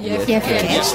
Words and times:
IFCast. 0.00 0.94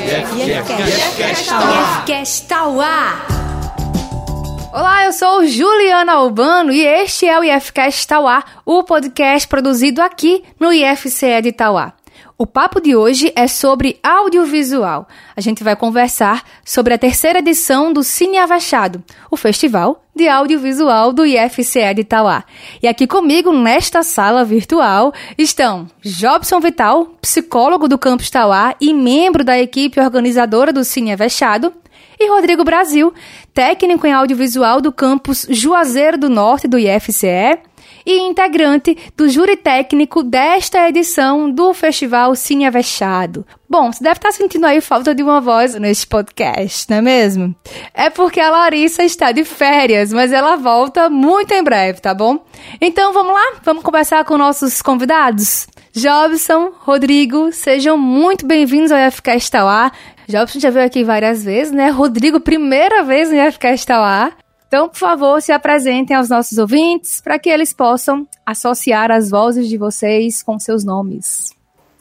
Olá, 4.71 5.05
eu 5.05 5.11
sou 5.11 5.45
Juliana 5.45 6.13
Albano 6.13 6.71
e 6.71 6.85
este 6.85 7.27
é 7.27 7.37
o 7.37 7.43
IFCast 7.43 8.07
Tauá, 8.07 8.43
o 8.65 8.81
podcast 8.83 9.45
produzido 9.47 10.01
aqui 10.01 10.43
no 10.57 10.71
IFCE 10.71 11.41
de 11.41 11.51
Tauá. 11.51 11.93
O 12.35 12.47
papo 12.47 12.81
de 12.81 12.95
hoje 12.95 13.31
é 13.35 13.47
sobre 13.47 13.99
audiovisual. 14.01 15.07
A 15.35 15.39
gente 15.39 15.63
vai 15.63 15.75
conversar 15.75 16.43
sobre 16.65 16.91
a 16.91 16.97
terceira 16.97 17.39
edição 17.39 17.93
do 17.93 18.03
Cine 18.03 18.39
Avachado, 18.39 19.03
o 19.29 19.37
festival 19.37 20.03
de 20.15 20.27
audiovisual 20.27 21.13
do 21.13 21.23
IFCE 21.25 21.93
de 21.93 22.01
Itauá. 22.01 22.43
E 22.81 22.87
aqui 22.87 23.05
comigo, 23.05 23.51
nesta 23.51 24.01
sala 24.01 24.43
virtual, 24.43 25.13
estão 25.37 25.87
Jobson 26.01 26.59
Vital, 26.59 27.05
psicólogo 27.21 27.87
do 27.87 27.99
Campus 27.99 28.29
Itauá 28.29 28.75
e 28.81 28.95
membro 28.95 29.43
da 29.43 29.59
equipe 29.59 29.99
organizadora 29.99 30.73
do 30.73 30.83
Cine 30.83 31.13
Avachado, 31.13 31.71
e 32.19 32.29
Rodrigo 32.29 32.63
Brasil, 32.63 33.13
técnico 33.53 34.07
em 34.07 34.13
audiovisual 34.13 34.81
do 34.81 34.91
campus 34.91 35.45
Juazeiro 35.49 36.17
do 36.17 36.29
Norte 36.29 36.67
do 36.67 36.79
IFCE 36.79 37.59
e 38.05 38.19
integrante 38.19 38.97
do 39.15 39.29
júri 39.29 39.55
técnico 39.55 40.23
desta 40.23 40.87
edição 40.87 41.49
do 41.49 41.73
Festival 41.73 42.35
Cine 42.35 42.65
Avexado. 42.65 43.45
Bom, 43.69 43.91
você 43.91 44.03
deve 44.03 44.17
estar 44.17 44.31
sentindo 44.31 44.65
aí 44.65 44.81
falta 44.81 45.15
de 45.15 45.23
uma 45.23 45.41
voz 45.41 45.75
neste 45.75 46.05
podcast, 46.05 46.89
não 46.89 46.97
é 46.97 47.01
mesmo? 47.01 47.55
É 47.93 48.09
porque 48.09 48.39
a 48.39 48.49
Larissa 48.49 49.03
está 49.03 49.31
de 49.31 49.43
férias, 49.43 50.13
mas 50.13 50.31
ela 50.31 50.55
volta 50.55 51.09
muito 51.09 51.53
em 51.53 51.63
breve, 51.63 51.99
tá 51.99 52.13
bom? 52.13 52.45
Então 52.79 53.11
vamos 53.13 53.33
lá? 53.33 53.53
Vamos 53.63 53.83
conversar 53.83 54.23
com 54.25 54.37
nossos 54.37 54.81
convidados? 54.81 55.67
Jobson, 55.95 56.71
Rodrigo, 56.79 57.51
sejam 57.51 57.97
muito 57.97 58.47
bem-vindos 58.47 58.91
ao 58.91 59.11
FK 59.11 59.49
Tauá. 59.51 59.91
Jobson 60.27 60.59
já 60.59 60.69
veio 60.69 60.85
aqui 60.85 61.03
várias 61.03 61.43
vezes, 61.43 61.71
né? 61.71 61.89
Rodrigo, 61.89 62.39
primeira 62.39 63.03
vez 63.03 63.31
no 63.31 63.51
FK 63.51 63.85
Tauá. 63.85 64.31
Então, 64.73 64.89
por 64.89 64.97
favor, 64.97 65.39
se 65.39 65.51
apresentem 65.51 66.17
aos 66.17 66.29
nossos 66.29 66.57
ouvintes 66.57 67.21
para 67.21 67.37
que 67.37 67.47
eles 67.47 67.71
possam 67.71 68.27
associar 68.43 69.11
as 69.11 69.29
vozes 69.29 69.69
de 69.69 69.77
vocês 69.77 70.41
com 70.41 70.57
seus 70.57 70.83
nomes. 70.83 71.51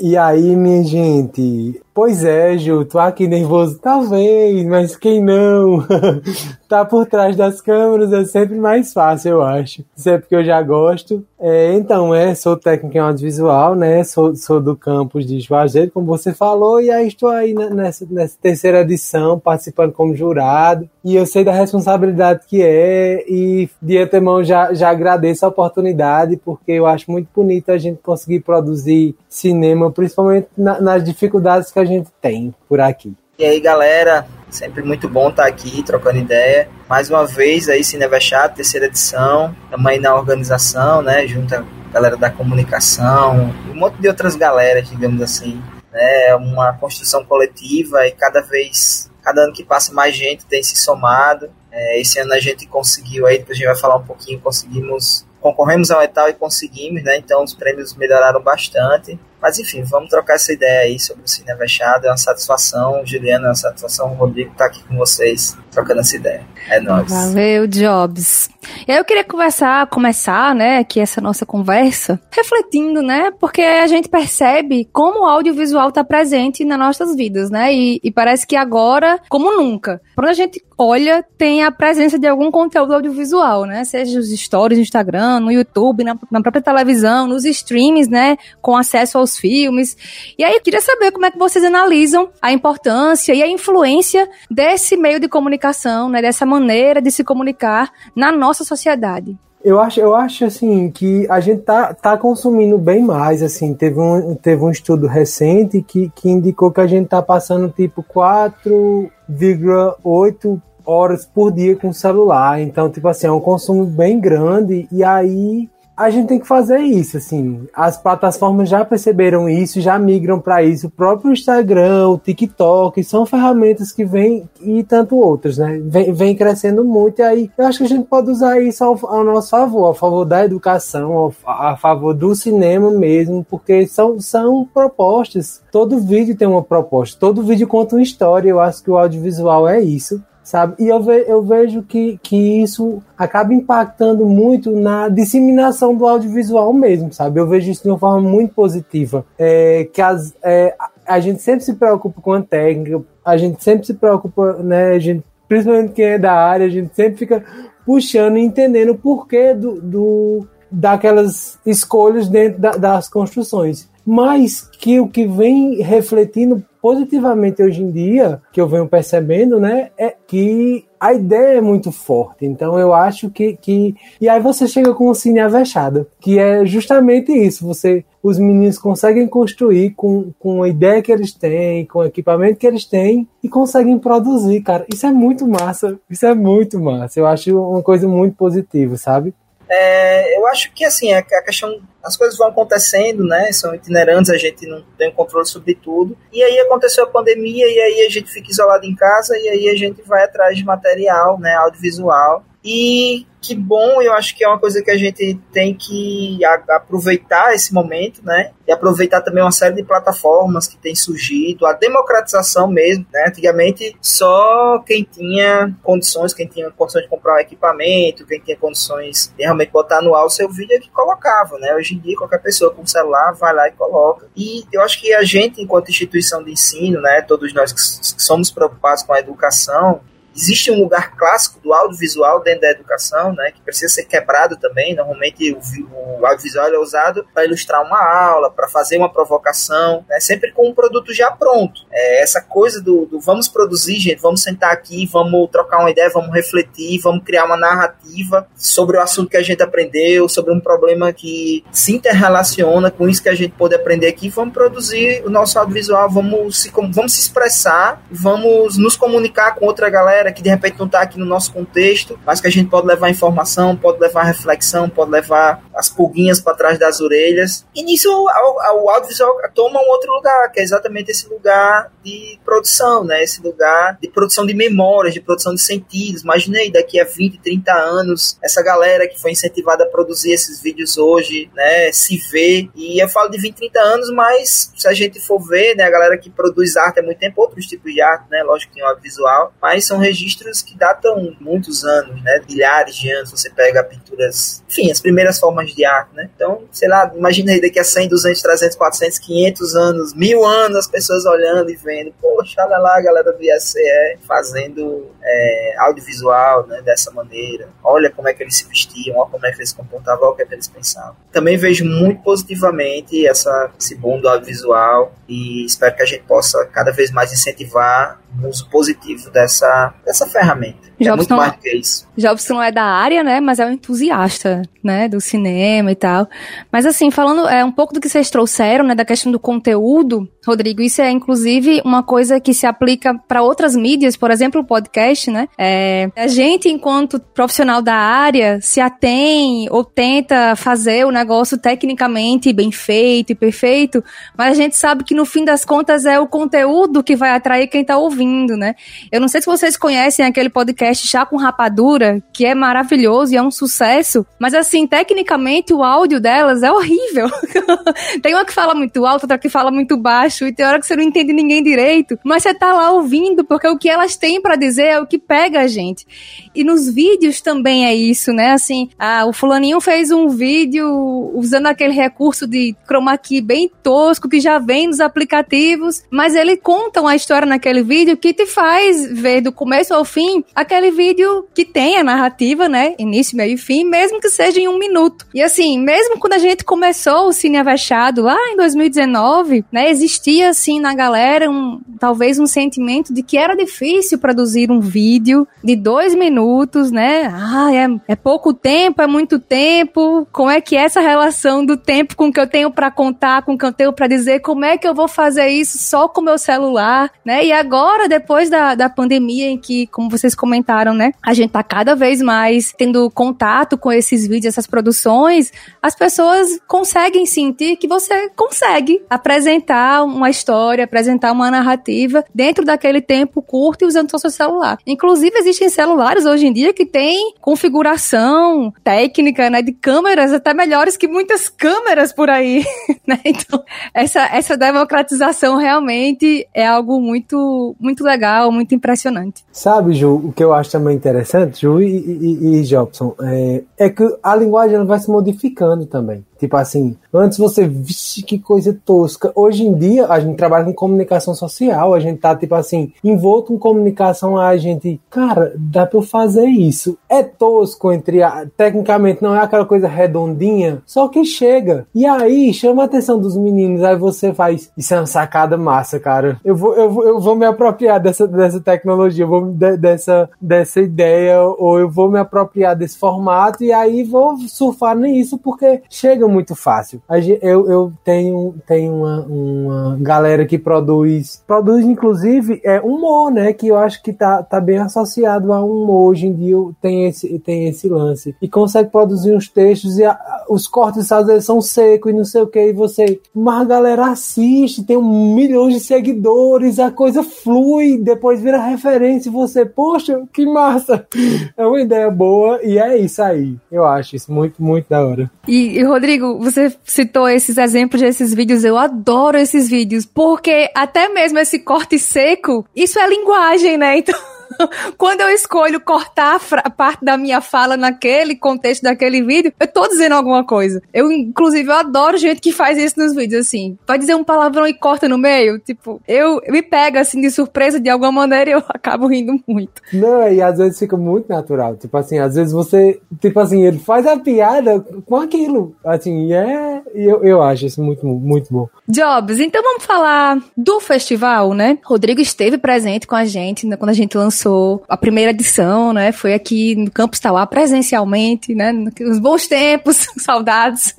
E 0.01 0.17
aí, 0.17 0.57
minha 0.57 0.83
gente? 0.83 1.83
Pois 1.95 2.25
é, 2.25 2.57
Ju, 2.57 2.87
tô 2.87 2.99
aqui 2.99 3.29
nervoso, 3.29 3.79
talvez, 3.79 4.65
mas 4.65 4.97
quem 4.97 5.23
não? 5.23 5.87
tá 6.67 6.87
por 6.87 7.05
trás 7.05 7.37
das 7.37 7.61
câmeras 7.61 8.11
é 8.15 8.25
sempre 8.25 8.59
mais 8.59 8.95
fácil, 8.95 9.33
eu 9.33 9.43
acho. 9.43 9.85
Isso 9.95 10.09
é 10.09 10.17
porque 10.17 10.35
eu 10.35 10.43
já 10.43 10.63
gosto. 10.63 11.23
É, 11.39 11.75
então, 11.75 12.15
é, 12.15 12.35
sou 12.35 12.57
técnico 12.57 12.97
em 12.97 13.01
audiovisual, 13.01 13.75
né? 13.75 14.03
Sou, 14.05 14.35
sou 14.35 14.59
do 14.59 14.75
campus 14.75 15.27
de 15.27 15.39
Juazeiro, 15.41 15.91
como 15.91 16.07
você 16.07 16.33
falou, 16.33 16.81
e 16.81 16.91
aí 16.91 17.09
estou 17.09 17.29
aí 17.29 17.53
nessa, 17.53 18.07
nessa 18.09 18.39
terceira 18.41 18.81
edição, 18.81 19.39
participando 19.39 19.93
como 19.93 20.15
jurado. 20.15 20.89
E 21.05 21.15
eu 21.15 21.27
sei 21.27 21.45
da 21.45 21.53
responsabilidade 21.53 22.47
que 22.47 22.63
é, 22.63 23.23
e 23.29 23.69
de 23.83 23.99
antemão 23.99 24.43
já, 24.43 24.73
já 24.73 24.89
agradeço 24.89 25.45
a 25.45 25.49
oportunidade, 25.49 26.37
porque 26.37 26.73
eu 26.73 26.87
acho 26.87 27.11
muito 27.11 27.29
bonito 27.35 27.71
a 27.71 27.77
gente 27.77 28.01
conseguir 28.01 28.41
produzir 28.41 29.15
cinema, 29.29 29.91
principalmente 29.91 30.47
na, 30.57 30.81
nas 30.81 31.05
dificuldades 31.05 31.71
que 31.71 31.82
a 31.83 31.85
gente 31.85 32.11
tem 32.21 32.55
por 32.69 32.81
aqui. 32.81 33.15
E 33.39 33.45
aí, 33.45 33.61
galera, 33.61 34.27
sempre 34.51 34.83
muito 34.83 35.09
bom 35.09 35.29
estar 35.29 35.47
aqui 35.47 35.83
trocando 35.83 36.19
ideia. 36.19 36.69
Mais 36.89 37.11
uma 37.11 37.27
vez 37.27 37.69
aí, 37.69 37.83
Cinevechat, 37.83 38.55
terceira 38.55 38.87
edição. 38.87 39.55
Estamos 39.65 39.87
aí 39.87 39.99
na 39.99 40.15
organização, 40.15 41.03
né? 41.03 41.27
Junto 41.27 41.55
a 41.55 41.65
galera 41.93 42.17
da 42.17 42.31
comunicação, 42.31 43.53
um 43.71 43.75
monte 43.75 44.01
de 44.01 44.09
outras 44.09 44.37
galeras, 44.37 44.89
digamos 44.89 45.21
assim. 45.21 45.63
Né, 45.93 46.29
é 46.29 46.35
uma 46.35 46.73
construção 46.75 47.25
coletiva 47.25 48.07
e 48.07 48.13
cada 48.13 48.41
vez, 48.41 49.11
cada 49.23 49.43
ano 49.43 49.53
que 49.53 49.63
passa, 49.63 49.93
mais 49.93 50.15
gente 50.15 50.47
tem 50.47 50.63
se 50.63 50.77
somado. 50.77 51.51
É, 51.71 52.01
esse 52.01 52.19
ano 52.19 52.33
a 52.33 52.39
gente 52.39 52.67
conseguiu 52.67 53.27
aí, 53.27 53.39
depois 53.39 53.57
a 53.57 53.59
gente 53.59 53.67
vai 53.67 53.77
falar 53.77 53.97
um 53.97 54.05
pouquinho, 54.05 54.41
conseguimos 54.41 55.27
concorremos 55.43 55.91
ao 55.91 56.01
etal 56.01 56.29
e 56.29 56.35
conseguimos, 56.35 57.03
né? 57.03 57.17
Então 57.17 57.43
os 57.43 57.53
prêmios 57.53 57.95
melhoraram 57.95 58.41
bastante. 58.41 59.19
Mas 59.43 59.59
enfim, 59.59 59.83
vamos 59.83 60.09
trocar 60.09 60.35
essa 60.35 60.53
ideia 60.53 60.83
aí 60.83 61.01
sobre 61.01 61.25
o 61.25 61.29
Cine 61.29 61.51
Avexado. 61.51 62.07
É 62.07 62.11
uma 62.11 62.17
satisfação, 62.17 63.05
Juliana, 63.05 63.47
é 63.47 63.49
uma 63.49 63.55
satisfação, 63.55 64.15
Rodrigo 64.15 64.53
estar 64.53 64.67
tá 64.67 64.71
aqui 64.71 64.85
com 64.85 64.97
vocês, 64.97 65.59
trocando 65.73 66.01
essa 66.01 66.17
ideia. 66.17 66.47
É 66.71 66.79
nóis. 66.79 67.11
Valeu, 67.11 67.67
Jobs. 67.67 68.49
E 68.87 68.93
aí 68.93 68.99
eu 68.99 69.05
queria 69.05 69.25
conversar, 69.25 69.87
começar, 69.89 70.55
né, 70.55 70.79
aqui 70.79 71.01
essa 71.01 71.21
nossa 71.21 71.45
conversa, 71.45 72.21
refletindo, 72.31 73.03
né, 73.03 73.33
porque 73.41 73.61
a 73.61 73.87
gente 73.87 74.09
percebe 74.09 74.89
como 74.93 75.23
o 75.23 75.27
audiovisual 75.27 75.89
está 75.89 76.05
presente 76.05 76.65
nas 76.65 76.79
nossas 76.79 77.17
vidas, 77.17 77.51
né, 77.51 77.75
e, 77.75 78.01
e 78.03 78.11
parece 78.13 78.47
que 78.47 78.55
agora, 78.55 79.21
como 79.29 79.57
nunca, 79.57 80.01
quando 80.15 80.29
a 80.29 80.33
gente 80.33 80.63
olha, 80.79 81.25
tem 81.37 81.63
a 81.63 81.71
presença 81.71 82.19
de 82.19 82.27
algum 82.27 82.51
conteúdo 82.51 82.95
audiovisual, 82.95 83.65
né, 83.65 83.85
seja 83.85 84.19
os 84.19 84.31
stories 84.31 84.79
no 84.79 84.83
Instagram, 84.83 85.41
no 85.41 85.51
YouTube, 85.51 86.05
na, 86.05 86.17
na 86.31 86.41
própria 86.41 86.63
televisão, 86.63 87.27
nos 87.27 87.45
streams, 87.45 88.09
né, 88.09 88.37
com 88.61 88.77
acesso 88.77 89.19
aos 89.19 89.32
filmes. 89.39 89.97
E 90.39 90.45
aí 90.45 90.55
eu 90.55 90.61
queria 90.61 90.81
saber 90.81 91.11
como 91.11 91.27
é 91.27 91.31
que 91.31 91.39
vocês 91.39 91.65
analisam 91.65 92.31
a 92.41 92.53
importância 92.53 93.35
e 93.35 93.43
a 93.43 93.49
influência 93.49 94.29
desse 94.51 94.97
meio 94.97 95.21
de 95.21 95.29
comunicação, 95.29 96.09
né, 96.09 96.23
dessa 96.23 96.47
maneira 96.47 97.01
de 97.01 97.11
se 97.11 97.25
comunicar 97.25 97.91
na 98.15 98.33
nossa 98.33 98.65
sociedade. 98.65 99.37
Eu 99.65 99.79
acho, 99.79 100.01
eu 100.01 100.13
acho 100.15 100.45
assim 100.45 100.91
que 100.91 101.25
a 101.31 101.39
gente 101.39 101.63
tá, 101.63 101.95
tá 101.95 102.19
consumindo 102.19 102.77
bem 102.79 103.01
mais, 103.01 103.45
assim, 103.45 103.73
teve 103.75 104.01
um, 104.01 104.35
teve 104.35 104.61
um 104.61 104.71
estudo 104.71 105.07
recente 105.07 105.81
que, 105.83 106.11
que 106.17 106.29
indicou 106.29 106.73
que 106.73 106.81
a 106.81 106.87
gente 106.87 107.07
tá 107.07 107.23
passando 107.23 107.69
tipo 107.69 108.03
4,8 108.03 110.61
horas 110.85 111.25
por 111.25 111.53
dia 111.53 111.77
com 111.77 111.93
celular. 111.93 112.61
Então, 112.61 112.91
tipo 112.91 113.07
assim, 113.07 113.29
é 113.29 113.33
um 113.33 113.39
consumo 113.39 113.87
bem 113.87 114.19
grande 114.19 114.89
e 114.91 115.05
aí 115.05 115.71
a 115.97 116.09
gente 116.11 116.29
tem 116.29 116.41
que 116.41 116.47
fazer 116.47 116.79
isso, 116.79 117.17
assim. 117.17 117.67
As 117.75 117.97
plataformas 117.97 118.69
já 118.69 118.85
perceberam 118.85 119.49
isso, 119.49 119.81
já 119.81 119.99
migram 119.99 120.41
para 120.41 120.63
isso. 120.63 120.87
O 120.87 120.91
próprio 120.91 121.33
Instagram, 121.33 122.09
o 122.09 122.19
TikTok, 122.19 123.05
são 123.05 123.27
ferramentas 123.27 123.93
que 123.93 124.05
vêm 124.05 124.49
e 124.61 124.83
tanto 124.83 125.17
outras, 125.17 125.59
né? 125.59 125.81
Vem, 125.85 126.13
vem 126.13 126.35
crescendo 126.35 126.85
muito 126.85 127.21
e 127.21 127.23
aí 127.23 127.51
eu 127.59 127.67
acho 127.67 127.79
que 127.79 127.85
a 127.85 127.89
gente 127.89 128.07
pode 128.07 128.31
usar 128.31 128.61
isso 128.61 128.83
ao, 128.83 128.99
ao 129.07 129.25
nosso 129.25 129.51
favor, 129.51 129.91
a 129.91 129.95
favor 129.95 130.25
da 130.25 130.45
educação, 130.45 131.13
ao, 131.13 131.35
a 131.47 131.77
favor 131.77 132.15
do 132.15 132.35
cinema 132.35 132.91
mesmo, 132.91 133.45
porque 133.49 133.87
são, 133.87 134.19
são 134.19 134.65
propostas. 134.73 135.63
Todo 135.71 136.01
vídeo 136.01 136.37
tem 136.37 136.49
uma 136.49 136.63
proposta, 136.63 137.19
todo 137.21 137.43
vídeo 137.43 137.69
conta 137.69 137.97
uma 137.97 138.03
história. 138.03 138.49
Eu 138.49 138.61
acho 138.61 138.83
que 138.83 138.91
o 138.91 138.97
audiovisual 138.97 139.69
é 139.69 139.81
isso 139.81 140.23
sabe? 140.53 140.75
E 140.79 140.89
eu, 140.89 141.01
ve 141.01 141.25
eu 141.27 141.43
vejo 141.43 141.83
que, 141.83 142.19
que 142.23 142.63
isso 142.63 143.03
acaba 143.17 143.55
impactando 143.55 144.27
muito 144.27 144.71
na 144.71 145.09
disseminação 145.09 145.97
do 145.97 146.07
audiovisual 146.07 146.75
mesmo, 146.75 147.11
sabe? 147.11 147.41
Eu 147.41 147.49
vejo 147.49 147.71
isso 147.71 147.83
de 147.83 147.89
uma 147.89 147.99
forma 147.99 148.21
muito 148.21 148.53
positiva. 148.53 149.25
É, 149.39 149.89
que 149.91 150.03
as, 150.03 150.35
é, 150.45 150.77
a 151.07 151.19
gente 151.21 151.41
sempre 151.41 151.65
se 151.65 151.73
preocupa 151.73 152.21
com 152.21 152.35
a 152.35 152.43
técnica, 152.43 153.03
a 153.25 153.35
gente 153.39 153.65
sempre 153.65 153.87
se 153.87 153.95
preocupa, 153.95 154.59
né? 154.63 154.91
A 154.91 154.99
gente, 154.99 155.25
principalmente 155.49 155.95
quem 155.95 156.05
é 156.05 156.19
da 156.19 156.35
área, 156.35 156.67
a 156.67 156.71
gente 156.71 156.95
sempre 156.95 157.17
fica 157.17 157.43
puxando 157.87 158.37
e 158.37 158.43
entendendo 158.43 158.91
o 158.91 158.99
porquê 158.99 159.55
do, 159.55 159.81
do 159.81 160.47
daquelas 160.71 161.59
escolhas 161.65 162.29
dentro 162.29 162.61
da, 162.61 162.73
das 162.73 163.09
construções. 163.09 163.89
Mas 164.05 164.69
que 164.79 165.01
o 165.01 165.09
que 165.09 165.27
vem 165.27 165.81
refletindo 165.81 166.63
positivamente 166.83 167.63
hoje 167.63 167.81
em 167.81 167.93
dia, 167.93 168.43
que 168.53 168.61
eu 168.61 168.67
venho 168.67 168.89
percebendo, 168.89 169.61
né, 169.61 169.91
é 169.97 170.17
que 170.27 170.85
a 170.99 171.13
ideia 171.15 171.59
é 171.59 171.61
muito 171.61 171.93
forte. 171.93 172.45
Então 172.45 172.79
eu 172.79 172.93
acho 172.93 173.31
que. 173.31 173.57
que... 173.57 173.95
E 174.21 174.29
aí 174.29 174.41
você 174.41 174.67
chega 174.69 174.93
com 174.93 175.09
o 175.09 175.15
cine 175.15 175.41
avexado, 175.41 176.07
que 176.21 176.39
é 176.39 176.65
justamente 176.65 177.33
isso. 177.33 177.67
Você, 177.67 178.05
os 178.23 178.39
meninos 178.39 178.79
conseguem 178.79 179.27
construir 179.27 179.91
com, 179.91 180.33
com 180.39 180.63
a 180.63 180.69
ideia 180.69 181.03
que 181.03 181.11
eles 181.11 181.33
têm, 181.33 181.87
com 181.87 182.01
o 182.01 182.05
equipamento 182.05 182.59
que 182.59 182.67
eles 182.67 182.85
têm, 182.85 183.29
e 183.43 183.49
conseguem 183.49 183.99
produzir, 183.99 184.61
cara. 184.61 184.87
Isso 184.93 185.07
é 185.07 185.13
muito 185.13 185.47
massa. 185.47 185.99
Isso 186.09 186.27
é 186.27 186.35
muito 186.35 186.81
massa. 186.81 187.19
Eu 187.19 187.27
acho 187.27 187.57
uma 187.59 187.83
coisa 187.83 188.07
muito 188.07 188.37
positiva, 188.37 188.97
sabe? 188.97 189.35
É, 189.75 190.37
eu 190.37 190.47
acho 190.49 190.71
que 190.75 190.85
assim, 190.85 191.15
a 191.15 191.23
questão, 191.23 191.81
as 192.05 192.15
coisas 192.15 192.37
vão 192.37 192.49
acontecendo, 192.49 193.25
né? 193.25 193.51
São 193.53 193.75
itinerantes, 193.75 194.31
a 194.31 194.37
gente 194.37 194.67
não 194.67 194.85
tem 194.99 195.11
controle 195.11 195.47
sobre 195.47 195.75
tudo. 195.75 196.15
E 196.31 196.43
aí 196.43 196.61
aconteceu 196.61 197.05
a 197.05 197.11
pandemia, 197.11 197.67
e 197.67 197.81
aí 197.81 198.07
a 198.07 198.11
gente 198.11 198.31
fica 198.31 198.51
isolado 198.51 198.85
em 198.85 198.95
casa, 198.95 199.35
e 199.39 199.49
aí 199.49 199.71
a 199.71 199.75
gente 199.75 200.03
vai 200.03 200.25
atrás 200.25 200.59
de 200.59 200.65
material, 200.65 201.41
né? 201.41 201.55
Audiovisual. 201.55 202.45
E 202.65 203.27
que 203.43 203.57
bom, 203.57 204.01
eu 204.01 204.13
acho 204.13 204.37
que 204.37 204.45
é 204.45 204.49
uma 204.49 204.59
coisa 204.59 204.81
que 204.81 204.91
a 204.91 204.97
gente 204.97 205.35
tem 205.53 205.75
que 205.75 206.39
aproveitar 206.71 207.53
esse 207.53 207.75
momento, 207.75 208.25
né? 208.25 208.53
E 208.67 208.71
aproveitar 208.71 209.21
também 209.21 209.43
uma 209.43 209.51
série 209.51 209.75
de 209.75 209.83
plataformas 209.83 210.69
que 210.69 210.77
tem 210.77 210.95
surgido, 210.95 211.67
a 211.67 211.73
democratização 211.73 212.69
mesmo, 212.69 213.05
né? 213.13 213.25
Antigamente 213.27 213.97
só 214.01 214.79
quem 214.87 215.03
tinha 215.03 215.77
condições, 215.83 216.33
quem 216.33 216.47
tinha 216.47 216.71
condições 216.71 217.03
de 217.03 217.09
comprar 217.09 217.35
um 217.35 217.41
equipamento, 217.41 218.25
quem 218.25 218.39
tinha 218.39 218.57
condições 218.57 219.33
de 219.37 219.43
realmente 219.43 219.73
botar 219.73 220.01
no 220.01 220.15
ar 220.15 220.25
o 220.25 220.31
seu 220.31 220.49
vídeo 220.49 220.77
é 220.77 220.79
que 220.79 220.91
colocava, 220.91 221.59
né? 221.59 221.75
Hoje 221.75 221.97
em 221.97 221.99
dia 221.99 222.17
qualquer 222.17 222.41
pessoa 222.41 222.73
com 222.73 222.87
celular 222.87 223.33
vai 223.33 223.53
lá 223.53 223.67
e 223.67 223.73
coloca. 223.73 224.29
E 224.37 224.65
eu 224.73 224.81
acho 224.83 225.01
que 225.01 225.13
a 225.13 225.25
gente, 225.25 225.61
enquanto 225.61 225.91
instituição 225.91 226.45
de 226.45 226.53
ensino, 226.53 227.01
né? 227.01 227.23
Todos 227.23 227.53
nós 227.53 227.73
que 227.73 227.81
somos 228.23 228.53
preocupados 228.53 229.03
com 229.03 229.13
a 229.13 229.19
educação, 229.19 230.01
Existe 230.35 230.71
um 230.71 230.81
lugar 230.81 231.17
clássico 231.17 231.61
do 231.61 231.73
audiovisual 231.73 232.43
dentro 232.43 232.63
da 232.63 232.71
educação, 232.71 233.33
né, 233.35 233.53
que 233.53 233.61
precisa 233.61 233.93
ser 233.93 234.05
quebrado 234.05 234.57
também. 234.57 234.95
Normalmente 234.95 235.53
o, 235.53 236.21
o 236.21 236.27
audiovisual 236.27 236.69
é 236.69 236.79
usado 236.79 237.27
para 237.33 237.45
ilustrar 237.45 237.83
uma 237.83 237.99
aula, 237.99 238.51
para 238.51 238.69
fazer 238.69 238.97
uma 238.97 239.13
provocação, 239.13 240.05
né, 240.09 240.21
sempre 240.21 240.53
com 240.53 240.69
um 240.69 240.75
produto 240.75 241.13
já 241.13 241.31
pronto. 241.31 241.83
É 241.91 242.23
essa 242.23 242.41
coisa 242.41 242.81
do, 242.81 243.07
do, 243.07 243.21
vamos 243.21 243.49
produzir, 243.49 243.99
gente, 243.99 244.21
vamos 244.21 244.43
sentar 244.43 244.73
aqui, 244.73 245.07
vamos 245.07 245.51
trocar 245.51 245.79
uma 245.79 245.91
ideia, 245.91 246.11
vamos 246.11 246.35
refletir, 246.35 247.01
vamos 247.01 247.25
criar 247.25 247.45
uma 247.45 247.57
narrativa 247.57 248.47
sobre 248.57 248.97
o 248.97 249.01
assunto 249.01 249.31
que 249.31 249.37
a 249.37 249.43
gente 249.43 249.63
aprendeu, 249.63 250.29
sobre 250.29 250.53
um 250.53 250.61
problema 250.61 251.13
que 251.13 251.65
se 251.71 251.93
interrelaciona 251.93 252.91
com 252.91 253.09
isso 253.09 253.23
que 253.23 253.29
a 253.29 253.35
gente 253.35 253.55
pode 253.55 253.75
aprender 253.75 254.07
aqui, 254.07 254.29
vamos 254.29 254.55
produzir 254.55 255.23
o 255.25 255.31
nosso 255.31 255.59
audiovisual, 255.59 256.09
vamos 256.11 256.63
se, 256.63 256.71
vamos 256.71 257.15
se 257.15 257.21
expressar, 257.21 258.03
vamos 258.11 258.79
nos 258.79 258.97
comunicar 258.97 259.55
com 259.55 259.67
outra 259.67 259.89
galera 259.91 260.22
galera 260.23 260.33
que 260.33 260.43
de 260.43 260.49
repente 260.49 260.79
não 260.79 260.87
está 260.87 261.03
aqui 261.03 261.19
no 261.19 261.25
nosso 261.25 261.53
contexto, 261.53 262.19
mas 262.25 262.41
que 262.41 262.47
a 262.47 262.51
gente 262.51 262.71
pode 262.71 262.87
levar 262.87 263.11
informação, 263.11 263.77
pode 263.77 263.99
levar 263.99 264.23
reflexão, 264.23 264.89
pode 264.89 265.11
levar 265.11 265.63
as 265.75 265.89
pulguinhas 265.89 266.41
para 266.41 266.55
trás 266.55 266.79
das 266.79 267.01
orelhas. 267.01 267.67
E 267.75 267.83
nisso 267.83 268.09
o, 268.09 268.91
audiovisual 268.91 269.37
toma 269.55 269.81
um 269.81 269.89
outro 269.89 270.13
lugar, 270.13 270.51
que 270.53 270.61
é 270.61 270.63
exatamente 270.63 271.11
esse 271.11 271.29
lugar 271.29 271.91
de 272.05 272.39
produção, 272.45 273.05
né? 273.05 273.23
Esse 273.23 273.43
lugar 273.43 273.99
de 274.01 274.09
produção 274.09 274.47
de 274.47 274.55
memórias, 274.55 275.15
de 275.15 275.21
produção 275.21 275.55
de 275.55 275.61
sentidos. 275.61 276.23
Imaginei 276.23 276.71
daqui 276.71 277.01
a 277.01 277.05
20, 277.05 277.41
30 277.41 277.73
anos, 277.73 278.39
essa 278.43 278.63
galera 278.63 279.09
que 279.09 279.21
foi 279.21 279.33
incentivada 279.33 279.85
a 279.85 279.87
produzir 279.87 280.33
esses 280.33 280.61
vídeos 280.63 280.97
hoje, 280.97 281.51
né? 281.55 281.91
Se 281.93 282.17
vê. 282.31 282.69
E 282.75 283.03
eu 283.03 283.09
falo 283.09 283.31
de 283.31 283.39
20, 283.39 283.57
30 283.57 283.81
anos, 283.81 284.11
mas 284.13 284.73
se 284.77 284.87
a 284.87 284.93
gente 284.93 285.21
for 285.21 285.39
ver, 285.39 285.75
né? 285.77 285.85
A 285.85 285.91
galera 285.91 286.19
que 286.19 286.31
produz 286.31 286.77
arte 286.77 287.01
há 287.01 287.03
muito 287.03 287.19
tempo, 287.19 287.41
outros 287.41 287.67
tipos 287.67 287.93
de 287.93 288.01
arte, 288.01 288.27
né? 288.31 288.43
Lógico 288.43 288.73
que 288.73 288.79
tem 288.79 288.87
audiovisual, 288.87 289.53
mas 289.61 289.87
são 289.87 289.99
registros 290.13 290.61
que 290.61 290.77
datam 290.77 291.35
muitos 291.41 291.85
anos, 291.85 292.23
né? 292.23 292.41
Milhares 292.49 292.95
de 292.97 293.11
anos. 293.11 293.31
Você 293.31 293.51
pega 293.51 293.83
pinturas, 293.83 294.63
enfim, 294.69 294.91
as 294.91 295.01
primeiras 295.01 295.39
formas 295.39 295.73
de 295.73 295.85
arte, 295.85 296.15
né? 296.15 296.29
Então, 296.35 296.65
sei 296.71 296.89
lá, 296.89 297.11
imagina 297.15 297.53
aí 297.53 297.61
daqui 297.61 297.79
a 297.79 297.85
100, 297.85 298.09
200, 298.09 298.43
300, 298.43 298.77
400, 298.77 299.19
500 299.19 299.75
anos, 299.75 300.15
mil 300.15 300.45
anos, 300.45 300.77
as 300.77 300.87
pessoas 300.87 301.25
olhando 301.25 301.71
e 301.71 301.77
vendo, 301.77 302.13
poxa, 302.21 302.63
olha 302.65 302.79
lá 302.79 302.99
a 302.99 303.01
galera 303.01 303.33
do 303.33 303.43
IACE 303.43 304.19
fazendo 304.27 305.11
é, 305.23 305.75
audiovisual, 305.79 306.67
né? 306.67 306.83
Dessa 306.83 307.11
maneira. 307.11 307.69
Olha 307.83 308.11
como 308.11 308.29
é 308.29 308.35
que 308.35 308.43
eles 308.43 308.57
se 308.57 308.69
vestiam, 308.69 309.17
olha 309.17 309.31
como 309.31 309.47
é 309.47 309.51
que 309.51 309.59
eles 309.59 309.71
se 309.71 309.77
comportavam, 309.77 310.25
olha 310.25 310.33
o 310.33 310.37
que, 310.37 310.43
é 310.43 310.47
que 310.47 310.55
eles 310.55 310.69
pensavam. 310.69 311.17
Também 311.33 311.57
vejo 311.57 311.85
muito 311.85 312.23
positivamente 312.23 313.27
essa, 313.27 313.71
esse 313.79 313.95
boom 313.95 314.21
do 314.21 314.29
audiovisual 314.29 315.15
e 315.29 315.65
espero 315.65 315.97
que 315.97 316.03
a 316.03 316.07
gente 316.07 316.25
possa 316.25 316.65
cada 316.67 316.93
vez 316.93 317.11
mais 317.11 317.33
incentivar 317.33 318.21
o 318.41 318.49
uso 318.49 318.69
positivo 318.71 319.31
dessa, 319.31 319.95
dessa 320.05 320.27
ferramenta. 320.27 320.92
Jobson, 321.03 321.43
é 321.43 321.51
do 321.51 321.59
que 321.59 321.77
isso. 321.77 322.07
Jobson 322.17 322.55
não 322.55 322.63
é 322.63 322.73
da 322.73 322.85
área, 322.85 323.23
né, 323.23 323.41
mas 323.41 323.59
é 323.59 323.67
um 323.67 323.73
entusiasta, 323.73 324.63
né, 324.83 325.09
do 325.09 325.21
cinema 325.21 325.91
e 325.93 325.95
tal. 325.95 326.29
Mas 326.71 326.87
assim, 326.87 327.11
falando 327.11 327.49
é 327.49 327.65
um 327.65 327.73
pouco 327.73 327.95
do 327.95 328.01
que 328.01 328.09
vocês 328.09 328.31
trouxeram, 328.31 328.85
né, 328.85 328.95
da 328.95 329.05
questão 329.05 329.31
do 329.31 329.39
conteúdo, 329.39 330.29
Rodrigo, 330.47 330.83
isso 330.83 331.01
é 331.01 331.11
inclusive 331.11 331.81
uma 331.85 332.03
coisa 332.03 332.41
que 332.41 332.53
se 332.53 332.67
aplica 332.67 333.15
para 333.15 333.43
outras 333.43 333.77
mídias, 333.77 334.17
por 334.17 334.31
exemplo, 334.31 334.61
o 334.61 334.65
podcast, 334.65 335.31
né? 335.31 335.49
É, 335.57 336.09
a 336.17 336.27
gente, 336.27 336.69
enquanto 336.69 337.21
profissional 337.21 337.81
da 337.81 337.95
área, 337.95 338.61
se 338.61 338.81
atém 338.81 339.69
ou 339.71 339.85
tenta 339.85 340.57
fazer 340.57 341.07
o 341.07 341.13
negócio 341.13 341.57
tecnicamente 341.57 342.53
bem 342.53 342.73
feito 342.73 343.31
e 343.31 343.35
perfeito, 343.35 344.03
mas 344.37 344.51
a 344.51 344.55
gente 344.55 344.77
sabe 344.77 345.05
que 345.05 345.15
no 345.15 345.25
fim 345.25 345.45
das 345.45 345.65
contas 345.65 346.05
é 346.05 346.19
o 346.19 346.27
conteúdo 346.27 347.05
que 347.05 347.15
vai 347.15 347.31
atrair 347.31 347.69
quem 347.69 347.85
tá 347.85 347.97
ouvindo, 347.97 348.57
né? 348.57 348.75
Eu 349.13 349.21
não 349.21 349.29
sei 349.29 349.41
se 349.41 349.47
vocês 349.47 349.77
conhecem 349.77 350.27
aquele 350.27 350.49
podcast 350.49 350.92
Chá 350.95 351.27
com 351.27 351.37
Rapadura, 351.37 352.23
que 352.33 352.47
é 352.47 352.55
maravilhoso 352.55 353.33
e 353.33 353.37
é 353.37 353.43
um 353.43 353.51
sucesso, 353.51 354.27
mas 354.39 354.55
assim, 354.55 354.87
tecnicamente 354.87 355.75
o 355.75 355.83
áudio 355.83 356.21
delas 356.21 356.63
é 356.63 356.71
horrível. 356.71 357.29
Tem 358.23 358.35
uma 358.35 358.45
que 358.45 358.53
fala 358.53 358.75
muito 358.75 359.05
alto, 359.05 359.25
outra 359.25 359.39
que 359.39 359.49
fala 359.49 359.71
muito 359.71 359.97
baixo 359.97 360.23
baixo 360.23 360.47
e 360.47 360.53
tem 360.53 360.67
hora 360.67 360.79
que 360.79 360.87
você 360.87 360.97
não 360.97 361.03
entende 361.03 361.33
ninguém 361.33 361.63
direito, 361.63 362.19
mas 362.25 362.43
você 362.43 362.55
tá 362.55 362.73
lá 362.73 362.91
ouvindo 362.93 363.45
porque 363.45 363.67
o 363.69 363.79
que 363.79 363.89
elas 363.89 364.17
têm 364.17 364.41
para 364.41 364.57
dizer 364.57 364.85
é 364.85 365.01
o 365.01 365.07
que 365.07 365.19
pega 365.19 365.61
a 365.61 365.67
gente. 365.67 366.07
E 366.55 366.65
nos 366.65 366.93
vídeos 366.93 367.41
também 367.41 367.87
é 367.87 367.95
isso, 367.95 368.33
né? 368.33 368.53
Assim, 368.53 368.91
ah, 368.99 369.25
o 369.27 369.33
fulaninho 369.33 369.81
fez 369.81 370.11
um 370.11 370.29
vídeo 370.29 371.33
usando 371.35 371.67
aquele 371.67 371.93
recurso 371.93 372.47
de 372.47 372.75
chroma 372.87 373.17
key 373.17 373.41
bem 373.41 373.71
tosco 373.83 374.29
que 374.29 374.41
já 374.41 374.59
vem 374.59 374.87
nos 374.87 375.01
aplicativos, 375.01 376.03
mas 376.11 376.35
ele 376.35 376.57
conta 376.57 377.01
uma 377.01 377.17
história 377.17 377.47
naquele 377.47 377.83
vídeo 377.83 378.17
que 378.17 378.33
te 378.33 378.47
faz 378.47 379.07
ver 379.07 379.41
do 379.41 379.53
começo 379.53 379.95
ao 379.95 380.05
fim 380.05 380.45
aquele 380.55 380.82
vídeo 380.91 381.47
que 381.55 381.65
tem 381.65 381.97
a 381.97 382.05
narrativa, 382.05 382.69
né? 382.69 382.95
Início, 382.99 383.37
meio 383.37 383.55
e 383.55 383.59
fim, 383.59 383.85
mesmo 383.85 384.21
que 384.21 384.29
seja 384.29 384.61
em 384.61 384.69
um 384.69 384.79
minuto. 384.79 385.27
E 385.35 385.43
assim, 385.43 385.79
mesmo 385.79 386.19
quando 386.19 386.35
a 386.35 386.39
gente 386.39 386.65
começou 386.65 387.29
o 387.29 387.33
Cine 387.33 387.59
Avexado 387.59 388.23
lá 388.23 388.37
em 388.51 388.57
2019, 388.57 389.65
né? 389.71 389.91
Existia 389.91 390.51
assim 390.51 390.81
na 390.81 390.95
galera 390.95 391.51
um 391.51 391.81
talvez 391.99 392.39
um 392.39 392.47
sentimento 392.47 393.15
de 393.15 393.23
que 393.23 393.37
era 393.39 393.55
difícil 393.55 394.19
produzir 394.19 394.71
um 394.71 394.81
vídeo 394.81 395.47
de 395.63 395.77
dois 395.77 396.15
minutos, 396.15 396.91
né? 396.91 397.33
Ah, 397.33 397.73
é, 397.73 398.13
é 398.13 398.17
pouco 398.17 398.53
tempo, 398.53 399.01
é 399.03 399.07
muito 399.07 399.39
tempo. 399.39 400.27
Como 400.33 400.51
é 400.51 400.61
que 400.61 400.77
é 400.77 400.83
essa 400.83 401.01
relação 401.01 401.65
do 401.65 401.77
tempo 401.77 402.17
com 402.17 402.27
o 402.27 402.33
que 402.33 402.41
eu 402.41 402.47
tenho 402.47 402.71
para 402.71 402.91
contar, 402.91 403.43
com 403.43 403.55
o 403.55 403.59
que 403.59 403.65
eu 403.65 403.73
tenho 403.73 403.93
para 403.93 404.07
dizer? 404.07 404.41
Como 404.41 404.65
é 404.65 404.77
que 404.77 404.87
eu 404.87 404.95
vou 404.95 405.07
fazer 405.07 405.49
isso 405.49 405.79
só 405.79 406.09
com 406.09 406.21
meu 406.21 406.39
celular, 406.39 407.11
né? 407.25 407.45
E 407.45 407.53
agora, 407.53 408.09
depois 408.09 408.51
da, 408.51 408.75
da 408.75 408.89
pandemia, 408.89 409.51
em 409.51 409.59
que, 409.59 409.87
como 409.87 410.11
vocês 410.11 410.35
comentaram, 410.35 410.72
né? 410.95 411.13
A 411.23 411.35
gente 411.35 411.51
tá 411.51 411.63
cada 411.63 411.95
vez 411.95 412.23
mais 412.23 412.73
tendo 412.77 413.11
contato 413.11 413.77
com 413.77 413.93
esses 413.93 414.27
vídeos, 414.27 414.47
essas 414.47 414.67
produções, 414.67 415.53
as 415.83 415.95
pessoas 415.95 416.59
conseguem 416.67 417.27
sentir 417.27 417.77
que 417.77 417.87
você 417.87 418.31
consegue 418.31 419.03
apresentar 419.09 420.05
uma 420.05 420.31
história, 420.31 420.85
apresentar 420.85 421.33
uma 421.33 421.51
narrativa 421.51 422.25
dentro 422.35 422.65
daquele 422.65 423.01
tempo 423.01 423.43
curto 423.43 423.83
e 423.83 423.87
usando 423.87 424.11
só 424.11 424.19
seu 424.19 424.31
celular. 424.31 424.79
Inclusive, 424.87 425.37
existem 425.39 425.69
celulares 425.69 426.25
hoje 426.25 426.47
em 426.47 426.53
dia 426.53 426.73
que 426.73 426.87
têm 426.87 427.35
configuração 427.41 428.73
técnica, 428.83 429.51
né, 429.51 429.63
de 429.63 429.73
câmeras 429.73 430.33
até 430.33 430.55
melhores 430.55 430.97
que 430.97 431.09
muitas 431.09 431.49
câmeras 431.49 432.13
por 432.13 432.31
aí, 432.31 432.65
né? 433.07 433.21
Então, 433.25 433.63
essa, 433.93 434.23
essa 434.27 434.57
democratização 434.57 435.57
realmente 435.57 436.47
é 436.55 436.67
algo 436.67 437.01
muito, 437.01 437.75
muito 437.79 438.05
legal, 438.05 438.51
muito 438.51 438.75
impressionante. 438.75 439.45
Sabe, 439.53 439.95
Ju, 439.95 440.15
o 440.15 440.33
que 440.33 440.43
eu 440.43 440.52
acho 440.55 440.71
também 440.71 440.97
interessante, 440.97 441.63
Ju 441.63 441.81
e, 441.81 441.87
e, 441.87 442.61
e 442.61 442.63
Jobson, 442.63 443.15
é, 443.21 443.63
é 443.79 443.89
que 443.91 444.05
a 444.23 444.35
linguagem 444.37 444.85
vai 444.85 444.99
se 444.99 445.11
modificando 445.11 445.87
também. 445.87 446.25
Tipo 446.43 446.57
assim, 446.57 446.97
antes 447.15 447.39
você, 447.39 447.69
vixe, 447.69 448.21
que 448.21 448.37
coisa 448.37 448.77
tosca. 448.85 449.31
Hoje 449.33 449.65
em 449.65 449.73
dia, 449.75 450.09
a 450.09 450.19
gente 450.19 450.37
trabalha 450.37 450.65
com 450.65 450.73
comunicação 450.73 451.37
social, 451.37 451.95
a 451.95 452.01
gente 452.01 452.19
tá, 452.19 452.35
tipo 452.35 452.53
assim, 452.57 452.93
envolto 453.05 453.53
em 453.53 453.59
comunicação, 453.59 454.37
a 454.37 454.57
gente, 454.57 455.01
cara, 455.09 455.53
dá 455.57 455.87
pra 455.87 456.01
eu 456.01 456.03
fazer 456.03 456.47
isso. 456.47 456.99
É 457.09 457.23
tosco 457.23 457.93
entre 457.93 458.25
a, 458.25 458.45
tecnicamente 458.57 459.23
não 459.23 459.37
é 459.37 459.39
aquela 459.39 459.65
coisa 459.65 459.87
redondinha, 459.87 460.83
só 460.85 461.07
que 461.07 461.25
chega. 461.25 461.87
E 461.95 462.05
aí, 462.05 462.53
chama 462.53 462.83
a 462.83 462.87
atenção 462.87 463.21
dos 463.21 463.37
meninos, 463.37 463.85
aí 463.85 463.95
você 463.95 464.35
faz, 464.35 464.73
isso 464.77 464.93
é 464.93 464.97
uma 464.97 465.07
sacada 465.07 465.57
massa, 465.57 466.01
cara. 466.01 466.41
Eu 466.45 466.57
vou, 466.57 466.75
eu 466.75 466.91
vou, 466.91 467.05
eu 467.05 467.21
vou 467.21 467.37
me 467.37 467.47
apropriar 467.47 468.01
dessa, 468.01 468.27
dessa 468.27 468.59
tecnologia, 468.61 469.25
vou 469.25 469.47
de, 469.47 469.77
dessa, 469.77 470.29
dessa 470.41 470.81
ideia, 470.81 471.41
ou 471.41 471.79
eu 471.79 471.89
vou 471.89 472.11
me 472.11 472.19
apropriar 472.19 472.75
desse 472.75 472.99
formato, 472.99 473.63
e 473.63 473.73
aí 473.73 474.03
vou 474.03 474.37
surfar 474.49 474.97
nisso, 474.97 475.39
porque 475.39 475.83
chega 475.89 476.32
muito 476.33 476.57
fácil. 476.57 477.03
Eu, 477.41 477.71
eu 477.71 477.93
tenho, 478.05 478.55
tenho 478.67 478.95
uma, 478.95 479.27
uma 479.27 479.99
galera 480.01 480.45
que 480.47 480.59
produz, 480.59 481.43
produz 481.47 481.85
inclusive 481.85 482.61
é 482.65 482.81
humor, 482.81 483.31
né? 483.31 483.53
Que 483.53 483.69
eu 483.69 483.77
acho 483.77 484.03
que 484.03 484.13
tá, 484.13 484.43
tá 484.43 484.61
bem 484.61 484.79
associado 484.79 485.53
a 485.53 485.63
humor. 485.63 486.11
Hoje 486.11 486.27
em 486.27 486.33
dia 486.33 486.57
tem 486.81 487.07
esse, 487.07 487.39
tem 487.39 487.69
esse 487.69 487.89
lance. 487.89 488.35
E 488.41 488.49
consegue 488.49 488.91
produzir 488.91 489.35
uns 489.35 489.49
textos 489.49 489.99
e 489.99 490.05
a, 490.05 490.19
os 490.49 490.67
cortes 490.67 491.11
às 491.13 491.27
vezes 491.27 491.45
são 491.45 491.61
secos 491.61 492.13
e 492.13 492.15
não 492.15 492.25
sei 492.25 492.43
o 492.43 492.47
que. 492.47 492.69
E 492.69 492.73
você, 492.73 493.21
mas 493.35 493.63
a 493.63 493.65
galera 493.65 494.07
assiste, 494.07 494.85
tem 494.85 494.97
um 494.97 495.35
milhões 495.35 495.75
de 495.75 495.81
seguidores, 495.81 496.79
a 496.79 496.91
coisa 496.91 497.23
flui, 497.23 497.99
depois 497.99 498.41
vira 498.41 498.59
referência 498.59 499.29
e 499.29 499.33
você, 499.33 499.65
poxa, 499.65 500.23
que 500.33 500.47
massa! 500.47 501.07
É 501.57 501.67
uma 501.67 501.81
ideia 501.81 502.11
boa 502.11 502.61
e 502.63 502.79
é 502.79 502.97
isso 502.97 503.23
aí. 503.23 503.57
Eu 503.71 503.85
acho 503.85 504.17
isso 504.17 504.33
muito, 504.33 504.63
muito 504.63 504.87
da 504.89 505.05
hora. 505.07 505.31
E, 505.47 505.79
e 505.79 505.85
Rodrigo, 505.85 506.22
você 506.39 506.75
citou 506.85 507.29
esses 507.29 507.57
exemplos 507.59 508.01
desses 508.01 508.35
vídeos, 508.35 508.65
eu 508.65 508.79
adoro 508.79 509.39
esses 509.39 509.69
vídeos, 509.69 510.07
porque 510.07 510.71
até 510.75 511.09
mesmo 511.09 511.39
esse 511.39 511.59
corte 511.59 511.99
seco, 511.99 512.65
isso 512.75 512.99
é 512.99 513.09
linguagem, 513.09 513.77
né? 513.77 513.99
Então. 513.99 514.19
quando 514.97 515.21
eu 515.21 515.29
escolho 515.29 515.81
cortar 515.81 516.41
a 516.65 516.71
parte 516.71 517.05
da 517.05 517.17
minha 517.17 517.41
fala 517.41 517.77
naquele 517.77 518.37
contexto 518.37 518.83
daquele 518.83 519.23
vídeo, 519.23 519.53
eu 519.59 519.67
tô 519.67 519.87
dizendo 519.89 520.15
alguma 520.15 520.45
coisa. 520.45 520.83
Eu, 520.93 521.11
inclusive, 521.11 521.69
eu 521.69 521.75
adoro 521.75 522.17
gente 522.17 522.41
que 522.41 522.53
faz 522.53 522.79
isso 522.79 522.99
nos 522.99 523.15
vídeos, 523.15 523.47
assim. 523.47 523.79
Vai 523.87 523.99
dizer 523.99 524.15
um 524.15 524.25
palavrão 524.25 524.67
e 524.67 524.75
corta 524.75 525.09
no 525.09 525.19
meio. 525.19 525.59
Tipo, 525.59 526.01
eu, 526.07 526.41
me 526.49 526.63
pego, 526.63 526.99
assim, 526.99 527.21
de 527.21 527.31
surpresa 527.31 527.81
de 527.81 527.89
alguma 527.89 528.13
maneira 528.13 528.51
e 528.51 528.53
eu 528.55 528.63
acabo 528.69 529.07
rindo 529.07 529.39
muito. 529.47 529.83
Não, 529.93 530.29
e 530.29 530.41
às 530.41 530.59
vezes 530.59 530.79
fica 530.79 530.97
muito 530.97 531.29
natural. 531.29 531.77
Tipo 531.77 531.97
assim, 531.97 532.19
às 532.19 532.35
vezes 532.35 532.53
você, 532.53 533.01
tipo 533.21 533.39
assim, 533.41 533.65
ele 533.65 533.79
faz 533.79 534.07
a 534.07 534.19
piada 534.19 534.81
com 535.07 535.17
aquilo. 535.17 535.75
Assim, 535.85 536.33
é. 536.33 536.83
Eu, 536.95 537.23
eu 537.25 537.43
acho 537.43 537.67
isso 537.67 537.83
muito, 537.83 538.07
muito 538.07 538.53
bom. 538.53 538.69
Jobs, 538.89 539.39
então 539.39 539.63
vamos 539.63 539.85
falar 539.85 540.39
do 540.57 540.81
festival, 540.81 541.55
né? 541.55 541.79
Rodrigo 541.85 542.21
esteve 542.21 542.59
presente 542.59 543.07
com 543.07 543.15
a 543.15 543.25
gente 543.25 543.67
quando 543.77 543.91
a 543.91 543.95
gente 543.95 544.17
lançou 544.17 544.42
lançou 544.43 544.83
a 544.89 544.97
primeira 544.97 545.31
edição, 545.31 545.93
né? 545.93 546.11
Foi 546.13 546.35
aqui 546.35 546.75
no 546.75 546.91
Campus 546.91 547.21
Tauá 547.21 547.47
presencialmente, 547.47 548.55
né? 548.55 548.73
Nos 548.73 549.19
bons 549.19 549.47
tempos, 549.47 550.09
saudades. 550.19 550.95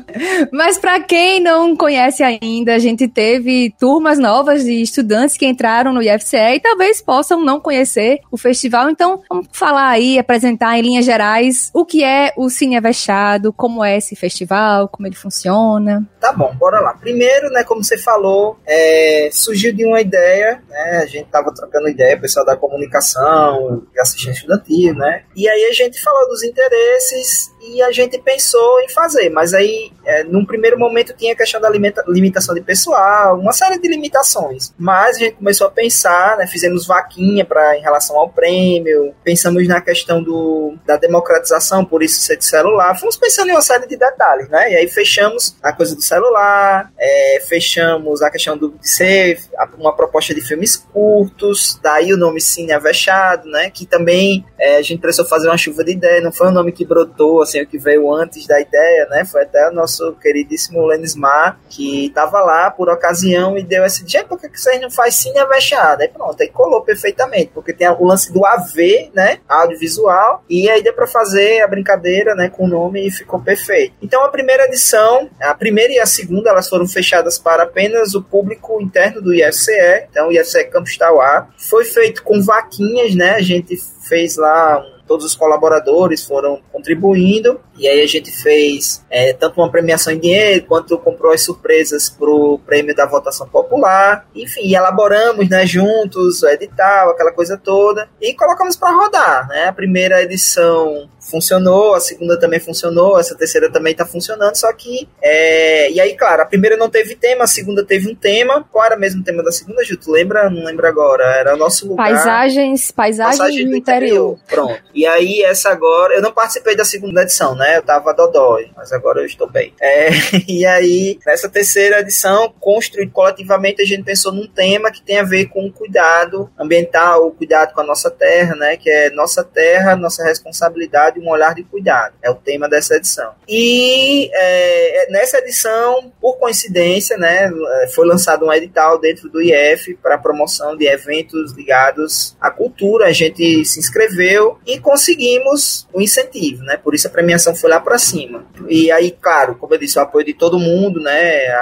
Mas 0.52 0.78
para 0.78 1.00
quem 1.00 1.40
não 1.40 1.76
conhece 1.76 2.22
ainda, 2.22 2.74
a 2.74 2.78
gente 2.78 3.06
teve 3.06 3.74
turmas 3.78 4.18
novas 4.18 4.64
de 4.64 4.80
estudantes 4.80 5.36
que 5.36 5.46
entraram 5.46 5.92
no 5.92 6.02
IFCE 6.02 6.56
e 6.56 6.60
talvez 6.60 7.02
possam 7.02 7.44
não 7.44 7.60
conhecer 7.60 8.20
o 8.30 8.36
festival. 8.36 8.88
Então, 8.90 9.20
vamos 9.28 9.48
falar 9.52 9.88
aí, 9.88 10.18
apresentar 10.18 10.78
em 10.78 10.82
linhas 10.82 11.04
gerais 11.04 11.70
o 11.74 11.84
que 11.84 12.02
é 12.02 12.32
o 12.36 12.48
Cine 12.48 12.76
Avexado, 12.76 13.52
como 13.52 13.84
é 13.84 13.98
esse 13.98 14.16
festival, 14.16 14.88
como 14.88 15.06
ele 15.06 15.16
funciona. 15.16 16.06
Tá 16.20 16.32
bom, 16.32 16.54
bora 16.54 16.80
lá. 16.80 16.94
Primeiro, 16.94 17.50
né, 17.50 17.62
como 17.64 17.84
você 17.84 17.98
falou, 17.98 18.58
é, 18.66 19.28
surgiu 19.32 19.74
de 19.74 19.84
uma 19.84 20.00
ideia, 20.00 20.62
né? 20.68 21.00
A 21.02 21.06
gente 21.06 21.26
tava 21.26 21.52
trocando 21.52 21.88
ideia, 21.88 22.16
o 22.16 22.20
pessoal 22.20 22.44
da 22.44 22.56
comunidade 22.56 22.85
comunicação 22.86 23.86
e 23.94 24.00
assistência 24.00 24.40
estudantil, 24.40 24.94
né? 24.94 25.24
E 25.34 25.48
aí 25.48 25.64
a 25.64 25.72
gente 25.72 26.00
falou 26.00 26.28
dos 26.28 26.42
interesses 26.42 27.52
e 27.60 27.82
a 27.82 27.90
gente 27.90 28.18
pensou 28.18 28.80
em 28.80 28.88
fazer, 28.88 29.28
mas 29.30 29.52
aí, 29.52 29.90
é, 30.04 30.22
num 30.24 30.46
primeiro 30.46 30.78
momento, 30.78 31.12
tinha 31.16 31.32
a 31.32 31.36
questão 31.36 31.60
da 31.60 31.68
limita 31.68 32.04
limitação 32.06 32.54
de 32.54 32.60
pessoal, 32.60 33.38
uma 33.38 33.52
série 33.52 33.78
de 33.78 33.88
limitações. 33.88 34.72
Mas 34.78 35.16
a 35.16 35.18
gente 35.18 35.36
começou 35.36 35.66
a 35.66 35.70
pensar, 35.70 36.36
né, 36.36 36.46
fizemos 36.46 36.86
vaquinha 36.86 37.44
para 37.44 37.76
em 37.76 37.82
relação 37.82 38.16
ao 38.16 38.28
prêmio, 38.28 39.14
pensamos 39.24 39.66
na 39.66 39.80
questão 39.80 40.22
do, 40.22 40.76
da 40.86 40.96
democratização, 40.96 41.84
por 41.84 42.02
isso 42.02 42.20
ser 42.20 42.36
de 42.36 42.44
celular, 42.44 42.98
fomos 42.98 43.16
pensando 43.16 43.48
em 43.48 43.52
uma 43.52 43.62
série 43.62 43.86
de 43.86 43.96
detalhes, 43.96 44.48
né? 44.48 44.72
E 44.72 44.76
aí 44.76 44.88
fechamos 44.88 45.56
a 45.62 45.72
coisa 45.72 45.94
do 45.94 46.02
celular, 46.02 46.92
é, 46.98 47.40
fechamos 47.48 48.22
a 48.22 48.30
questão 48.30 48.56
do, 48.56 48.70
de 48.70 48.88
ser 48.88 49.40
uma 49.78 49.94
proposta 49.94 50.34
de 50.34 50.40
filmes 50.40 50.76
curtos, 50.76 51.80
daí 51.82 52.12
o 52.12 52.16
nome 52.16 52.40
Cine 52.40 52.72
Avexado, 52.76 53.48
né? 53.48 53.70
Que 53.70 53.86
também 53.86 54.44
é, 54.58 54.76
a 54.76 54.82
gente 54.82 55.00
precisou 55.00 55.26
fazer 55.26 55.48
uma 55.48 55.56
chuva 55.56 55.84
de 55.84 55.92
ideia, 55.92 56.20
não 56.20 56.32
foi 56.32 56.48
um 56.48 56.52
nome 56.52 56.72
que 56.72 56.84
brotou, 56.84 57.42
assim, 57.42 57.60
o 57.60 57.66
que 57.66 57.78
veio 57.78 58.12
antes 58.12 58.46
da 58.46 58.60
ideia, 58.60 59.06
né? 59.10 59.24
Foi 59.24 59.42
até 59.42 59.68
o 59.68 59.72
nosso 59.72 60.12
queridíssimo 60.20 60.84
Lenismar, 60.86 61.58
que 61.68 62.06
estava 62.06 62.40
lá 62.40 62.70
por 62.70 62.88
ocasião 62.88 63.56
e 63.56 63.62
deu 63.62 63.84
esse 63.84 64.06
gente, 64.06 64.26
por 64.26 64.40
que 64.40 64.48
vocês 64.48 64.80
não 64.80 64.90
faz 64.90 65.14
Cine 65.14 65.38
Avexado? 65.38 66.02
Aí 66.02 66.08
pronto, 66.08 66.40
aí 66.40 66.48
colou 66.48 66.82
perfeitamente, 66.82 67.50
porque 67.52 67.72
tem 67.72 67.88
o 67.88 68.04
lance 68.04 68.32
do 68.32 68.44
AV, 68.44 69.10
né? 69.14 69.38
Audiovisual, 69.48 70.44
e 70.48 70.68
aí 70.70 70.82
deu 70.82 70.94
para 70.94 71.06
fazer 71.06 71.60
a 71.60 71.68
brincadeira, 71.68 72.34
né? 72.34 72.48
Com 72.48 72.64
o 72.64 72.68
nome 72.68 73.06
e 73.06 73.10
ficou 73.10 73.40
perfeito. 73.40 73.94
Então 74.00 74.24
a 74.24 74.28
primeira 74.28 74.64
edição, 74.64 75.28
a 75.40 75.54
primeira 75.54 75.92
e 75.92 75.98
a 75.98 76.06
segunda, 76.06 76.50
elas 76.50 76.68
foram 76.68 76.86
fechadas 76.86 77.38
para 77.38 77.64
apenas 77.64 78.14
o 78.14 78.22
público 78.22 78.80
interno 78.80 79.20
do 79.20 79.34
IFCE, 79.34 80.06
então 80.10 80.28
o 80.28 80.32
IFCE 80.32 80.64
Campus 80.64 80.96
Tauá. 80.96 81.48
Foi 81.56 81.84
feito 81.84 82.22
com 82.22 82.40
vaquinhas, 82.56 83.14
né? 83.14 83.32
A 83.32 83.42
gente 83.42 83.76
fez 84.08 84.36
lá 84.36 84.84
todos 85.06 85.24
os 85.24 85.34
colaboradores 85.34 86.24
foram 86.24 86.60
contribuindo 86.72 87.60
e 87.78 87.86
aí 87.86 88.00
a 88.00 88.06
gente 88.06 88.30
fez 88.30 89.04
é, 89.10 89.32
tanto 89.32 89.60
uma 89.60 89.70
premiação 89.70 90.12
em 90.12 90.18
dinheiro 90.18 90.64
quanto 90.66 90.98
comprou 90.98 91.32
as 91.32 91.42
surpresas 91.42 92.08
para 92.08 92.28
o 92.28 92.58
prêmio 92.58 92.94
da 92.94 93.06
votação 93.06 93.46
popular. 93.48 94.26
Enfim, 94.34 94.74
elaboramos 94.74 95.48
né, 95.48 95.66
juntos 95.66 96.42
o 96.42 96.48
edital, 96.48 97.10
aquela 97.10 97.32
coisa 97.32 97.56
toda 97.56 98.08
e 98.20 98.34
colocamos 98.34 98.76
para 98.76 98.94
rodar. 98.94 99.48
Né? 99.48 99.64
A 99.66 99.72
primeira 99.72 100.22
edição 100.22 101.08
funcionou, 101.30 101.94
a 101.94 102.00
segunda 102.00 102.38
também 102.38 102.60
funcionou, 102.60 103.18
essa 103.18 103.36
terceira 103.36 103.70
também 103.70 103.92
está 103.92 104.06
funcionando, 104.06 104.54
só 104.54 104.72
que. 104.72 105.08
É... 105.20 105.90
E 105.90 106.00
aí, 106.00 106.16
claro, 106.16 106.42
a 106.42 106.46
primeira 106.46 106.76
não 106.76 106.88
teve 106.88 107.16
tema, 107.16 107.44
a 107.44 107.48
segunda 107.48 107.84
teve 107.84 108.08
um 108.08 108.14
tema. 108.14 108.64
Qual 108.70 108.84
era 108.84 108.96
mesmo 108.96 109.20
o 109.20 109.24
tema 109.24 109.42
da 109.42 109.52
segunda, 109.52 109.84
Ju? 109.84 109.96
Tu 109.96 110.10
lembra? 110.10 110.48
Não 110.48 110.64
lembro 110.64 110.86
agora. 110.86 111.24
Era 111.24 111.54
o 111.54 111.58
nosso 111.58 111.88
lugar. 111.88 112.06
Paisagens, 112.06 112.90
paisagens, 112.90 113.38
paisagens 113.38 113.70
do 113.70 113.76
interior. 113.76 114.06
interior. 114.06 114.38
Pronto. 114.46 114.82
E 114.96 115.06
aí, 115.06 115.42
essa 115.42 115.68
agora. 115.68 116.14
Eu 116.14 116.22
não 116.22 116.32
participei 116.32 116.74
da 116.74 116.84
segunda 116.84 117.22
edição, 117.22 117.54
né? 117.54 117.76
Eu 117.76 117.82
tava 117.82 118.14
dodói, 118.14 118.70
mas 118.74 118.90
agora 118.92 119.20
eu 119.20 119.26
estou 119.26 119.48
bem. 119.48 119.74
É... 119.80 120.08
E 120.48 120.64
aí, 120.64 121.18
nessa 121.26 121.48
terceira 121.48 122.00
edição, 122.00 122.54
construído 122.60 123.10
coletivamente, 123.10 123.82
a 123.82 123.84
gente 123.84 124.04
pensou 124.04 124.32
num 124.32 124.46
tema 124.46 124.90
que 124.90 125.02
tem 125.02 125.18
a 125.18 125.22
ver 125.22 125.46
com 125.46 125.66
o 125.66 125.72
cuidado 125.72 126.48
ambiental, 126.58 127.26
o 127.26 127.32
cuidado 127.32 127.74
com 127.74 127.80
a 127.80 127.84
nossa 127.84 128.10
terra, 128.10 128.54
né? 128.54 128.76
Que 128.76 128.88
é 128.88 129.10
nossa 129.10 129.44
terra, 129.44 129.96
nossa 129.96 130.24
responsabilidade 130.24 131.20
um 131.20 131.28
olhar 131.28 131.54
de 131.54 131.62
cuidado. 131.64 132.14
É 132.22 132.30
o 132.30 132.34
tema 132.34 132.68
dessa 132.68 132.94
edição. 132.94 133.32
E 133.46 134.30
é, 134.32 135.10
nessa 135.10 135.38
edição, 135.38 136.10
por 136.20 136.38
coincidência, 136.38 137.18
né, 137.18 137.50
foi 137.94 138.06
lançado 138.06 138.46
um 138.46 138.52
edital 138.52 138.98
dentro 138.98 139.28
do 139.28 139.42
IF 139.42 139.94
para 139.96 140.16
promoção 140.16 140.76
de 140.76 140.86
eventos 140.86 141.52
ligados 141.52 142.36
à 142.40 142.50
cultura. 142.50 143.06
A 143.06 143.12
gente 143.12 143.64
se 143.64 143.78
inscreveu 143.78 144.58
e 144.66 144.78
conseguimos 144.86 145.88
o 145.92 146.00
incentivo, 146.00 146.62
né? 146.62 146.76
Por 146.76 146.94
isso 146.94 147.08
a 147.08 147.10
premiação 147.10 147.56
foi 147.56 147.68
lá 147.68 147.80
para 147.80 147.98
cima. 147.98 148.46
E 148.68 148.92
aí, 148.92 149.10
claro, 149.10 149.56
como 149.56 149.74
eu 149.74 149.78
disse, 149.78 149.98
o 149.98 150.02
apoio 150.02 150.24
de 150.24 150.32
todo 150.32 150.60
mundo, 150.60 151.00
né? 151.00 151.48
A, 151.48 151.58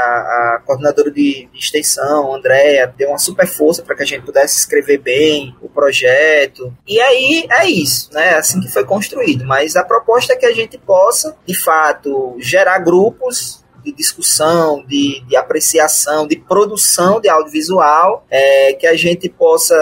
a 0.57 0.63
coordenadora 0.67 1.11
de, 1.11 1.49
de 1.51 1.59
extensão, 1.59 2.35
Andréa, 2.35 2.93
deu 2.95 3.09
uma 3.09 3.19
super 3.19 3.47
força 3.47 3.83
para 3.83 3.97
que 3.97 4.03
a 4.03 4.07
gente 4.07 4.27
pudesse 4.27 4.59
escrever 4.59 4.99
bem 4.99 5.57
o 5.63 5.71
projeto. 5.71 6.71
E 6.87 7.01
aí 7.01 7.47
é 7.51 7.67
isso, 7.67 8.11
né? 8.13 8.35
Assim 8.35 8.61
que 8.61 8.71
foi 8.71 8.85
construído 8.85 9.45
mas 9.45 9.77
a 9.77 9.85
proposta 9.85 10.33
é 10.33 10.37
que 10.37 10.47
a 10.47 10.53
gente 10.53 10.77
possa, 10.77 11.37
de 11.47 11.55
fato, 11.55 12.37
gerar 12.39 12.79
grupos 12.81 13.64
de 13.85 13.93
discussão, 13.93 14.85
de, 14.87 15.23
de 15.27 15.37
apreciação, 15.37 16.27
de 16.27 16.37
produção 16.37 17.21
de 17.21 17.29
audiovisual, 17.29 18.25
é, 18.31 18.73
que 18.73 18.87
a 18.87 18.97
gente 18.97 19.29
possa 19.29 19.75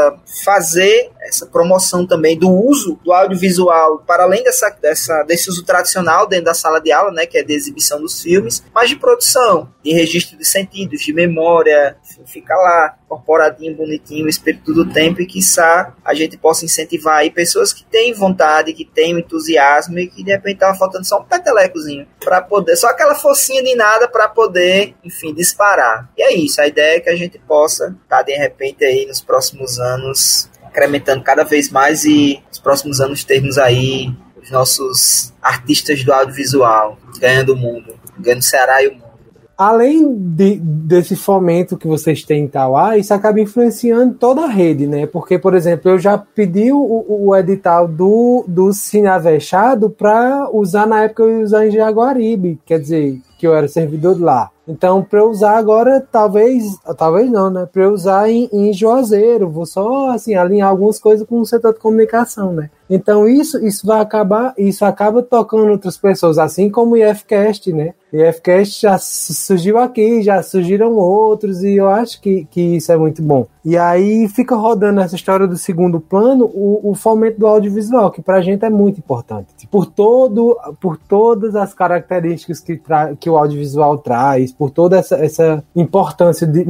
fazer 0.44 1.10
essa 1.20 1.46
promoção 1.46 2.06
também 2.06 2.36
do 2.36 2.50
uso 2.50 2.98
do 3.04 3.12
audiovisual 3.12 4.02
para 4.06 4.24
além 4.24 4.42
dessa, 4.42 4.70
dessa, 4.70 5.22
desse 5.22 5.48
uso 5.48 5.64
tradicional 5.64 6.26
dentro 6.26 6.46
da 6.46 6.54
sala 6.54 6.80
de 6.80 6.90
aula, 6.90 7.12
né, 7.12 7.26
que 7.26 7.38
é 7.38 7.44
de 7.44 7.52
exibição 7.54 8.00
dos 8.00 8.20
filmes, 8.20 8.62
mas 8.74 8.88
de 8.88 8.96
produção, 8.96 9.68
de 9.82 9.92
registro 9.92 10.36
de 10.36 10.44
sentidos, 10.44 11.00
de 11.00 11.12
memória, 11.12 11.96
fica 12.26 12.54
lá 12.54 12.96
incorporadinho, 13.12 13.76
bonitinho, 13.76 14.26
o 14.26 14.28
espírito 14.28 14.72
do 14.72 14.90
tempo 14.90 15.20
e 15.20 15.26
quiçá 15.26 15.94
a 16.04 16.14
gente 16.14 16.36
possa 16.38 16.64
incentivar 16.64 17.18
aí 17.18 17.30
pessoas 17.30 17.72
que 17.72 17.84
têm 17.84 18.14
vontade, 18.14 18.72
que 18.72 18.84
têm 18.84 19.18
entusiasmo 19.18 19.98
e 19.98 20.08
que 20.08 20.24
de 20.24 20.30
repente 20.30 20.58
tava 20.58 20.76
faltando 20.76 21.04
só 21.04 21.20
um 21.20 21.24
petelecozinho 21.24 22.06
para 22.20 22.40
poder, 22.40 22.76
só 22.76 22.88
aquela 22.88 23.14
focinha 23.14 23.62
de 23.62 23.74
nada 23.74 24.08
para 24.08 24.28
poder, 24.28 24.94
enfim, 25.04 25.34
disparar. 25.34 26.10
E 26.16 26.22
é 26.22 26.34
isso, 26.34 26.60
a 26.60 26.66
ideia 26.66 26.96
é 26.96 27.00
que 27.00 27.10
a 27.10 27.16
gente 27.16 27.38
possa 27.38 27.94
tá 28.08 28.22
de 28.22 28.32
repente 28.32 28.84
aí 28.84 29.06
nos 29.06 29.20
próximos 29.20 29.78
anos 29.78 30.50
incrementando 30.66 31.22
cada 31.22 31.44
vez 31.44 31.70
mais 31.70 32.04
e 32.04 32.42
nos 32.48 32.58
próximos 32.58 33.00
anos 33.00 33.24
termos 33.24 33.58
aí 33.58 34.10
os 34.42 34.50
nossos 34.50 35.32
artistas 35.42 36.02
do 36.02 36.12
audiovisual 36.12 36.98
ganhando 37.20 37.52
o 37.52 37.56
mundo, 37.56 37.94
ganhando 38.18 38.40
o 38.40 38.44
Ceará 38.44 38.82
e 38.82 38.88
o 38.88 38.94
mundo 38.94 39.11
além 39.56 40.14
de, 40.14 40.58
desse 40.58 41.16
fomento 41.16 41.76
que 41.76 41.86
vocês 41.86 42.22
têm 42.24 42.44
em 42.44 42.48
Tauá, 42.48 42.96
isso 42.96 43.12
acaba 43.12 43.40
influenciando 43.40 44.14
toda 44.14 44.42
a 44.42 44.48
rede, 44.48 44.86
né? 44.86 45.06
Porque, 45.06 45.38
por 45.38 45.54
exemplo, 45.54 45.90
eu 45.90 45.98
já 45.98 46.18
pedi 46.18 46.72
o, 46.72 47.04
o 47.08 47.36
edital 47.36 47.86
do, 47.86 48.44
do 48.46 48.72
Cine 48.72 49.08
Avexado 49.08 49.90
para 49.90 50.48
usar 50.52 50.86
na 50.86 51.04
época 51.04 51.22
eu 51.22 51.42
usar 51.42 51.66
em 51.66 51.70
Jaguaribe. 51.70 52.58
Quer 52.64 52.80
dizer, 52.80 53.20
que 53.42 53.46
eu 53.48 53.56
era 53.56 53.66
servidor 53.66 54.20
lá. 54.20 54.52
Então, 54.68 55.02
para 55.02 55.24
usar 55.24 55.56
agora, 55.56 56.00
talvez, 56.00 56.62
talvez 56.96 57.28
não, 57.28 57.50
né? 57.50 57.66
Para 57.66 57.90
usar 57.90 58.30
em, 58.30 58.48
em 58.52 58.72
Juazeiro, 58.72 59.50
vou 59.50 59.66
só 59.66 60.10
assim 60.10 60.36
alinhar 60.36 60.68
algumas 60.68 61.00
coisas 61.00 61.26
com 61.26 61.40
o 61.40 61.44
setor 61.44 61.74
de 61.74 61.80
comunicação, 61.80 62.52
né? 62.52 62.70
Então 62.88 63.26
isso, 63.26 63.64
isso 63.64 63.86
vai 63.86 64.00
acabar, 64.00 64.54
isso 64.58 64.84
acaba 64.84 65.22
tocando 65.22 65.70
outras 65.70 65.96
pessoas, 65.96 66.38
assim 66.38 66.70
como 66.70 66.94
o 66.94 66.96
IFCast, 66.96 67.72
né? 67.72 67.94
O 68.12 68.16
IFCast 68.16 68.82
já 68.82 68.98
surgiu 68.98 69.78
aqui, 69.78 70.20
já 70.20 70.42
surgiram 70.42 70.92
outros, 70.92 71.62
e 71.62 71.76
eu 71.76 71.88
acho 71.88 72.20
que, 72.20 72.46
que 72.50 72.60
isso 72.76 72.92
é 72.92 72.96
muito 72.96 73.22
bom. 73.22 73.46
E 73.64 73.78
aí 73.78 74.28
fica 74.28 74.54
rodando 74.54 75.00
essa 75.00 75.14
história 75.14 75.46
do 75.46 75.56
segundo 75.56 75.98
plano, 75.98 76.44
o, 76.44 76.90
o 76.90 76.94
fomento 76.94 77.40
do 77.40 77.46
audiovisual, 77.46 78.10
que 78.10 78.20
pra 78.20 78.42
gente 78.42 78.64
é 78.64 78.70
muito 78.70 78.98
importante. 78.98 79.46
Por, 79.70 79.86
todo, 79.86 80.58
por 80.78 80.98
todas 80.98 81.56
as 81.56 81.72
características 81.72 82.60
que, 82.60 82.76
tra, 82.76 83.14
que 83.16 83.30
o 83.30 83.38
audiovisual 83.38 83.96
traz, 83.96 84.52
por 84.52 84.70
toda 84.70 84.98
essa, 84.98 85.16
essa 85.16 85.64
importância 85.74 86.46
de, 86.46 86.66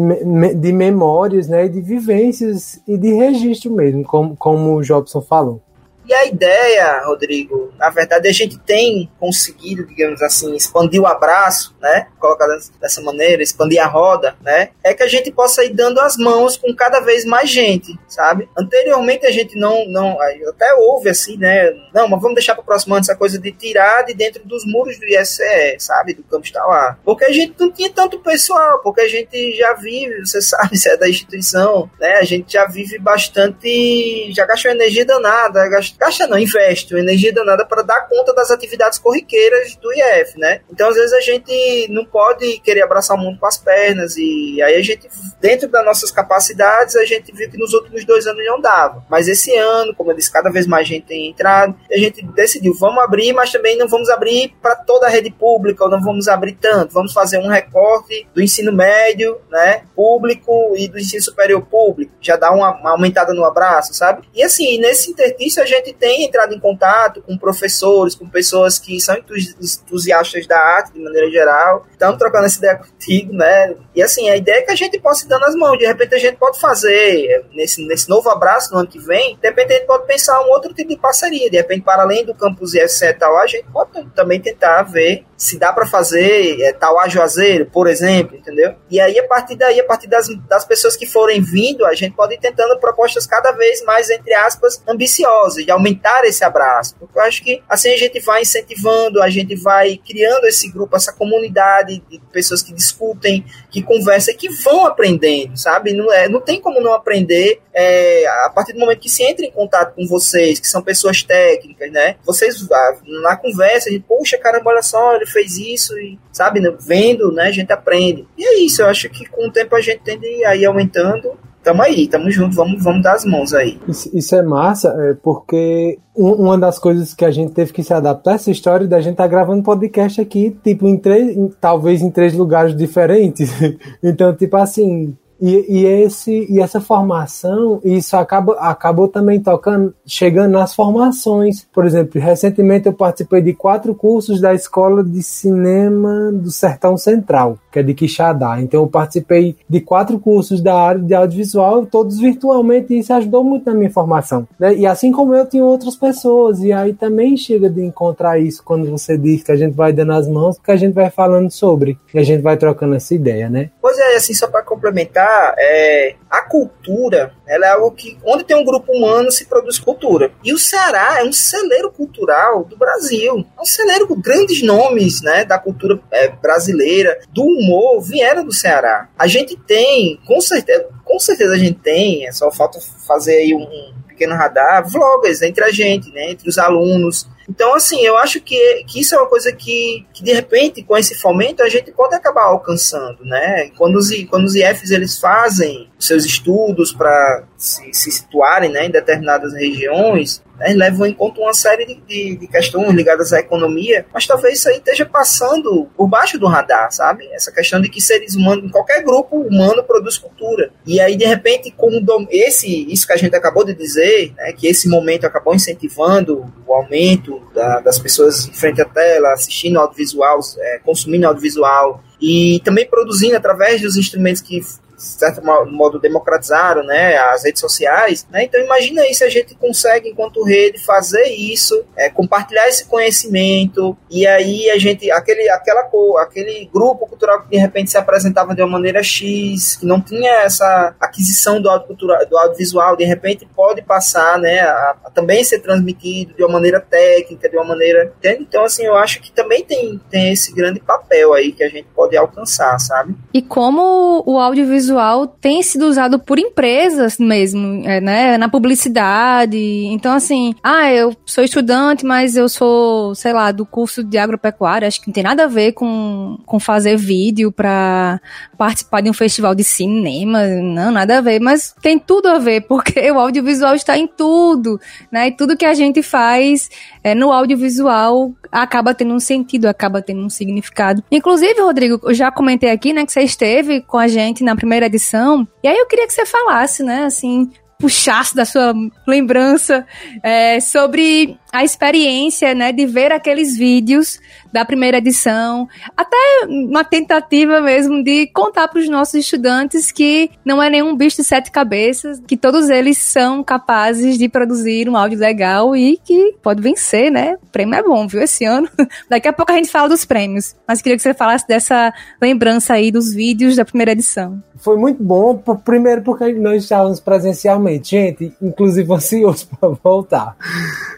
de 0.55 0.73
memórias, 0.73 1.49
né? 1.49 1.67
De 1.67 1.81
vivências 1.81 2.81
e 2.87 2.97
de 2.97 3.13
registro 3.15 3.73
mesmo, 3.73 4.05
como, 4.05 4.37
como 4.37 4.77
o 4.77 4.83
Jobson 4.83 5.21
falou. 5.21 5.61
E 6.07 6.13
a 6.13 6.27
ideia, 6.27 7.03
Rodrigo, 7.05 7.73
na 7.79 7.91
verdade 7.91 8.29
a 8.29 8.33
gente 8.33 8.59
tem 8.59 9.11
conseguido, 9.19 9.87
digamos 9.87 10.21
assim, 10.23 10.55
expandir 10.55 11.01
o 11.01 11.07
abraço, 11.07 11.75
né? 11.81 12.09
Colocar 12.19 12.47
dessa 12.81 13.01
maneira, 13.01 13.43
expandir 13.43 13.81
a 13.83 13.87
roda, 13.87 14.37
né? 14.41 14.71
É 14.83 14.93
que 14.93 15.03
a 15.03 15.09
gente 15.09 15.31
possa 15.31 15.65
ir 15.65 15.73
dando 15.73 16.01
as 16.01 16.17
mãos 16.17 16.57
com 16.57 16.75
cada 16.75 17.01
vez 17.01 17.25
mais 17.25 17.49
gente, 17.49 17.99
sabe? 18.09 18.49
Anteriormente 18.59 19.27
a 19.27 19.31
gente 19.31 19.57
não, 19.57 19.87
não 19.89 20.19
até 20.49 20.75
houve 20.75 21.09
assim, 21.09 21.37
né? 21.37 21.73
Não, 21.95 22.09
mas 22.09 22.21
vamos 22.21 22.35
deixar 22.35 22.55
para 22.55 22.63
o 22.63 22.67
próximo 22.67 22.95
ano 22.95 23.03
essa 23.03 23.17
coisa 23.17 23.39
de 23.39 23.53
tirar 23.53 24.03
de 24.03 24.15
dentro 24.15 24.45
dos 24.45 24.65
muros 24.67 24.99
do 24.99 25.07
ISE, 25.07 25.77
sabe? 25.79 26.15
Do 26.15 26.23
campo 26.25 26.45
está 26.45 26.65
lá. 26.65 26.99
Porque 27.05 27.25
a 27.25 27.33
gente 27.33 27.55
não 27.59 27.71
tinha 27.71 27.91
tanto 27.91 28.19
pessoal, 28.19 28.81
porque 28.83 29.03
a 29.03 29.09
gente 29.09 29.57
já 29.57 29.75
vive, 29.75 30.27
você 30.27 30.41
sabe, 30.43 30.77
se 30.77 30.89
é 30.89 30.97
da 30.97 31.09
instituição, 31.09 31.89
né? 32.01 32.15
A 32.15 32.25
gente 32.25 32.53
já 32.53 32.67
vive 32.67 32.99
bastante, 32.99 34.33
já 34.33 34.45
gastou 34.45 34.71
energia 34.71 35.05
danada, 35.05 35.69
gastou 35.69 35.92
gasta 35.99 36.27
não, 36.27 36.39
investe 36.39 36.95
uma 36.95 37.01
energia 37.01 37.33
danada 37.33 37.65
para 37.67 37.83
dar 37.83 38.09
conta 38.09 38.35
das 38.35 38.51
atividades 38.51 38.99
corriqueiras 38.99 39.77
do 39.77 39.93
IF, 39.93 40.39
né? 40.39 40.61
Então, 40.71 40.89
às 40.89 40.97
vezes, 40.97 41.13
a 41.13 41.21
gente 41.21 41.89
não 41.91 42.05
pode 42.05 42.59
querer 42.61 42.83
abraçar 42.83 43.17
o 43.17 43.21
mundo 43.21 43.39
com 43.39 43.47
as 43.47 43.59
pernas 43.59 44.17
e 44.17 44.61
aí 44.63 44.77
a 44.77 44.83
gente, 44.83 45.09
dentro 45.41 45.69
das 45.69 45.85
nossas 45.85 46.11
capacidades, 46.11 46.97
a 46.97 47.05
gente 47.05 47.33
viu 47.33 47.51
que 47.51 47.59
nos 47.59 47.73
últimos 47.73 48.05
dois 48.05 48.27
anos 48.27 48.45
não 48.45 48.61
dava. 48.61 49.05
Mas 49.11 49.29
esse 49.29 49.55
ano, 49.57 49.95
como 49.95 50.11
eu 50.11 50.17
disse, 50.17 50.33
cada 50.33 50.51
vez 50.51 50.67
mais 50.67 50.87
gente 50.87 51.07
tem 51.07 51.31
entrado, 51.31 51.75
a 51.91 51.97
gente 51.97 52.25
decidiu, 52.27 52.75
vamos 52.79 53.03
abrir, 53.03 53.33
mas 53.33 53.51
também 53.51 53.77
não 53.77 53.89
vamos 53.89 54.09
abrir 54.09 54.55
para 54.61 54.77
toda 54.77 55.07
a 55.07 55.11
rede 55.11 55.31
pública, 55.31 55.85
ou 55.85 55.91
não 55.91 56.01
vamos 56.01 56.29
abrir 56.29 56.53
tanto, 56.53 56.93
vamos 56.93 57.13
fazer 57.13 57.39
um 57.39 57.49
recorte 57.49 58.27
do 58.35 58.43
ensino 58.43 58.73
médio, 58.73 59.41
né, 59.51 59.85
público 59.95 60.75
e 60.77 60.89
do 60.89 60.99
ensino 60.99 61.23
superior 61.23 61.63
público, 61.63 62.13
já 62.21 62.37
dá 62.37 62.51
uma, 62.51 62.79
uma 62.79 62.91
aumentada 62.91 63.33
no 63.33 63.45
abraço, 63.45 63.95
sabe? 63.95 64.29
E 64.35 64.43
assim, 64.43 64.79
nesse 64.79 65.11
interstício 65.11 65.63
a 65.63 65.67
gente 65.67 65.82
gente 65.85 65.95
tem 65.95 66.25
entrado 66.25 66.55
em 66.55 66.61
contato 66.61 67.23
com 67.23 67.37
professores, 67.37 68.15
com 68.15 68.29
pessoas 68.29 68.79
que 68.79 69.01
são 69.01 69.17
entusiastas 69.17 70.47
da 70.47 70.59
arte 70.59 70.93
de 70.93 71.01
maneira 71.01 71.31
geral, 71.31 71.87
estamos 71.91 72.19
trocando 72.19 72.47
essa 72.47 72.59
ideia 72.59 72.77
contigo, 72.77 73.33
né? 73.33 73.75
E 73.95 74.03
assim, 74.03 74.29
a 74.29 74.37
ideia 74.37 74.59
é 74.59 74.63
que 74.63 74.73
a 74.73 74.77
gente 74.77 74.99
possa 75.01 75.25
ir 75.25 75.29
dando 75.29 75.45
as 75.45 75.55
mãos, 75.55 75.79
de 75.79 75.87
repente 75.87 76.15
a 76.15 76.19
gente 76.19 76.37
pode 76.37 76.61
fazer, 76.61 77.47
nesse, 77.53 77.87
nesse 77.87 78.09
novo 78.09 78.29
abraço 78.31 78.73
no 78.73 78.81
ano 78.81 78.89
que 78.89 78.99
vem, 78.99 79.37
de 79.41 79.49
repente 79.49 79.73
a 79.73 79.77
gente 79.77 79.87
pode 79.87 80.07
pensar 80.07 80.41
um 80.43 80.51
outro 80.51 80.73
tipo 80.73 80.91
de 80.91 80.99
parceria, 80.99 81.51
de 81.51 81.57
repente, 81.57 81.83
para 81.83 82.03
além 82.03 82.25
do 82.25 82.35
campus 82.35 82.75
IFC 82.75 83.07
e 83.07 83.15
tal, 83.15 83.37
a 83.39 83.47
gente 83.47 83.67
pode 83.73 83.91
também 84.15 84.41
tentar 84.41 84.83
ver 84.83 85.25
se 85.43 85.59
dá 85.59 85.73
para 85.73 85.85
fazer 85.85 86.61
é, 86.61 86.73
Tauá 86.73 87.09
Juazeiro, 87.09 87.67
por 87.67 87.89
exemplo, 87.89 88.37
entendeu? 88.37 88.77
E 88.89 89.01
aí, 89.01 89.19
a 89.19 89.27
partir 89.27 89.57
daí, 89.57 89.81
a 89.81 89.85
partir 89.85 90.07
das, 90.07 90.29
das 90.49 90.65
pessoas 90.65 90.97
que 90.97 91.05
forem 91.05 91.43
vindo, 91.43 91.85
a 91.85 91.95
gente 91.95 92.15
pode 92.15 92.35
ir 92.35 92.39
tentando 92.39 92.79
propostas 92.79 93.27
cada 93.27 93.51
vez 93.51 93.83
mais, 93.85 94.09
entre 94.09 94.33
aspas, 94.35 94.81
ambiciosas, 94.87 95.65
de 95.65 95.71
aumentar 95.73 96.25
esse 96.25 96.45
abraço. 96.45 96.95
Porque 96.97 97.19
eu 97.19 97.23
acho 97.23 97.43
que 97.43 97.61
assim 97.69 97.93
a 97.93 97.97
gente 97.97 98.21
vai 98.21 98.43
incentivando, 98.43 99.21
a 99.21 99.29
gente 99.29 99.57
vai 99.57 99.97
criando 99.97 100.45
esse 100.45 100.71
grupo, 100.71 100.95
essa 100.97 101.13
comunidade 101.13 102.01
de 102.09 102.21
pessoas 102.33 102.63
que 102.63 102.73
discutem, 102.73 103.45
que 103.69 103.83
conversam, 103.83 104.37
que 104.37 104.49
vão 104.49 104.87
aprendendo, 104.87 105.57
sabe? 105.57 105.93
Não, 105.93 106.13
é, 106.13 106.29
não 106.29 106.41
tem 106.41 106.61
como 106.61 106.81
não 106.81 106.93
aprender 106.93 107.61
é, 107.75 108.27
a 108.45 108.51
partir 108.51 108.73
do 108.73 108.81
momento 108.81 109.01
que 109.01 109.09
se 109.09 109.23
entra 109.23 109.45
em 109.45 109.51
contato 109.51 109.95
com 109.95 110.07
vocês, 110.07 110.61
que 110.61 110.69
são 110.69 110.83
pessoas 110.83 111.23
técnicas, 111.23 111.91
né? 111.91 112.17
Vocês, 112.25 112.67
ah, 112.71 112.97
na 113.23 113.37
conversa, 113.37 113.89
a 113.89 113.93
gente, 113.93 114.05
poxa, 114.07 114.39
caramba, 114.39 114.71
olha 114.71 114.83
só, 114.83 115.15
ele 115.15 115.27
fez 115.27 115.57
isso, 115.57 115.99
e, 115.99 116.19
sabe? 116.33 116.61
Né? 116.61 116.73
Vendo, 116.81 117.33
né? 117.33 117.45
A 117.45 117.53
gente 117.53 117.73
aprende. 117.73 118.27
E 118.37 118.45
é 118.45 118.59
isso, 118.61 118.83
eu 118.83 118.87
acho 118.87 119.09
que 119.09 119.27
com 119.27 119.49
o 119.49 119.53
tempo 119.53 119.75
a 119.75 119.81
gente 119.81 120.01
tende 120.01 120.45
a 120.45 120.55
ir 120.55 120.67
aumentando 120.67 121.37
tamo 121.63 121.83
aí, 121.83 122.09
tamo 122.09 122.31
junto, 122.31 122.57
vamos, 122.57 122.83
vamos 122.83 123.03
dar 123.03 123.15
as 123.15 123.25
mãos 123.25 123.55
aí. 123.55 123.79
Isso, 123.87 124.11
isso 124.13 124.35
é 124.35 124.43
massa, 124.43 124.95
é, 124.99 125.15
porque 125.15 125.99
uma 126.15 126.59
das 126.59 126.79
coisas 126.79 127.15
que 127.15 127.25
a 127.25 127.31
gente 127.31 127.53
teve 127.53 127.73
que 127.73 127.83
se 127.83 127.95
adaptar 127.95 128.35
essa 128.35 128.51
história 128.51 128.87
da 128.87 129.01
gente 129.01 129.17
tá 129.17 129.27
gravando 129.27 129.63
podcast 129.63 130.21
aqui, 130.21 130.57
tipo, 130.63 130.87
em 130.87 130.97
três, 130.97 131.37
em, 131.37 131.49
talvez 131.61 132.03
em 132.03 132.11
três 132.11 132.35
lugares 132.35 132.77
diferentes. 132.77 133.51
então, 134.03 134.35
tipo 134.35 134.57
assim, 134.57 135.17
e, 135.43 135.81
e, 135.81 135.85
esse, 135.85 136.47
e 136.49 136.61
essa 136.61 136.81
formação, 136.81 137.81
isso 137.83 138.17
acaba, 138.17 138.55
acabou 138.61 139.09
também 139.09 139.41
tocando, 139.41 139.93
chegando 140.07 140.53
nas 140.53 140.73
formações. 140.73 141.67
Por 141.73 141.85
exemplo, 141.85 142.21
recentemente 142.21 142.87
eu 142.87 142.93
participei 142.93 143.43
de 143.43 143.53
quatro 143.53 143.93
cursos 143.93 144.41
da 144.41 144.55
Escola 144.55 145.03
de 145.03 145.21
Cinema 145.21 146.31
do 146.31 146.53
Sertão 146.53 146.97
Central, 146.97 147.59
que 147.73 147.81
é 147.81 147.83
de 147.83 147.93
Quixadá. 147.93 148.61
Então 148.61 148.83
eu 148.83 148.87
participei 148.87 149.57
de 149.69 149.81
quatro 149.81 150.17
cursos 150.21 150.61
da 150.61 150.75
área 150.75 151.03
de 151.03 151.13
audiovisual, 151.13 151.87
todos 151.87 152.21
virtualmente, 152.21 152.95
e 152.95 153.01
isso 153.01 153.13
ajudou 153.13 153.43
muito 153.43 153.67
na 153.67 153.75
minha 153.75 153.91
formação. 153.91 154.47
Né? 154.61 154.77
E 154.77 154.87
assim 154.87 155.11
como 155.11 155.35
eu, 155.35 155.45
tinha 155.45 155.65
outras 155.65 155.97
pessoas. 155.97 156.61
E 156.61 156.73
aí 156.73 156.95
também 156.95 157.37
chega 157.37 157.69
de 157.69 157.83
encontrar 157.83 158.39
isso 158.39 158.63
quando 158.63 158.89
você 158.89 159.19
diz 159.19 159.43
que 159.43 159.51
a 159.51 159.57
gente 159.57 159.75
vai 159.75 159.93
dando 159.93 160.13
as 160.13 160.29
mãos, 160.29 160.57
que 160.57 160.71
a 160.71 160.77
gente 160.77 160.93
vai 160.93 161.11
falando 161.11 161.51
sobre, 161.51 161.99
e 162.15 162.19
a 162.21 162.23
gente 162.23 162.43
vai 162.43 162.57
trocando 162.57 162.95
essa 162.95 163.13
ideia, 163.13 163.51
né? 163.51 163.71
Pois 163.81 163.99
é, 163.99 164.15
assim, 164.15 164.35
só 164.35 164.47
para 164.47 164.63
complementar, 164.63 165.32
é, 165.59 166.17
a 166.31 166.43
cultura 166.43 167.35
ela 167.47 167.67
é 167.67 167.71
algo 167.71 167.91
que, 167.93 168.17
onde 168.25 168.45
tem 168.45 168.57
um 168.57 168.65
grupo 168.65 168.93
humano, 168.93 169.31
se 169.31 169.47
produz 169.47 169.79
cultura. 169.79 170.33
E 170.43 170.53
o 170.53 170.59
Ceará 170.59 171.19
é 171.21 171.25
um 171.25 171.33
celeiro 171.33 171.91
cultural 171.91 172.65
do 172.65 172.77
Brasil. 172.77 173.45
É 173.57 173.61
um 173.61 173.67
celeiro 173.67 174.07
com 174.07 174.21
grandes 174.21 174.63
nomes 174.63 175.21
né, 175.23 175.45
da 175.45 175.59
cultura 175.59 176.01
é, 176.11 176.29
brasileira, 176.29 177.21
do 177.31 177.43
humor, 177.43 178.01
vieram 178.01 178.45
do 178.45 178.53
Ceará. 178.53 179.09
A 179.19 179.27
gente 179.27 179.57
tem, 179.57 180.19
com 180.27 180.41
certeza, 180.41 180.89
com 181.05 181.19
certeza 181.19 181.55
a 181.55 181.59
gente 181.59 181.79
tem, 181.81 182.27
é 182.27 182.33
só 182.33 182.51
falta 182.51 182.79
fazer 183.07 183.37
aí 183.37 183.55
um, 183.55 183.93
pequeno 184.23 184.35
radar, 184.35 184.89
vloggers 184.89 185.43
entre 185.43 185.65
a 185.65 185.71
gente, 185.71 186.11
né, 186.11 186.31
entre 186.31 186.49
os 186.49 186.59
alunos, 186.59 187.27
então, 187.49 187.75
assim, 187.75 188.01
eu 188.01 188.17
acho 188.17 188.41
que, 188.41 188.85
que 188.85 189.01
isso 189.01 189.15
é 189.15 189.19
uma 189.19 189.29
coisa 189.29 189.53
que, 189.53 190.07
que, 190.13 190.23
de 190.23 190.33
repente, 190.33 190.83
com 190.83 190.97
esse 190.97 191.15
fomento, 191.15 191.63
a 191.63 191.69
gente 191.69 191.91
pode 191.93 192.15
acabar 192.15 192.45
alcançando, 192.45 193.25
né? 193.25 193.71
Quando 193.77 193.97
os, 193.97 194.11
quando 194.31 194.45
os 194.45 194.55
IFs 194.55 194.91
eles 194.91 195.19
fazem 195.19 195.91
seus 196.03 196.25
estudos 196.25 196.93
para 196.93 197.45
se, 197.57 197.93
se 197.93 198.11
situarem 198.11 198.71
né, 198.71 198.87
em 198.87 198.91
determinadas 198.91 199.53
regiões, 199.55 200.43
né, 200.59 200.73
levam 200.75 201.07
em 201.07 201.15
conta 201.15 201.41
uma 201.41 201.55
série 201.55 201.87
de, 201.87 201.95
de, 201.95 202.37
de, 202.37 202.47
questões 202.47 202.93
ligadas 202.93 203.33
à 203.33 203.39
economia, 203.39 204.05
mas 204.13 204.27
talvez 204.27 204.59
isso 204.59 204.69
aí 204.69 204.77
esteja 204.77 205.07
passando 205.07 205.89
por 205.97 206.09
baixo 206.09 206.39
do 206.39 206.47
radar, 206.47 206.91
sabe? 206.93 207.27
Essa 207.33 207.53
questão 207.53 207.81
de 207.81 207.89
que 207.89 208.01
seres 208.01 208.35
humanos, 208.35 208.71
qualquer 208.71 209.03
grupo 209.03 209.37
humano 209.37 209.83
produz 209.85 210.19
cultura. 210.19 210.71
E 210.87 211.01
aí, 211.01 211.17
de 211.17 211.25
repente, 211.25 211.71
como 211.71 212.03
esse, 212.31 212.93
isso 212.93 213.07
que 213.07 213.13
a 213.13 213.17
gente 213.17 213.35
acabou 213.35 213.65
de 213.65 213.75
dizer, 213.75 214.33
né, 214.37 214.53
que 214.53 214.67
esse 214.67 214.89
momento 214.89 215.25
acabou 215.25 215.55
incentivando 215.55 216.53
o 216.67 216.75
aumento 216.75 217.41
da, 217.55 217.81
das 217.81 217.99
pessoas 217.99 218.47
em 218.47 218.53
frente 218.53 218.81
à 218.81 218.85
tela, 218.85 219.33
assistindo 219.33 219.79
audiovisual, 219.79 220.41
é, 220.59 220.81
consumindo 220.85 221.27
audiovisual, 221.27 222.03
e 222.21 222.61
também 222.65 222.87
produzindo 222.87 223.37
através 223.37 223.81
dos 223.81 223.97
instrumentos 223.97 224.41
que 224.41 224.61
de 225.03 225.19
certo 225.19 225.43
modo, 225.45 225.99
democratizaram 225.99 226.85
né, 226.85 227.17
as 227.17 227.45
redes 227.45 227.61
sociais. 227.61 228.27
Né? 228.31 228.45
Então, 228.45 228.61
imagina 228.61 229.03
aí 229.03 229.15
se 229.15 229.25
a 229.25 229.29
gente 229.29 229.55
consegue, 229.55 230.11
enquanto 230.11 230.45
rede, 230.45 230.85
fazer 230.85 231.27
isso, 231.29 231.85
é, 231.97 232.09
compartilhar 232.09 232.69
esse 232.69 232.85
conhecimento, 232.87 233.97
e 234.11 234.27
aí 234.27 234.71
a 234.71 234.79
gente, 234.79 235.11
aquele, 235.11 235.49
aquela 235.51 235.83
aquele 236.21 236.69
grupo 236.73 237.07
cultural 237.07 237.43
que 237.43 237.51
de 237.51 237.57
repente 237.57 237.91
se 237.91 237.99
apresentava 237.99 238.55
de 238.55 238.63
uma 238.63 238.71
maneira 238.71 239.03
X, 239.03 239.77
que 239.77 239.87
não 239.87 240.01
tinha 240.01 240.31
essa 240.43 240.95
aquisição 241.01 241.61
do, 241.61 241.69
audiovisual, 241.69 242.27
do 242.27 242.39
audiovisual, 242.39 242.97
de 242.97 243.05
repente 243.05 243.47
pode 243.55 243.83
passar 243.83 244.39
né, 244.39 244.61
a, 244.61 244.97
a, 245.05 245.11
também 245.11 245.43
ser 245.45 245.61
transmitido 245.61 246.35
de 246.35 246.43
uma 246.43 246.53
maneira 246.53 246.81
técnica, 246.81 247.49
de 247.49 247.57
uma 247.57 247.65
maneira. 247.65 248.13
Entende? 248.19 248.43
Então, 248.43 248.65
assim, 248.65 248.85
eu 248.85 248.97
acho 248.97 249.21
que 249.21 249.33
também 249.33 249.65
tem, 249.65 250.01
tem 250.11 250.33
esse 250.33 250.53
grande 250.53 250.81
papel 250.81 251.33
aí 251.33 251.53
que 251.53 251.63
a 251.63 251.69
gente 251.69 251.89
pode 251.95 252.17
alcançar, 252.17 252.79
sabe? 252.79 253.15
E 253.33 253.43
como 253.43 254.23
o 254.27 254.39
audiovisual 254.39 254.92
tem 255.41 255.63
sido 255.63 255.87
usado 255.87 256.19
por 256.19 256.39
empresas 256.39 257.19
mesmo, 257.19 257.83
é, 257.85 258.01
né? 258.01 258.39
Na 258.39 258.49
publicidade. 258.49 259.57
Então, 259.57 260.13
assim, 260.13 260.55
ah, 260.63 260.93
eu 260.93 261.15
sou 261.27 261.43
estudante, 261.45 262.05
mas 262.05 262.37
eu 262.37 262.49
sou, 262.49 263.15
sei 263.15 263.33
lá, 263.33 263.53
do 263.53 263.65
curso 263.65 264.03
de 264.03 264.19
agropecuária. 264.19 264.89
Acho 264.89 265.01
que 265.01 265.09
não 265.09 265.13
tem 265.13 265.23
nada 265.23 265.45
a 265.45 265.49
ver 265.49 265.73
com, 265.73 266.39
com 266.45 266.59
fazer 266.59 266.97
vídeo 266.97 267.53
para 267.53 268.21
participar 268.57 269.01
de 269.01 269.11
um 269.11 269.15
festival 269.15 269.55
de 269.55 269.65
cinema. 269.65 270.47
Não, 270.47 270.91
nada 270.91 271.19
a 271.19 271.21
ver. 271.21 271.41
Mas 271.41 271.75
tem 271.81 271.99
tudo 271.99 272.29
a 272.29 272.39
ver, 272.39 272.63
porque 272.69 273.11
o 273.11 273.19
audiovisual 273.19 273.75
está 273.75 273.97
em 273.97 274.07
tudo, 274.07 274.81
né? 275.11 275.29
E 275.29 275.37
tudo 275.37 275.57
que 275.57 275.65
a 275.65 275.75
gente 275.75 276.03
faz 276.03 276.71
é, 277.03 277.15
no 277.15 277.33
audiovisual 277.33 278.33
acaba 278.51 278.95
tendo 278.95 279.15
um 279.15 279.21
sentido, 279.21 279.67
acaba 279.67 280.03
tendo 280.03 280.21
um 280.21 280.29
significado. 280.31 281.03
Inclusive, 281.11 281.61
Rodrigo, 281.61 282.01
eu 282.05 282.15
já 282.15 282.31
comentei 282.31 282.71
aqui, 282.71 282.93
né, 282.93 283.07
que 283.07 283.13
você 283.13 283.23
esteve 283.23 283.81
com 283.81 283.99
a 283.99 284.07
gente 284.07 284.45
na 284.45 284.55
primeira 284.55 284.82
edição, 284.87 285.47
e 285.63 285.69
aí 285.69 285.77
eu 285.77 285.87
queria 285.87 286.07
que 286.07 286.13
você 286.13 286.27
falasse, 286.27 286.83
né, 286.83 287.05
assim, 287.05 287.51
puxasse 287.79 288.35
da 288.35 288.45
sua 288.45 288.73
lembrança 289.07 289.85
é, 290.23 290.61
sobre 290.61 291.37
a 291.53 291.63
experiência, 291.63 292.55
né, 292.55 292.73
de 292.73 292.87
ver 292.87 293.13
aqueles 293.13 293.57
vídeos 293.57 294.19
da 294.51 294.65
primeira 294.65 294.99
edição, 294.99 295.69
até 295.97 296.17
uma 296.49 296.83
tentativa 296.83 297.61
mesmo 297.61 298.03
de 298.03 298.27
contar 298.29 298.69
para 298.69 298.81
os 298.81 298.89
nossos 298.89 299.15
estudantes 299.15 299.93
que 299.93 300.31
não 300.45 300.63
é 300.63 300.71
nenhum 300.71 300.97
bicho 300.97 301.19
de 301.19 301.25
sete 301.25 301.51
cabeças, 301.51 302.21
que 302.27 302.37
todos 302.37 302.71
eles 302.71 302.97
são 302.99 303.45
capazes 303.45 304.17
de 304.17 304.29
produzir 304.29 304.89
um 304.89 304.97
áudio 304.97 305.19
legal 305.19 305.77
e 305.77 305.99
que 306.03 306.35
pode 306.43 306.63
vencer, 306.63 307.11
né? 307.11 307.35
O 307.43 307.47
prêmio 307.47 307.75
é 307.75 307.83
bom, 307.83 308.07
viu, 308.07 308.23
esse 308.23 308.45
ano. 308.45 308.69
Daqui 309.09 309.29
a 309.29 309.33
pouco 309.33 309.53
a 309.53 309.57
gente 309.57 309.71
fala 309.71 309.89
dos 309.89 310.05
prêmios, 310.05 310.57
mas 310.67 310.81
queria 310.81 310.97
que 310.97 311.03
você 311.03 311.13
falasse 311.13 311.47
dessa 311.47 311.93
lembrança 312.21 312.75
aí 312.75 312.91
dos 312.91 313.13
vídeos 313.13 313.57
da 313.57 313.65
primeira 313.65 313.93
edição 313.93 314.43
foi 314.63 314.77
muito 314.77 315.03
bom, 315.03 315.37
primeiro 315.65 316.03
porque 316.03 316.33
nós 316.35 316.63
estávamos 316.63 317.01
presencialmente, 317.01 317.91
gente, 317.91 318.33
inclusive 318.41 318.91
ansioso 318.95 319.49
para 319.59 319.71
voltar. 319.83 320.37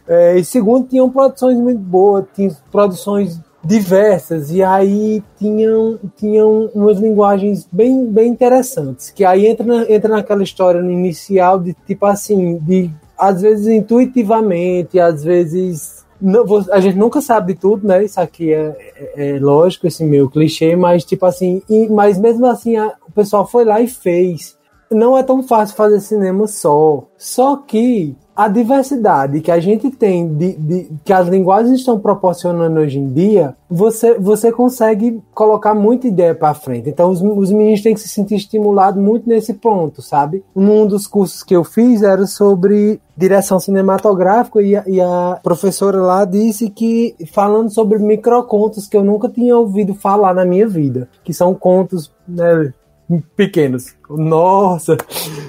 É, 0.06 0.38
segundo, 0.44 0.88
tinham 0.88 1.10
produções 1.10 1.58
muito 1.58 1.80
boas, 1.80 2.24
tinham 2.34 2.54
produções 2.70 3.40
diversas, 3.64 4.50
e 4.50 4.62
aí 4.62 5.22
tinham, 5.38 5.98
tinham 6.16 6.70
umas 6.74 6.98
linguagens 6.98 7.66
bem, 7.72 8.06
bem 8.06 8.30
interessantes, 8.30 9.10
que 9.10 9.24
aí 9.24 9.46
entra, 9.46 9.64
na, 9.64 9.90
entra 9.90 10.08
naquela 10.10 10.42
história 10.42 10.78
inicial 10.80 11.58
de 11.58 11.74
tipo 11.86 12.04
assim, 12.04 12.58
de 12.58 12.90
às 13.16 13.40
vezes 13.40 13.66
intuitivamente, 13.66 15.00
às 15.00 15.24
vezes 15.24 16.04
não, 16.20 16.44
a 16.70 16.80
gente 16.80 16.96
nunca 16.96 17.20
sabe 17.20 17.52
de 17.52 17.60
tudo, 17.60 17.86
né? 17.86 18.04
Isso 18.04 18.20
aqui 18.20 18.52
é, 18.52 18.76
é, 19.16 19.36
é 19.36 19.38
lógico, 19.38 19.86
esse 19.86 20.04
meu 20.04 20.28
clichê, 20.30 20.76
mas 20.76 21.04
tipo 21.04 21.26
assim, 21.26 21.62
e, 21.68 21.88
mas 21.88 22.18
mesmo 22.18 22.46
assim 22.46 22.76
a, 22.76 22.94
o 23.06 23.12
pessoal 23.12 23.46
foi 23.46 23.64
lá 23.64 23.80
e 23.80 23.88
fez. 23.88 24.56
Não 24.90 25.18
é 25.18 25.22
tão 25.22 25.42
fácil 25.42 25.76
fazer 25.76 26.00
cinema 26.00 26.46
só. 26.46 27.04
Só 27.18 27.56
que 27.56 28.14
a 28.36 28.48
diversidade 28.48 29.40
que 29.40 29.50
a 29.50 29.60
gente 29.60 29.90
tem, 29.90 30.26
de, 30.34 30.52
de, 30.54 30.90
que 31.04 31.12
as 31.12 31.28
linguagens 31.28 31.78
estão 31.78 31.98
proporcionando 31.98 32.80
hoje 32.80 32.98
em 32.98 33.12
dia, 33.12 33.56
você, 33.70 34.18
você 34.18 34.50
consegue 34.50 35.22
colocar 35.32 35.74
muita 35.74 36.08
ideia 36.08 36.34
para 36.34 36.52
frente. 36.52 36.88
Então, 36.88 37.10
os, 37.10 37.20
os 37.22 37.52
meninos 37.52 37.82
têm 37.82 37.94
que 37.94 38.00
se 38.00 38.08
sentir 38.08 38.34
estimulados 38.34 39.00
muito 39.00 39.28
nesse 39.28 39.54
ponto, 39.54 40.02
sabe? 40.02 40.44
Um 40.54 40.86
dos 40.86 41.06
cursos 41.06 41.42
que 41.42 41.54
eu 41.54 41.62
fiz 41.62 42.02
era 42.02 42.26
sobre 42.26 43.00
direção 43.16 43.60
cinematográfica 43.60 44.60
e 44.60 44.74
a, 44.74 44.82
e 44.86 45.00
a 45.00 45.38
professora 45.42 45.98
lá 45.98 46.24
disse 46.24 46.68
que, 46.68 47.14
falando 47.32 47.70
sobre 47.70 47.98
microcontos 47.98 48.88
que 48.88 48.96
eu 48.96 49.04
nunca 49.04 49.28
tinha 49.28 49.56
ouvido 49.56 49.94
falar 49.94 50.34
na 50.34 50.44
minha 50.44 50.66
vida, 50.66 51.08
que 51.22 51.32
são 51.32 51.54
contos 51.54 52.12
né, 52.26 52.72
pequenos. 53.36 53.94
Nossa! 54.08 54.96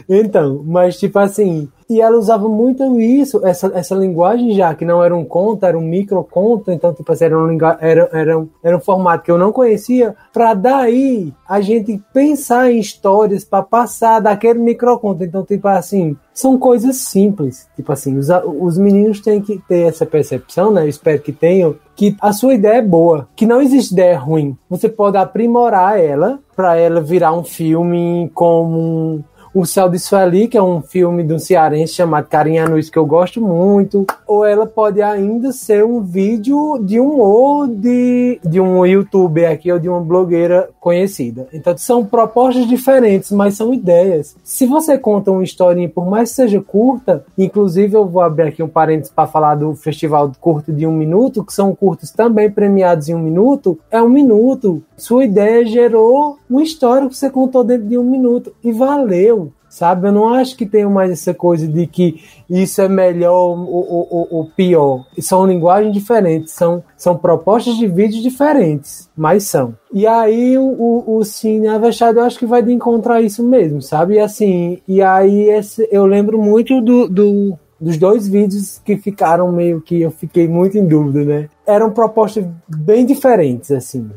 Então, 0.07 0.63
mas 0.65 0.97
tipo 0.97 1.19
assim, 1.19 1.69
e 1.89 2.01
ela 2.01 2.17
usava 2.17 2.49
muito 2.49 2.99
isso, 2.99 3.45
essa, 3.45 3.71
essa 3.75 3.93
linguagem 3.93 4.55
já, 4.55 4.73
que 4.73 4.83
não 4.83 5.03
era 5.03 5.15
um 5.15 5.23
conto, 5.23 5.65
era 5.65 5.77
um 5.77 5.81
microconto, 5.81 6.71
então, 6.71 6.93
tipo 6.93 7.11
assim, 7.11 7.25
era 7.25 7.37
um, 7.37 7.57
era, 7.79 8.09
era, 8.11 8.39
um, 8.39 8.49
era 8.63 8.77
um 8.77 8.79
formato 8.79 9.23
que 9.23 9.31
eu 9.31 9.37
não 9.37 9.51
conhecia, 9.51 10.15
para 10.33 10.55
daí 10.55 11.31
a 11.47 11.61
gente 11.61 12.01
pensar 12.11 12.71
em 12.71 12.79
histórias 12.79 13.43
para 13.43 13.61
passar 13.61 14.19
daquele 14.19 14.59
microconto. 14.59 15.23
Então, 15.23 15.43
tipo 15.43 15.67
assim, 15.67 16.17
são 16.33 16.57
coisas 16.57 16.95
simples. 16.97 17.67
Tipo 17.75 17.91
assim, 17.91 18.17
os, 18.17 18.29
os 18.59 18.77
meninos 18.79 19.19
têm 19.19 19.39
que 19.39 19.61
ter 19.67 19.87
essa 19.87 20.07
percepção, 20.07 20.71
né? 20.71 20.83
Eu 20.83 20.89
espero 20.89 21.21
que 21.21 21.31
tenham, 21.31 21.75
que 21.95 22.15
a 22.19 22.33
sua 22.33 22.55
ideia 22.55 22.79
é 22.79 22.81
boa, 22.81 23.27
que 23.35 23.45
não 23.45 23.61
existe 23.61 23.93
ideia 23.93 24.17
ruim. 24.17 24.57
Você 24.69 24.89
pode 24.89 25.17
aprimorar 25.17 25.99
ela 25.99 26.39
para 26.55 26.77
ela 26.77 27.01
virar 27.01 27.33
um 27.33 27.43
filme 27.43 28.31
como 28.33 29.23
o 29.55 29.65
Céu 29.65 29.87
de 29.87 29.97
Sueli, 29.97 30.49
que 30.49 30.57
é 30.57 30.61
um 30.61 30.81
filme 30.81 31.23
de 31.23 31.33
um 31.33 31.39
cearense 31.39 31.93
chamado 31.93 32.27
Carinha 32.27 32.67
Nuiz, 32.67 32.89
que 32.89 32.99
eu 32.99 33.05
gosto 33.05 33.39
muito, 33.39 34.05
ou 34.27 34.43
ela 34.43 34.67
pode 34.67 35.01
ainda 35.01 35.53
ser 35.53 35.85
um 35.85 36.01
vídeo 36.01 36.77
de 36.83 36.99
um 36.99 37.21
ou 37.21 37.65
de, 37.65 38.37
de 38.43 38.59
um 38.59 38.85
youtuber 38.85 39.49
aqui 39.49 39.71
ou 39.71 39.79
de 39.79 39.87
uma 39.87 40.01
blogueira 40.01 40.69
conhecida. 40.77 41.47
Então 41.53 41.75
são 41.77 42.03
propostas 42.03 42.67
diferentes, 42.67 43.31
mas 43.31 43.55
são 43.55 43.73
ideias. 43.73 44.35
Se 44.43 44.65
você 44.65 44.97
conta 44.97 45.31
uma 45.31 45.41
historinha, 45.43 45.87
por 45.87 46.05
mais 46.05 46.31
que 46.31 46.35
seja 46.35 46.59
curta, 46.59 47.23
inclusive 47.37 47.95
eu 47.95 48.05
vou 48.05 48.21
abrir 48.21 48.49
aqui 48.49 48.61
um 48.61 48.67
parênteses 48.67 49.13
para 49.13 49.25
falar 49.25 49.55
do 49.55 49.73
festival 49.73 50.29
curto 50.37 50.73
de 50.73 50.85
um 50.85 50.91
minuto, 50.91 51.45
que 51.45 51.53
são 51.53 51.73
curtos 51.73 52.11
também 52.11 52.51
premiados 52.51 53.07
em 53.07 53.15
um 53.15 53.19
minuto, 53.19 53.79
é 53.89 54.01
um 54.01 54.09
minuto. 54.09 54.83
Sua 54.97 55.23
ideia 55.23 55.65
gerou 55.65 56.37
uma 56.49 56.61
história 56.61 57.07
que 57.07 57.15
você 57.15 57.29
contou 57.29 57.63
dentro 57.63 57.87
de 57.87 57.97
um 57.97 58.03
minuto 58.03 58.53
e 58.61 58.73
valeu 58.73 59.44
sabe? 59.75 60.07
Eu 60.07 60.13
não 60.13 60.33
acho 60.33 60.55
que 60.55 60.65
tenha 60.65 60.89
mais 60.89 61.11
essa 61.11 61.33
coisa 61.33 61.67
de 61.67 61.85
que 61.85 62.21
isso 62.49 62.81
é 62.81 62.87
melhor 62.87 63.57
ou, 63.59 64.07
ou, 64.09 64.27
ou, 64.31 64.45
pior. 64.55 65.05
São 65.19 65.45
linguagens 65.45 65.93
diferentes, 65.93 66.53
são, 66.53 66.81
são 66.95 67.17
propostas 67.17 67.75
de 67.75 67.85
vídeo 67.85 68.21
diferentes, 68.21 69.09
mas 69.17 69.43
são. 69.43 69.75
E 69.93 70.07
aí 70.07 70.57
o, 70.57 70.63
o, 70.63 71.17
o 71.17 71.25
Cine 71.25 71.67
Avexado 71.67 72.19
eu 72.19 72.23
acho 72.23 72.39
que 72.39 72.45
vai 72.45 72.63
de 72.63 72.71
encontrar 72.71 73.21
isso 73.21 73.43
mesmo, 73.43 73.81
sabe? 73.81 74.13
E 74.15 74.19
assim, 74.19 74.79
e 74.87 75.01
aí 75.01 75.49
esse, 75.49 75.85
eu 75.91 76.05
lembro 76.05 76.41
muito 76.41 76.79
do, 76.79 77.09
do 77.09 77.59
dos 77.79 77.97
dois 77.97 78.25
vídeos 78.25 78.81
que 78.83 78.95
ficaram 78.95 79.51
meio 79.51 79.81
que 79.81 80.01
eu 80.01 80.09
fiquei 80.09 80.47
muito 80.47 80.77
em 80.77 80.87
dúvida, 80.87 81.25
né? 81.25 81.49
Eram 81.67 81.91
propostas 81.91 82.45
bem 82.69 83.05
diferentes, 83.05 83.69
assim. 83.71 84.09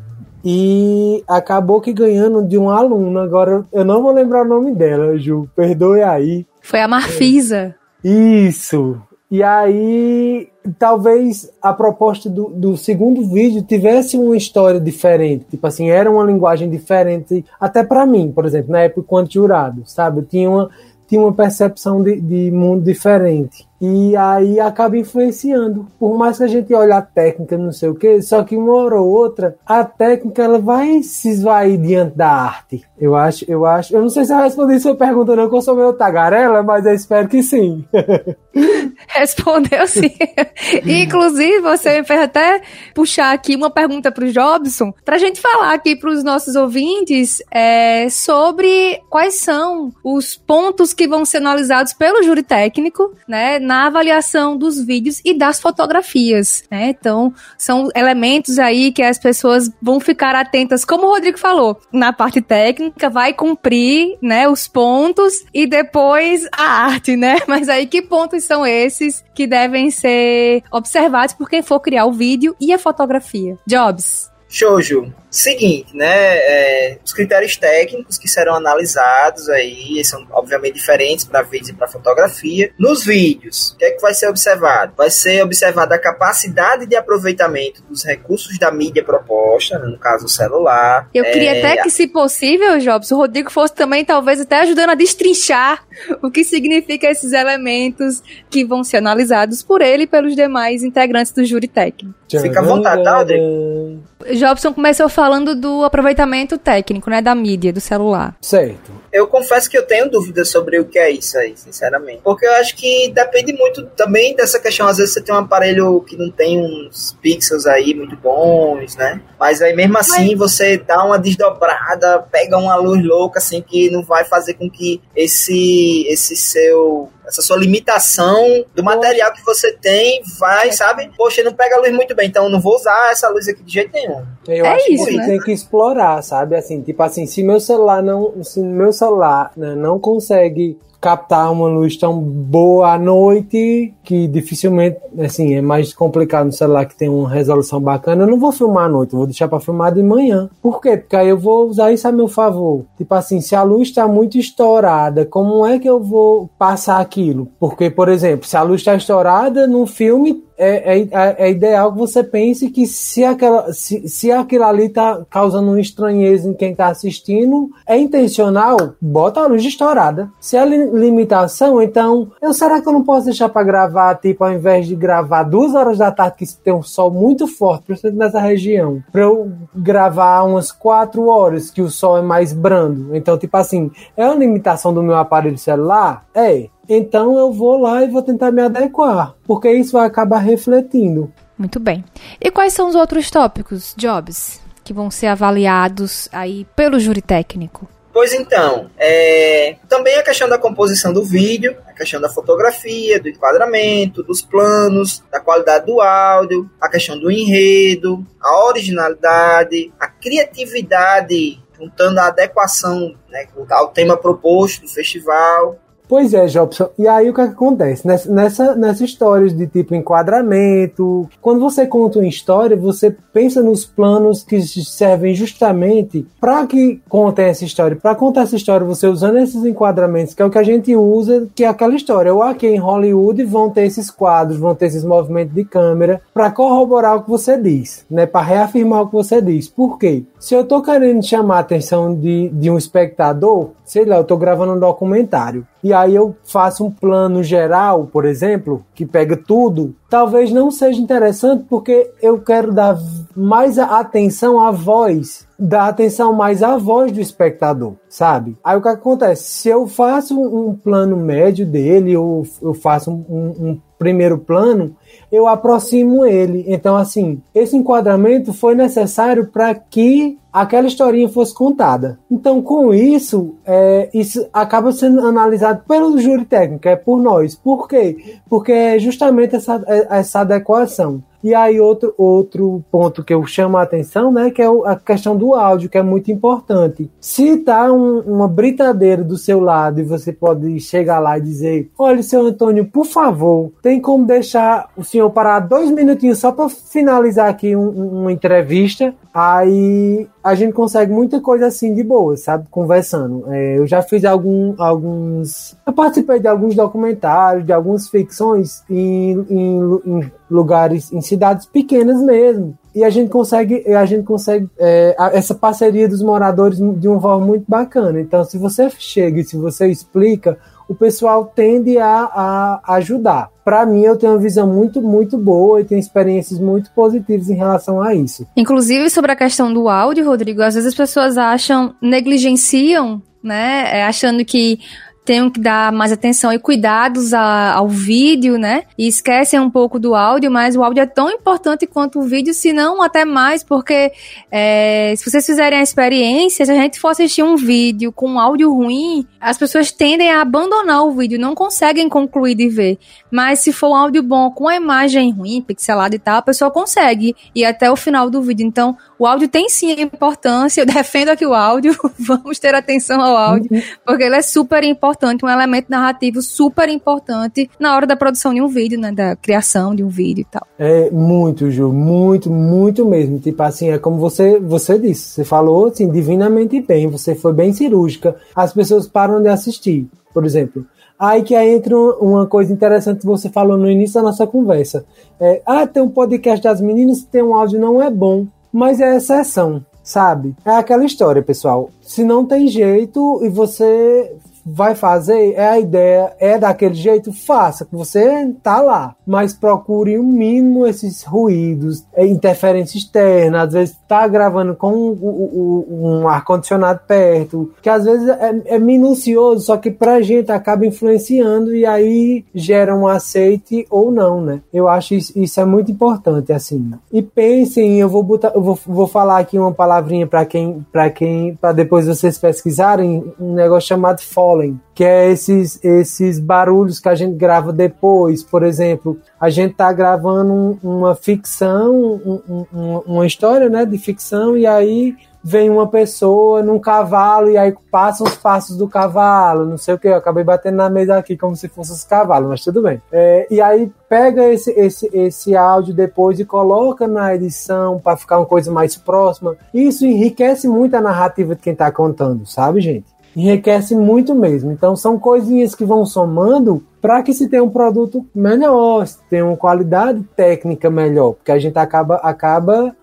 E 0.45 1.23
acabou 1.27 1.81
que 1.81 1.93
ganhando 1.93 2.43
de 2.43 2.57
um 2.57 2.71
aluno. 2.71 3.19
Agora 3.19 3.65
eu 3.73 3.85
não 3.85 4.03
vou 4.03 4.13
lembrar 4.13 4.43
o 4.43 4.49
nome 4.49 4.75
dela, 4.75 5.19
Ju. 5.19 5.49
Perdoe 5.55 6.03
aí. 6.03 6.47
Foi 6.63 6.81
a 6.81 6.89
Marfisa. 6.89 7.75
Isso. 8.05 9.01
E 9.31 9.43
aí, 9.43 10.49
talvez 10.79 11.51
a 11.61 11.73
proposta 11.75 12.31
do, 12.31 12.49
do, 12.49 12.77
segundo 12.79 13.29
vídeo 13.29 13.63
tivesse 13.63 14.17
uma 14.17 14.37
história 14.37 14.81
diferente. 14.81 15.45
Tipo 15.51 15.67
assim, 15.67 15.91
era 15.91 16.11
uma 16.11 16.25
linguagem 16.25 16.71
diferente. 16.71 17.45
Até 17.61 17.85
para 17.85 18.07
mim, 18.07 18.33
por 18.33 18.47
exemplo, 18.47 18.73
na 18.73 18.81
época 18.81 19.07
quando 19.07 19.31
jurado, 19.31 19.83
sabe? 19.85 20.21
Eu 20.21 20.25
tinha 20.25 20.49
uma, 20.49 20.71
tinha 21.07 21.21
uma 21.21 21.33
percepção 21.33 22.03
de, 22.03 22.19
de 22.19 22.51
mundo 22.51 22.83
diferente. 22.83 23.68
E 23.81 24.17
aí 24.17 24.59
acaba 24.59 24.97
influenciando. 24.97 25.87
Por 25.99 26.17
mais 26.19 26.39
que 26.39 26.45
a 26.45 26.49
gente 26.49 26.75
olhe 26.75 26.93
a 26.93 27.01
técnica, 27.01 27.57
não 27.57 27.73
sei 27.73 27.89
o 27.89 27.95
que, 27.95 28.21
só 28.23 28.43
que 28.43 28.57
uma 28.57 28.75
hora 28.75 29.01
ou 29.01 29.09
outra, 29.09 29.57
a 29.65 29.85
técnica 29.85 30.43
ela 30.43 30.59
vai 30.59 31.03
se 31.03 31.31
esvair 31.31 31.79
diante 31.79 32.17
da 32.17 32.29
arte. 32.29 32.85
Eu 33.01 33.15
acho, 33.15 33.45
eu 33.49 33.65
acho. 33.65 33.95
Eu 33.95 34.03
não 34.03 34.09
sei 34.09 34.25
se 34.25 34.33
eu 34.33 34.39
respondi 34.39 34.81
sua 34.81 34.97
pergunta, 34.97 35.37
não, 35.37 35.49
que 35.49 35.55
eu 35.55 35.63
sou 35.63 35.77
meio 35.77 35.93
tagarela, 35.93 36.63
mas 36.63 36.85
eu 36.85 36.93
espero 36.93 37.29
que 37.29 37.43
sim. 37.43 37.85
Respondeu 39.07 39.87
sim. 39.87 40.11
Inclusive, 40.85 41.61
você 41.61 42.01
me 42.01 42.05
fez 42.05 42.21
até 42.21 42.61
puxar 42.95 43.33
aqui 43.33 43.55
uma 43.55 43.71
pergunta 43.71 44.11
para 44.11 44.25
o 44.25 44.33
Jobson, 44.33 44.93
para 45.05 45.17
a 45.17 45.19
gente 45.19 45.41
falar 45.41 45.73
aqui 45.73 45.95
para 45.95 46.11
os 46.11 46.25
nossos 46.25 46.57
ouvintes 46.57 47.41
é, 47.53 48.09
sobre 48.11 49.01
quais 49.09 49.35
são 49.35 49.93
os 50.03 50.37
pontos 50.37 50.93
que 50.93 51.07
vão 51.07 51.25
ser 51.25 51.39
analisados 51.39 51.93
pelo 51.93 52.23
júri 52.23 52.43
técnico, 52.43 53.15
né? 53.29 53.61
Na 53.69 53.87
avaliação 53.87 54.57
dos 54.57 54.83
vídeos 54.83 55.21
e 55.23 55.37
das 55.37 55.61
fotografias, 55.61 56.65
né? 56.71 56.89
Então, 56.89 57.35
são 57.59 57.91
elementos 57.95 58.59
aí 58.59 58.91
que 58.91 59.03
as 59.03 59.19
pessoas 59.19 59.71
vão 59.83 60.01
ficar 60.01 60.35
atentas, 60.35 60.87
como 60.87 61.07
o 61.07 61.11
Rodrigo 61.11 61.39
falou, 61.39 61.79
na 61.93 62.11
parte 62.11 62.41
técnica, 62.41 63.11
vai 63.11 63.35
cumprir, 63.35 64.17
né, 64.23 64.49
os 64.49 64.67
pontos 64.67 65.45
e 65.53 65.67
depois 65.67 66.49
a 66.51 66.63
arte, 66.63 67.15
né? 67.15 67.37
Mas 67.47 67.69
aí 67.69 67.87
que 67.87 68.01
pontos 68.01 68.43
são 68.45 68.67
esses 68.67 69.23
que 69.35 69.47
devem 69.47 69.91
ser 69.91 70.63
observados 70.73 71.35
por 71.35 71.47
quem 71.47 71.61
for 71.61 71.79
criar 71.81 72.07
o 72.07 72.13
vídeo 72.13 72.57
e 72.59 72.73
a 72.73 72.79
fotografia? 72.79 73.59
Jobs. 73.67 74.31
Shoujo, 74.49 75.13
seguinte, 75.31 75.97
né? 75.97 76.07
É, 76.09 76.99
os 77.05 77.13
critérios 77.13 77.57
técnicos 77.57 78.19
que 78.19 78.29
serão 78.29 78.55
analisados 78.55 79.49
aí 79.49 80.03
são 80.05 80.27
obviamente 80.33 80.75
diferentes 80.75 81.25
para 81.25 81.43
vídeos 81.43 81.71
e 81.71 81.75
para 81.75 81.87
fotografia. 81.87 82.73
Nos 82.79 83.05
vídeos, 83.05 83.73
o 83.73 83.77
que 83.79 83.85
é 83.85 83.91
que 83.93 84.01
vai 84.01 84.15
ser 84.15 84.29
observado? 84.29 84.93
Vai 84.97 85.11
ser 85.11 85.43
observada 85.43 85.95
a 85.95 85.99
capacidade 85.99 86.87
de 86.87 86.97
aproveitamento 86.97 87.83
dos 87.83 88.05
recursos 88.05 88.59
da 88.59 88.71
mídia 88.71 89.05
proposta, 89.05 89.79
no 89.79 89.99
caso 89.99 90.27
o 90.27 90.29
celular. 90.29 91.09
Eu 91.13 91.25
queria 91.25 91.57
é, 91.57 91.59
até 91.59 91.83
que, 91.83 91.91
se 91.91 92.07
possível, 92.07 92.79
Jobs, 92.79 93.11
o 93.11 93.17
Rodrigo 93.17 93.51
fosse 93.51 93.75
também 93.75 94.05
talvez 94.05 94.41
até 94.41 94.61
ajudando 94.61 94.91
a 94.91 94.95
destrinchar 94.95 95.85
o 96.23 96.31
que 96.31 96.45
significa 96.45 97.11
esses 97.11 97.33
elementos 97.33 98.23
que 98.49 98.65
vão 98.65 98.83
ser 98.83 98.99
analisados 98.99 99.63
por 99.63 99.83
ele 99.83 100.05
e 100.05 100.07
pelos 100.07 100.35
demais 100.35 100.83
integrantes 100.83 101.33
do 101.33 101.45
júri 101.45 101.69
técnico. 101.69 102.15
Fica 102.29 102.61
à 102.61 102.63
vontade, 102.63 103.03
tá, 103.03 103.19
Rodrigo? 103.19 104.03
Jobson 104.37 104.75
começou 104.75 105.09
falando 105.29 105.55
do 105.55 105.85
aproveitamento 105.85 106.57
técnico, 106.57 107.11
né, 107.11 107.21
da 107.21 107.35
mídia, 107.35 107.71
do 107.71 107.83
celular. 107.83 108.35
Certo. 108.41 108.91
Eu 109.13 109.27
confesso 109.27 109.69
que 109.69 109.77
eu 109.77 109.87
tenho 109.87 110.11
dúvidas 110.11 110.49
sobre 110.49 110.79
o 110.79 110.87
que 110.87 110.99
é 110.99 111.11
isso 111.11 111.37
aí, 111.37 111.55
sinceramente. 111.55 112.21
Porque 112.25 112.47
eu 112.47 112.53
acho 112.53 112.75
que 112.75 113.11
depende 113.11 113.53
muito 113.53 113.85
também 113.89 114.35
dessa 114.35 114.59
questão. 114.59 114.87
Às 114.87 114.97
vezes 114.97 115.13
você 115.13 115.21
tem 115.21 115.35
um 115.35 115.39
aparelho 115.39 116.01
que 116.01 116.17
não 116.17 116.31
tem 116.31 116.59
uns 116.59 117.17
pixels 117.21 117.67
aí 117.67 117.95
muito 117.95 118.17
bons, 118.17 118.97
né? 118.97 119.21
Mas 119.39 119.61
aí 119.61 119.75
mesmo 119.77 119.99
assim 119.99 120.31
Mas... 120.31 120.39
você 120.39 120.79
dá 120.79 121.05
uma 121.05 121.19
desdobrada, 121.19 122.21
pega 122.31 122.57
uma 122.57 122.77
luz 122.77 123.05
louca, 123.05 123.39
assim, 123.39 123.61
que 123.61 123.91
não 123.91 124.03
vai 124.03 124.25
fazer 124.25 124.55
com 124.55 124.71
que 124.71 125.03
esse, 125.15 126.07
esse 126.09 126.37
seu 126.37 127.11
essa 127.29 127.43
sua 127.43 127.59
limitação 127.59 128.65
do 128.75 128.83
material 128.83 129.33
que 129.33 129.45
você 129.45 129.73
tem 129.75 130.23
vai, 130.39 130.73
sabe? 130.73 131.11
Poxa, 131.17 131.43
não 131.43 131.53
pega 131.53 131.77
a 131.77 131.81
luz 131.81 131.93
muito 131.93 132.15
bem, 132.15 132.27
então 132.27 132.49
não 132.49 132.59
vou 132.59 132.75
usar 132.75 133.13
essa 133.13 133.29
luz 133.29 133.47
aqui 133.47 133.63
de 133.63 133.73
jeito 133.75 133.93
nenhum. 133.93 134.25
Eu 134.49 134.65
é 134.65 134.75
acho 134.75 134.91
isso, 134.91 135.05
que 135.05 135.17
né? 135.17 135.27
tem 135.27 135.39
que 135.39 135.53
explorar, 135.53 136.23
sabe? 136.23 136.57
Assim, 136.57 136.81
tipo 136.83 137.03
assim, 137.03 137.27
se 137.27 137.43
meu 137.43 137.61
celular 137.61 138.03
não, 138.03 138.43
se 138.43 138.61
meu 138.61 138.93
celular 138.93 139.53
né, 139.55 139.75
não 139.75 139.99
consegue 140.01 140.79
captar 141.01 141.53
uma 141.53 141.69
luz 141.69 141.97
tão 141.97 142.19
boa 142.19 142.93
à 142.93 142.99
noite 142.99 143.95
que 144.03 144.27
dificilmente, 144.27 144.99
assim, 145.19 145.55
é 145.55 145.61
mais 145.61 145.95
complicado 145.95 146.47
no 146.47 146.53
celular 146.53 146.87
que 146.87 146.97
tem 146.97 147.09
uma 147.09 147.29
resolução 147.29 147.81
bacana. 147.81 148.25
Eu 148.25 148.29
não 148.29 148.39
vou 148.39 148.51
filmar 148.51 148.87
à 148.87 148.89
noite, 148.89 149.15
vou 149.15 149.27
deixar 149.27 149.49
para 149.49 149.61
filmar 149.61 149.93
de 149.93 150.03
manhã. 150.03 150.51
Por 150.61 150.81
quê? 150.81 150.97
Porque 150.97 151.17
aí 151.17 151.29
eu 151.29 151.39
vou 151.39 151.69
usar 151.69 151.93
isso 151.93 152.09
a 152.09 152.13
meu 152.13 152.27
favor. 152.27 152.85
Tipo 152.97 153.15
assim, 153.15 153.41
se 153.41 153.55
a 153.55 153.63
luz 153.63 153.89
está 153.89 154.09
muito 154.09 154.39
estourada, 154.39 155.25
como 155.25 155.65
é 155.65 155.79
que 155.79 155.89
eu 155.89 156.01
vou 156.03 156.51
passar 156.59 157.01
aquilo? 157.01 157.49
Porque, 157.61 157.91
por 157.91 158.09
exemplo, 158.09 158.47
se 158.47 158.57
a 158.57 158.63
luz 158.63 158.81
está 158.81 158.95
estourada 158.97 159.67
no 159.67 159.87
filme, 159.87 160.43
é, 160.59 160.99
é, 160.99 161.37
é, 161.39 161.51
ideal 161.51 161.93
que 161.93 161.99
você 161.99 162.25
pense 162.25 162.69
que 162.71 162.87
se, 162.87 163.25
aquela, 163.25 163.73
se, 163.73 164.09
se 164.09 164.33
aquilo 164.33 164.65
ali 164.65 164.87
está 164.87 165.25
causando 165.31 165.71
um 165.71 165.79
estranheza 165.79 166.49
em 166.49 166.55
quem 166.55 166.73
está 166.73 166.89
assistindo, 166.89 167.71
é 167.87 167.97
intencional, 167.97 168.95
bota 169.01 169.41
a 169.41 169.47
luz 169.47 169.65
estourada. 169.65 170.29
Se 170.41 170.57
é 170.57 170.65
limitação, 170.67 171.81
então, 171.81 172.33
eu 172.43 172.53
será 172.53 172.83
que 172.83 172.89
eu 172.89 172.93
não 172.93 173.05
posso 173.05 173.27
deixar 173.27 173.49
para 173.49 173.63
gravar, 173.63 174.17
tipo, 174.17 174.45
ao 174.45 174.53
invés 174.53 174.87
de 174.87 174.97
gravar 174.97 175.45
duas 175.45 175.75
horas 175.75 175.99
da 175.99 176.11
tarde, 176.11 176.37
que 176.39 176.47
tem 176.59 176.75
um 176.75 176.83
sol 176.83 177.11
muito 177.11 177.47
forte, 177.47 177.85
principalmente 177.85 178.19
nessa 178.19 178.41
região, 178.41 179.03
para 179.13 179.23
eu 179.23 179.53
gravar 179.75 180.43
umas 180.43 180.73
quatro 180.73 181.29
horas, 181.29 181.71
que 181.71 181.81
o 181.81 181.91
sol 181.91 182.19
é 182.19 182.23
mais 182.23 182.53
brando. 182.53 183.15
Então, 183.15 183.39
tipo 183.39 183.57
assim, 183.57 183.91
é 184.17 184.27
uma 184.27 184.35
limitação 184.35 184.93
do 184.93 185.03
meu 185.03 185.17
aparelho 185.17 185.59
celular? 185.59 186.27
É. 186.35 186.69
Então 186.89 187.39
eu 187.39 187.53
vou 187.53 187.79
lá 187.79 188.03
e 188.03 188.09
vou 188.09 188.23
tentar 188.23 188.51
me 188.51 188.63
adequar, 188.63 189.35
porque 189.47 189.71
isso 189.71 189.93
vai 189.93 190.07
acabar 190.07 190.39
refletindo. 190.39 191.31
Muito 191.59 191.79
bem. 191.79 192.05
E 192.41 192.51
quais 192.51 192.73
são 192.73 192.89
os 192.89 192.95
outros 192.95 193.31
tópicos, 193.31 193.95
Jobs, 193.97 194.61
que 194.85 194.95
vão 194.95 195.11
ser 195.11 195.27
avaliados 195.27 196.29
aí 196.33 196.67
pelo 196.77 196.99
júri 196.99 197.21
técnico? 197.21 197.87
Pois 198.13 198.33
então, 198.33 198.91
é, 198.97 199.77
também 199.89 200.17
a 200.17 200.23
questão 200.23 200.49
da 200.49 200.59
composição 200.59 201.13
do 201.13 201.23
vídeo, 201.23 201.77
a 201.87 201.93
questão 201.93 202.21
da 202.21 202.29
fotografia, 202.29 203.21
do 203.21 203.29
enquadramento, 203.29 204.23
dos 204.23 204.41
planos, 204.41 205.23
da 205.31 205.39
qualidade 205.39 205.87
do 205.87 206.01
áudio, 206.01 206.69
a 206.81 206.89
questão 206.89 207.19
do 207.19 207.31
enredo, 207.31 208.27
a 208.41 208.65
originalidade, 208.67 209.93
a 210.01 210.09
criatividade, 210.09 211.63
juntando 211.79 212.19
a 212.19 212.27
adequação 212.27 213.15
né, 213.29 213.47
ao 213.71 213.89
tema 213.89 214.17
proposto 214.17 214.83
do 214.83 214.89
festival, 214.89 215.79
Pois 216.09 216.33
é, 216.33 216.47
Jobson. 216.47 216.89
E 216.99 217.07
aí 217.07 217.29
o 217.29 217.35
que, 217.35 217.41
é 217.43 217.47
que 217.47 217.53
acontece? 217.53 218.07
Nessa, 218.07 218.33
nessa, 218.33 218.75
nessas 218.75 219.03
histórias 219.03 219.55
de 219.55 219.67
tipo 219.67 219.95
enquadramento, 219.95 221.29
quando 221.43 221.61
você 221.61 221.87
conta 221.87 222.19
uma 222.19 222.27
história, 222.27 222.77
você 222.77 223.15
pensa 223.33 223.63
nos 223.63 223.85
planos 223.85 224.43
que 224.43 224.59
servem 224.63 225.35
justamente 225.35 226.27
para 226.41 226.67
que 226.67 227.03
contem 227.11 227.45
essa 227.45 227.65
história. 227.65 227.95
Para 227.95 228.15
contar 228.15 228.43
essa 228.43 228.57
história, 228.57 228.87
você 228.87 229.07
usando 229.07 229.39
esses 229.39 229.63
enquadramentos, 229.67 230.33
que 230.33 230.41
é 230.41 230.45
o 230.47 230.51
que 230.51 230.59
a 230.59 230.63
gente 230.63 230.97
usa, 230.97 231.47
que 231.55 231.65
é 231.65 231.69
aquela 231.69 231.95
história. 231.95 232.35
Ou 232.35 232.43
aqui 232.43 232.67
em 232.67 232.79
Hollywood 232.79 233.45
vão 233.45 233.69
ter 233.69 233.83
esses 233.83 234.11
quadros, 234.11 234.59
vão 234.59 234.75
ter 234.75 234.87
esses 234.87 235.05
movimentos 235.05 235.55
de 235.55 235.65
câmera 235.65 236.23
para 236.33 236.51
corroborar 236.51 237.17
o 237.17 237.23
que 237.23 237.29
você 237.29 237.59
diz, 237.59 238.07
né? 238.11 238.25
Para 238.25 238.47
reafirmar 238.47 239.03
o 239.03 239.07
que 239.09 239.13
você 239.13 239.43
diz. 239.43 239.69
Por 239.69 239.99
quê? 239.99 240.25
Se 240.41 240.55
eu 240.55 240.65
tô 240.65 240.81
querendo 240.81 241.23
chamar 241.23 241.57
a 241.57 241.61
atenção 241.61 242.15
de, 242.15 242.49
de 242.49 242.71
um 242.71 242.79
espectador, 242.79 243.71
sei 243.85 244.07
lá, 244.07 244.17
eu 244.17 244.25
tô 244.25 244.39
gravando 244.39 244.73
um 244.73 244.79
documentário 244.79 245.67
e 245.83 245.93
aí 245.93 246.15
eu 246.15 246.37
faço 246.45 246.85
um 246.85 246.91
plano 246.91 247.43
geral, 247.43 248.09
por 248.13 248.25
exemplo, 248.25 248.85
que 248.95 249.07
pega 249.07 249.37
tudo, 249.37 249.95
talvez 250.11 250.51
não 250.51 250.71
seja 250.71 251.01
interessante 251.01 251.65
porque 251.69 252.11
eu 252.21 252.41
quero 252.41 252.73
dar 252.73 252.99
mais 253.37 253.79
atenção 253.79 254.61
à 254.61 254.71
voz, 254.71 255.47
dar 255.59 255.89
atenção 255.89 256.33
mais 256.33 256.63
à 256.63 256.77
voz 256.77 257.13
do 257.13 257.21
espectador, 257.21 257.95
sabe? 258.09 258.57
Aí 258.65 258.77
o 258.77 258.83
que 258.83 258.89
acontece? 258.89 259.45
Se 259.45 259.69
eu 259.69 259.87
faço 259.87 260.39
um 260.39 260.75
plano 260.75 261.17
médio 261.17 261.65
dele, 261.65 262.17
ou 262.17 262.45
eu 262.61 262.75
faço 262.75 263.11
um, 263.11 263.71
um 263.71 263.81
primeiro 263.99 264.39
plano, 264.39 264.97
eu 265.31 265.47
aproximo 265.47 266.25
ele. 266.25 266.65
Então, 266.67 266.97
assim, 266.97 267.41
esse 267.55 267.77
enquadramento 267.77 268.53
foi 268.53 268.75
necessário 268.75 269.47
para 269.47 269.75
que 269.75 270.39
aquela 270.53 270.87
historinha 270.87 271.29
fosse 271.29 271.55
contada. 271.55 272.19
Então, 272.31 272.61
com 272.63 272.93
isso, 272.93 273.55
é, 273.65 274.09
isso 274.13 274.47
acaba 274.53 274.93
sendo 274.93 275.21
analisado 275.21 275.83
pelo 275.87 276.19
júri 276.19 276.45
técnico, 276.45 276.89
é 276.89 276.97
por 276.97 277.21
nós. 277.21 277.55
Por 277.55 277.87
quê? 277.87 278.39
Porque 278.49 278.73
é 278.73 278.99
justamente 278.99 279.57
essa, 279.57 279.83
essa 279.87 280.41
adequação. 280.41 281.23
E 281.43 281.55
aí 281.55 281.81
outro, 281.81 282.13
outro 282.19 282.85
ponto 282.91 283.23
que 283.23 283.33
eu 283.33 283.45
chamo 283.47 283.77
a 283.77 283.83
atenção, 283.83 284.33
né, 284.33 284.51
que 284.51 284.61
é 284.61 284.67
a 284.67 284.97
questão 284.97 285.37
do 285.37 285.55
áudio, 285.55 285.89
que 285.89 285.99
é 285.99 286.03
muito 286.03 286.33
importante. 286.33 287.09
Se 287.21 287.59
tá 287.59 287.93
um, 287.93 288.21
uma 288.21 288.49
britadeira 288.49 289.23
do 289.23 289.37
seu 289.37 289.61
lado 289.61 290.01
e 290.01 290.05
você 290.05 290.33
pode 290.33 290.81
chegar 290.81 291.21
lá 291.21 291.39
e 291.39 291.43
dizer, 291.43 291.91
olha, 291.97 292.23
seu 292.23 292.47
Antônio, 292.47 292.87
por 292.87 293.05
favor, 293.05 293.71
tem 293.81 294.01
como 294.01 294.27
deixar 294.27 294.89
o 294.97 295.05
senhor 295.05 295.18
parar 295.31 295.61
dois 295.61 295.91
minutinhos 295.91 296.39
só 296.39 296.53
para 296.53 296.69
finalizar 296.69 297.49
aqui 297.49 297.75
um, 297.75 298.21
uma 298.21 298.33
entrevista, 298.33 299.15
aí 299.33 300.29
a 300.43 300.55
gente 300.55 300.73
consegue 300.73 301.13
muita 301.13 301.41
coisa 301.41 301.67
assim 301.67 301.95
de 301.95 302.03
boa, 302.03 302.37
sabe? 302.37 302.67
Conversando. 302.71 303.45
É, 303.53 303.79
eu 303.79 303.87
já 303.87 304.03
fiz 304.03 304.25
algum, 304.25 304.75
alguns. 304.79 305.77
Eu 305.87 305.93
participei 305.93 306.41
de 306.41 306.49
alguns 306.49 306.75
documentários, 306.75 307.67
de 307.67 307.73
algumas 307.73 308.09
ficções 308.09 308.83
em, 308.89 309.45
em, 309.49 310.01
em 310.07 310.33
lugares, 310.51 311.13
em 311.13 311.21
cidades 311.21 311.67
pequenas 311.67 312.21
mesmo. 312.23 312.77
E 312.95 313.05
a 313.05 313.11
gente 313.11 313.31
consegue, 313.31 313.85
a 313.95 314.05
gente 314.05 314.25
consegue 314.25 314.69
é, 314.79 315.15
essa 315.33 315.55
parceria 315.55 316.09
dos 316.09 316.23
moradores 316.23 316.79
de 316.79 317.09
uma 317.09 317.21
forma 317.21 317.47
muito 317.47 317.65
bacana. 317.69 318.21
Então, 318.21 318.45
se 318.45 318.59
você 318.59 318.91
chega 318.99 319.41
e 319.41 319.45
se 319.45 319.57
você 319.57 319.87
explica, 319.87 320.59
o 320.89 320.95
pessoal 320.95 321.53
tende 321.55 321.99
a, 321.99 322.81
a 322.87 322.95
ajudar. 322.95 323.51
Para 323.65 323.85
mim, 323.85 324.03
eu 324.03 324.17
tenho 324.17 324.33
uma 324.33 324.39
visão 324.39 324.67
muito, 324.67 325.03
muito 325.03 325.37
boa 325.37 325.81
e 325.81 325.85
tenho 325.85 325.99
experiências 325.99 326.59
muito 326.59 326.91
positivas 326.93 327.51
em 327.51 327.55
relação 327.55 328.01
a 328.01 328.15
isso. 328.15 328.47
Inclusive, 328.57 329.11
sobre 329.11 329.31
a 329.31 329.37
questão 329.37 329.73
do 329.73 329.89
áudio, 329.89 330.25
Rodrigo, 330.25 330.63
às 330.63 330.75
vezes 330.75 330.89
as 330.89 330.95
pessoas 330.95 331.37
acham, 331.37 331.95
negligenciam, 332.01 333.23
né? 333.43 333.99
É, 333.99 334.05
achando 334.05 334.43
que 334.45 334.81
tenham 335.29 335.51
que 335.51 335.61
dar 335.61 335.93
mais 335.93 336.11
atenção 336.11 336.51
e 336.51 336.59
cuidados 336.59 337.35
a, 337.35 337.75
ao 337.75 337.87
vídeo, 337.87 338.57
né? 338.57 338.85
E 338.97 339.07
esquecem 339.07 339.61
um 339.61 339.69
pouco 339.69 339.99
do 339.99 340.15
áudio, 340.15 340.51
mas 340.51 340.75
o 340.75 340.83
áudio 340.83 341.03
é 341.03 341.07
tão 341.07 341.29
importante 341.29 341.87
quanto 341.87 342.19
o 342.19 342.23
vídeo, 342.23 342.55
se 342.55 342.73
não 342.73 343.03
até 343.03 343.27
mais, 343.27 343.63
porque 343.63 344.11
é, 344.51 345.13
se 345.15 345.31
vocês 345.31 345.45
fizerem 345.45 345.81
a 345.81 345.83
experiência, 345.83 346.65
se 346.65 346.73
a 346.73 346.75
gente 346.75 346.99
for 346.99 347.09
assistir 347.09 347.43
um 347.43 347.57
vídeo 347.57 348.11
com 348.11 348.27
um 348.27 348.41
áudio 348.41 348.73
ruim, 348.73 349.27
as 349.39 349.59
pessoas 349.59 349.93
tendem 349.93 350.33
a 350.33 350.41
abandonar 350.41 351.05
o 351.05 351.13
vídeo, 351.13 351.39
não 351.39 351.55
conseguem 351.55 352.09
concluir 352.09 352.55
de 352.55 352.71
ver. 352.71 352.99
Mas 353.31 353.59
se 353.59 353.71
for 353.71 353.91
um 353.91 353.97
áudio 353.97 354.23
bom 354.23 354.51
com 354.51 354.67
a 354.67 354.77
imagem 354.77 355.31
ruim, 355.31 355.61
pixelada 355.61 356.17
e 356.17 356.19
tal, 356.19 356.39
a 356.39 356.43
pessoa 356.43 356.71
consegue 356.71 357.37
ir 357.55 357.67
até 357.67 357.91
o 357.91 357.97
final 357.97 358.31
do 358.31 358.41
vídeo. 358.41 358.67
Então, 358.67 358.97
o 359.19 359.27
áudio 359.27 359.47
tem 359.47 359.69
sim 359.69 360.01
importância, 360.01 360.81
eu 360.81 360.87
defendo 360.87 361.29
aqui 361.29 361.45
o 361.45 361.53
áudio, 361.53 361.95
vamos 362.19 362.59
ter 362.59 362.75
atenção 362.75 363.21
ao 363.21 363.37
áudio, 363.37 363.69
uhum. 363.71 363.83
porque 364.07 364.23
ele 364.23 364.37
é 364.37 364.43
super 364.43 364.83
importante 364.85 365.18
importante, 365.19 365.45
um 365.45 365.49
elemento 365.49 365.87
narrativo 365.91 366.41
super 366.41 366.89
importante 366.89 367.69
na 367.79 367.95
hora 367.95 368.07
da 368.07 368.17
produção 368.17 368.55
de 368.55 368.63
um 368.63 368.69
vídeo, 368.69 368.99
né? 368.99 369.11
Da 369.13 369.35
criação 369.35 369.95
de 369.95 370.05
um 370.05 370.09
vídeo 370.09 370.43
e 370.43 370.45
tal. 370.45 370.67
É 370.79 371.11
muito, 371.11 371.71
Ju, 371.71 371.93
muito, 371.93 372.49
muito 372.49 373.05
mesmo. 373.05 373.39
Tipo 373.41 373.63
assim, 373.65 373.91
é 373.91 373.99
como 373.99 374.19
você, 374.19 374.59
você 374.61 374.99
disse, 374.99 375.31
você 375.31 375.45
falou 375.45 375.87
assim, 375.87 376.09
divinamente 376.11 376.81
bem, 376.81 377.09
você 377.09 377.35
foi 377.35 377.53
bem 377.53 377.73
cirúrgica. 377.73 378.37
As 378.55 378.73
pessoas 378.73 379.09
param 379.09 379.43
de 379.43 379.49
assistir, 379.49 380.09
por 380.33 380.45
exemplo. 380.45 380.87
Aí 381.19 381.43
que 381.43 381.57
entra 381.57 381.97
uma 381.97 382.47
coisa 382.47 382.73
interessante 382.73 383.21
que 383.21 383.27
você 383.27 383.49
falou 383.49 383.77
no 383.77 383.91
início 383.91 384.15
da 384.15 384.23
nossa 384.23 384.47
conversa. 384.47 385.05
É, 385.41 385.61
ah, 385.67 385.85
tem 385.85 386.01
um 386.01 386.09
podcast 386.09 386.63
das 386.63 386.81
meninas, 386.81 387.25
tem 387.25 387.43
um 387.43 387.55
áudio, 387.55 387.81
não 387.81 388.01
é 388.01 388.09
bom, 388.09 388.47
mas 388.73 389.01
é 389.01 389.17
exceção, 389.17 389.85
sabe? 390.01 390.55
É 390.65 390.71
aquela 390.71 391.05
história, 391.05 391.43
pessoal. 391.43 391.91
Se 392.01 392.23
não 392.23 392.45
tem 392.45 392.69
jeito 392.69 393.41
e 393.43 393.49
você 393.49 394.33
vai 394.73 394.95
fazer, 394.95 395.55
é 395.55 395.69
a 395.69 395.79
ideia, 395.79 396.33
é 396.39 396.59
daquele 396.59 396.95
jeito, 396.95 397.33
faça, 397.33 397.85
que 397.85 397.95
você 397.95 398.53
tá 398.63 398.81
lá. 398.81 399.15
Mas 399.27 399.55
procure 399.55 400.19
o 400.19 400.23
um 400.23 400.27
mínimo 400.27 400.87
esses 400.87 401.23
ruídos, 401.23 402.05
é, 402.15 402.27
interferência 402.27 402.99
externa, 402.99 403.63
às 403.63 403.73
vezes 403.73 403.97
tá 404.09 404.27
gravando 404.27 404.75
com 404.75 404.93
um, 404.93 405.11
um, 405.13 405.87
um 405.91 406.29
ar-condicionado 406.29 407.01
perto, 407.07 407.73
que 407.83 407.91
às 407.91 408.05
vezes 408.05 408.29
é, 408.29 408.63
é, 408.67 408.79
minucioso, 408.79 409.67
só 409.67 409.77
que 409.77 409.91
pra 409.91 410.21
gente 410.23 410.51
acaba 410.51 410.87
influenciando 410.87 411.75
e 411.75 411.85
aí 411.85 412.45
gera 412.55 412.97
um 412.97 413.07
aceite 413.07 413.87
ou 413.91 414.11
não, 414.11 414.41
né? 414.41 414.61
Eu 414.73 414.89
acho 414.89 415.15
isso, 415.15 415.39
isso 415.39 415.61
é 415.61 415.65
muito 415.65 415.91
importante, 415.91 416.53
assim. 416.53 416.93
E 417.13 417.21
pensem, 417.23 417.99
eu 417.99 418.09
vou 418.09 418.23
botar, 418.23 418.53
eu 418.55 418.63
vou, 418.63 418.79
vou 418.87 419.07
falar 419.07 419.39
aqui 419.39 419.59
uma 419.59 419.73
palavrinha 419.73 420.27
para 420.27 420.45
quem, 420.47 420.85
para 420.91 421.11
quem, 421.11 421.55
para 421.55 421.73
depois 421.73 422.07
vocês 422.07 422.39
pesquisarem, 422.39 423.33
um 423.39 423.55
negócio 423.55 423.89
chamado 423.89 424.23
falling, 424.59 424.81
que 424.95 425.05
é 425.05 425.31
esses, 425.31 425.83
esses 425.85 426.39
barulhos 426.39 426.99
que 426.99 427.09
a 427.09 427.15
gente 427.15 427.37
grava 427.37 427.73
depois, 427.73 428.43
por 428.43 428.63
exemplo, 428.63 429.19
a 429.41 429.49
gente 429.49 429.75
tá 429.75 429.93
gravando 429.93 430.79
uma 430.83 431.15
ficção, 431.15 431.95
um, 431.95 432.65
um, 432.73 432.99
uma 433.07 433.27
história, 433.27 433.69
né, 433.69 433.85
de 433.87 433.97
ficção, 433.99 434.57
e 434.57 434.67
aí 434.67 435.17
vem 435.43 435.71
uma 435.71 435.87
pessoa 435.87 436.63
num 436.63 436.81
cavalo 436.81 437.49
e 437.49 437.57
aí 437.57 437.75
passa 437.91 438.25
os 438.25 438.37
passos 438.37 438.77
do 438.77 438.89
cavalo, 438.89 439.65
não 439.65 439.79
sei 439.79 439.95
o 439.95 439.99
que, 439.99 440.09
eu 440.09 440.17
acabei 440.17 440.43
batendo 440.43 440.77
na 440.77 440.91
mesa 440.91 441.17
aqui 441.17 441.37
como 441.37 441.55
se 441.55 441.69
fosse 441.69 441.93
os 441.93 442.05
cavalos, 442.05 442.49
mas 442.49 442.65
tudo 442.65 442.83
bem. 442.83 443.01
É, 443.11 443.47
e 443.49 443.61
aí 443.61 443.91
pega 444.09 444.47
esse, 444.49 444.71
esse, 444.73 445.09
esse 445.13 445.57
áudio 445.57 445.95
depois 445.95 446.41
e 446.41 446.45
coloca 446.45 447.07
na 447.07 447.35
edição 447.35 448.01
para 448.01 448.17
ficar 448.17 448.39
uma 448.39 448.47
coisa 448.47 448.71
mais 448.71 448.97
próxima. 448.97 449.57
Isso 449.73 450.05
enriquece 450.05 450.67
muito 450.67 450.95
a 450.97 451.01
narrativa 451.01 451.55
de 451.55 451.63
quem 451.63 451.75
tá 451.75 451.91
contando, 451.91 452.45
sabe, 452.45 452.81
gente? 452.81 453.07
Enriquece 453.39 453.95
muito 453.95 454.35
mesmo. 454.35 454.73
Então 454.73 454.97
são 454.97 455.17
coisinhas 455.17 455.75
que 455.75 455.85
vão 455.85 456.05
somando 456.05 456.83
para 457.01 457.23
que 457.23 457.33
se 457.33 457.49
tenha 457.49 457.63
um 457.63 457.71
produto 457.71 458.27
melhor, 458.35 459.07
se 459.07 459.19
tenha 459.31 459.47
uma 459.47 459.57
qualidade 459.57 460.25
técnica 460.35 460.91
melhor, 460.91 461.35
porque 461.35 461.53
a 461.53 461.59
gente 461.59 461.79
acaba, 461.79 462.17
acaba 462.17 462.97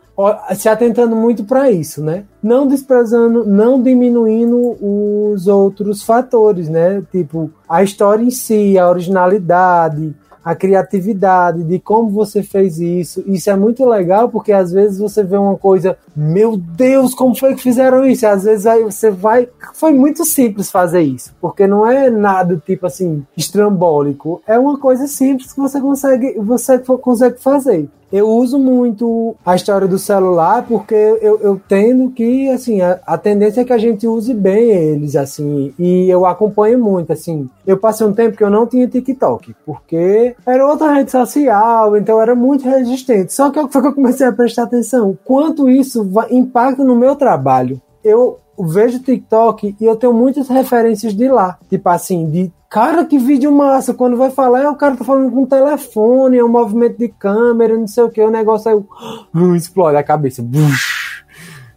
se 0.56 0.70
atentando 0.70 1.16
muito 1.16 1.44
para 1.44 1.70
isso, 1.72 2.04
né? 2.04 2.24
Não 2.42 2.68
desprezando, 2.68 3.46
não 3.46 3.82
diminuindo 3.82 4.78
os 4.82 5.48
outros 5.48 6.04
fatores, 6.04 6.70
né? 6.70 7.02
Tipo, 7.12 7.52
a 7.68 7.84
história 7.84 8.24
em 8.24 8.30
si, 8.30 8.78
a 8.78 8.90
originalidade, 8.90 10.16
a 10.46 10.54
criatividade 10.54 11.64
de 11.64 11.80
como 11.80 12.12
você 12.12 12.44
fez 12.44 12.80
isso. 12.80 13.24
Isso 13.26 13.50
é 13.50 13.56
muito 13.56 13.84
legal 13.84 14.30
porque 14.30 14.52
às 14.52 14.72
vezes 14.72 15.00
você 15.00 15.24
vê 15.24 15.36
uma 15.36 15.58
coisa, 15.58 15.98
meu 16.16 16.56
Deus, 16.56 17.16
como 17.16 17.34
foi 17.36 17.56
que 17.56 17.64
fizeram 17.64 18.06
isso? 18.06 18.28
Às 18.28 18.44
vezes 18.44 18.68
aí 18.68 18.84
você 18.84 19.10
vai, 19.10 19.50
foi 19.74 19.92
muito 19.92 20.24
simples 20.24 20.70
fazer 20.70 21.02
isso, 21.02 21.34
porque 21.42 21.66
não 21.66 21.88
é 21.90 22.12
nada 22.12 22.62
tipo 22.64 22.86
assim 22.86 23.26
estrambólico, 23.36 24.40
é 24.46 24.60
uma 24.60 24.78
coisa 24.78 25.08
simples 25.08 25.52
que 25.52 25.60
você 25.60 25.82
consegue, 25.82 26.36
você 26.40 26.78
consegue 26.78 27.40
fazer 27.40 27.90
eu 28.16 28.30
uso 28.30 28.58
muito 28.58 29.36
a 29.46 29.56
história 29.56 29.88
do 29.88 30.00
celular 30.00 30.66
porque 30.66 30.96
eu, 30.96 31.38
eu 31.42 31.62
tendo 31.68 32.10
que, 32.12 32.50
assim, 32.50 32.80
a, 32.80 32.98
a, 33.06 33.18
tendência 33.18 33.60
é 33.60 33.66
que 33.66 33.74
a 33.74 33.78
gente 33.78 34.08
use 34.08 34.34
bem 34.34 34.70
eles, 34.72 35.18
assim, 35.18 35.74
e 35.78 36.10
eu 36.10 36.26
acompanho 36.26 36.80
muito, 36.80 37.12
assim. 37.12 37.50
Eu 37.68 37.78
passei 37.78 38.08
um 38.08 38.14
tempo 38.14 38.38
que 38.38 38.44
eu 38.44 38.50
não 38.50 38.66
tinha 38.66 38.88
TikTok, 38.88 39.54
porque 39.66 40.34
era 40.46 40.66
outra 40.66 40.94
rede 40.94 41.12
social, 41.12 41.98
então 41.98 42.22
era 42.22 42.34
muito 42.34 42.64
resistente. 42.64 43.34
Só 43.34 43.50
que 43.50 43.68
foi 43.68 43.82
que 43.82 43.88
eu 43.90 43.94
comecei 43.94 44.26
a 44.26 44.32
prestar 44.32 44.64
atenção. 44.64 45.18
Quanto 45.26 45.70
isso 45.70 46.10
impacta 46.30 46.86
no 46.86 46.96
meu 46.96 47.18
trabalho. 47.18 47.82
Eu 48.02 48.40
vejo 48.58 49.00
TikTok 49.00 49.76
e 49.78 49.86
eu 49.86 49.98
tenho 49.98 50.14
muitas 50.14 50.48
referências 50.48 51.14
de 51.14 51.28
lá. 51.28 51.58
Tipo 51.70 51.90
assim, 51.90 52.30
de 52.30 52.54
Cara, 52.76 53.06
que 53.06 53.18
vídeo 53.18 53.54
massa. 53.54 53.94
Quando 53.94 54.18
vai 54.18 54.30
falar, 54.30 54.64
é 54.64 54.68
o 54.68 54.76
cara 54.76 54.98
tá 54.98 55.06
falando 55.06 55.32
com 55.32 55.44
o 55.44 55.48
telefone, 55.48 56.40
é 56.40 56.44
um 56.44 56.50
movimento 56.50 56.98
de 56.98 57.08
câmera, 57.08 57.78
não 57.78 57.88
sei 57.88 58.04
o 58.04 58.10
que, 58.10 58.22
o 58.22 58.30
negócio 58.30 58.70
aí 58.70 58.76
uh, 59.34 59.56
explode 59.56 59.96
a 59.96 60.04
cabeça. 60.04 60.46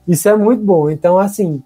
Isso 0.08 0.28
é 0.28 0.37
muito 0.37 0.64
bom. 0.64 0.90
Então, 0.90 1.16
assim, 1.16 1.62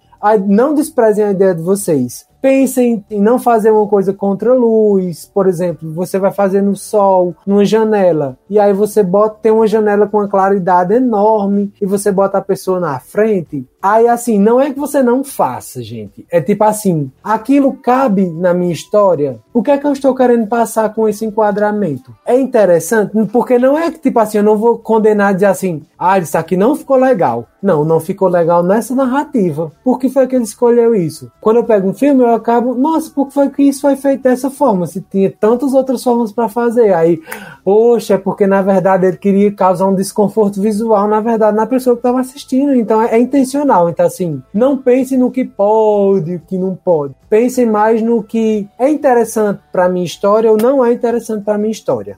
não 0.47 0.75
desprezem 0.75 1.25
a 1.25 1.31
ideia 1.31 1.55
de 1.55 1.63
vocês 1.63 2.27
pensem 2.43 3.05
em 3.09 3.21
não 3.21 3.39
fazer 3.39 3.71
uma 3.71 3.87
coisa 3.87 4.11
contra 4.11 4.51
a 4.51 4.53
luz, 4.53 5.31
por 5.33 5.47
exemplo, 5.47 5.93
você 5.93 6.19
vai 6.19 6.29
fazer 6.29 6.61
no 6.61 6.75
sol, 6.75 7.33
numa 7.47 7.63
janela, 7.63 8.37
e 8.49 8.59
aí 8.59 8.73
você 8.73 9.01
bota 9.01 9.39
tem 9.41 9.51
uma 9.53 9.65
janela 9.65 10.07
com 10.07 10.17
uma 10.17 10.27
claridade 10.27 10.93
enorme 10.93 11.71
e 11.81 11.85
você 11.85 12.11
bota 12.11 12.39
a 12.39 12.41
pessoa 12.41 12.81
na 12.81 12.99
frente. 12.99 13.65
Aí 13.81 14.09
assim, 14.09 14.37
não 14.37 14.59
é 14.59 14.71
que 14.71 14.79
você 14.79 15.01
não 15.01 15.23
faça, 15.23 15.81
gente. 15.81 16.25
É 16.29 16.41
tipo 16.41 16.63
assim, 16.65 17.09
aquilo 17.23 17.73
cabe 17.73 18.29
na 18.29 18.53
minha 18.53 18.73
história. 18.73 19.39
O 19.53 19.63
que 19.63 19.71
é 19.71 19.77
que 19.77 19.87
eu 19.87 19.93
estou 19.93 20.13
querendo 20.13 20.47
passar 20.47 20.93
com 20.93 21.07
esse 21.07 21.25
enquadramento? 21.25 22.13
É 22.25 22.37
interessante, 22.37 23.11
porque 23.31 23.57
não 23.57 23.77
é 23.77 23.89
que 23.89 23.99
tipo 23.99 24.19
assim, 24.19 24.39
eu 24.39 24.43
não 24.43 24.57
vou 24.57 24.77
condenar 24.77 25.33
dizer 25.33 25.45
assim, 25.45 25.81
ah, 26.05 26.19
isso 26.19 26.37
aqui 26.37 26.57
não 26.57 26.75
ficou 26.75 26.97
legal. 26.97 27.47
Não, 27.61 27.85
não 27.85 27.97
ficou 27.97 28.27
legal 28.27 28.61
nessa 28.61 28.93
narrativa. 28.93 29.71
Por 29.85 29.97
que 29.97 30.09
foi 30.09 30.27
que 30.27 30.35
ele 30.35 30.43
escolheu 30.43 30.93
isso? 30.93 31.31
Quando 31.39 31.57
eu 31.57 31.63
pego 31.63 31.87
um 31.87 31.93
filme, 31.93 32.21
eu 32.21 32.33
acabo, 32.33 32.75
nossa, 32.75 33.09
por 33.09 33.27
que 33.27 33.33
foi 33.33 33.49
que 33.49 33.63
isso 33.63 33.79
foi 33.79 33.95
feito 33.95 34.23
dessa 34.23 34.49
forma? 34.49 34.85
Se 34.85 34.99
tinha 34.99 35.31
tantas 35.31 35.73
outras 35.73 36.03
formas 36.03 36.33
para 36.33 36.49
fazer. 36.49 36.93
Aí, 36.93 37.21
poxa, 37.63 38.15
é 38.15 38.17
porque 38.17 38.45
na 38.45 38.61
verdade 38.61 39.07
ele 39.07 39.15
queria 39.15 39.49
causar 39.53 39.87
um 39.87 39.95
desconforto 39.95 40.59
visual, 40.59 41.07
na 41.07 41.21
verdade, 41.21 41.55
na 41.55 41.65
pessoa 41.65 41.95
que 41.95 42.01
estava 42.01 42.19
assistindo. 42.19 42.75
Então 42.75 43.01
é, 43.01 43.15
é, 43.15 43.19
intencional. 43.19 43.89
Então, 43.89 44.05
assim, 44.05 44.43
não 44.53 44.75
pense 44.75 45.15
no 45.15 45.31
que 45.31 45.45
pode, 45.45 46.35
o 46.35 46.39
que 46.41 46.57
não 46.57 46.75
pode. 46.75 47.15
Pense 47.29 47.65
mais 47.65 48.01
no 48.01 48.21
que 48.21 48.67
é 48.77 48.89
interessante 48.89 49.61
para 49.71 49.87
minha 49.87 50.05
história 50.05 50.51
ou 50.51 50.57
não 50.57 50.83
é 50.83 50.91
interessante 50.91 51.45
para 51.45 51.57
minha 51.57 51.71
história. 51.71 52.17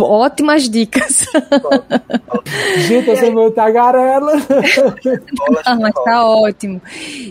Ótimas 0.00 0.68
dicas. 0.68 1.26
Gente, 2.86 3.08
eu 3.08 3.16
sou 3.16 3.32
meu 3.32 3.50
tagarela. 3.52 4.32
ah, 5.64 5.76
mas 5.76 5.94
tá 6.04 6.26
ótimo. 6.26 6.82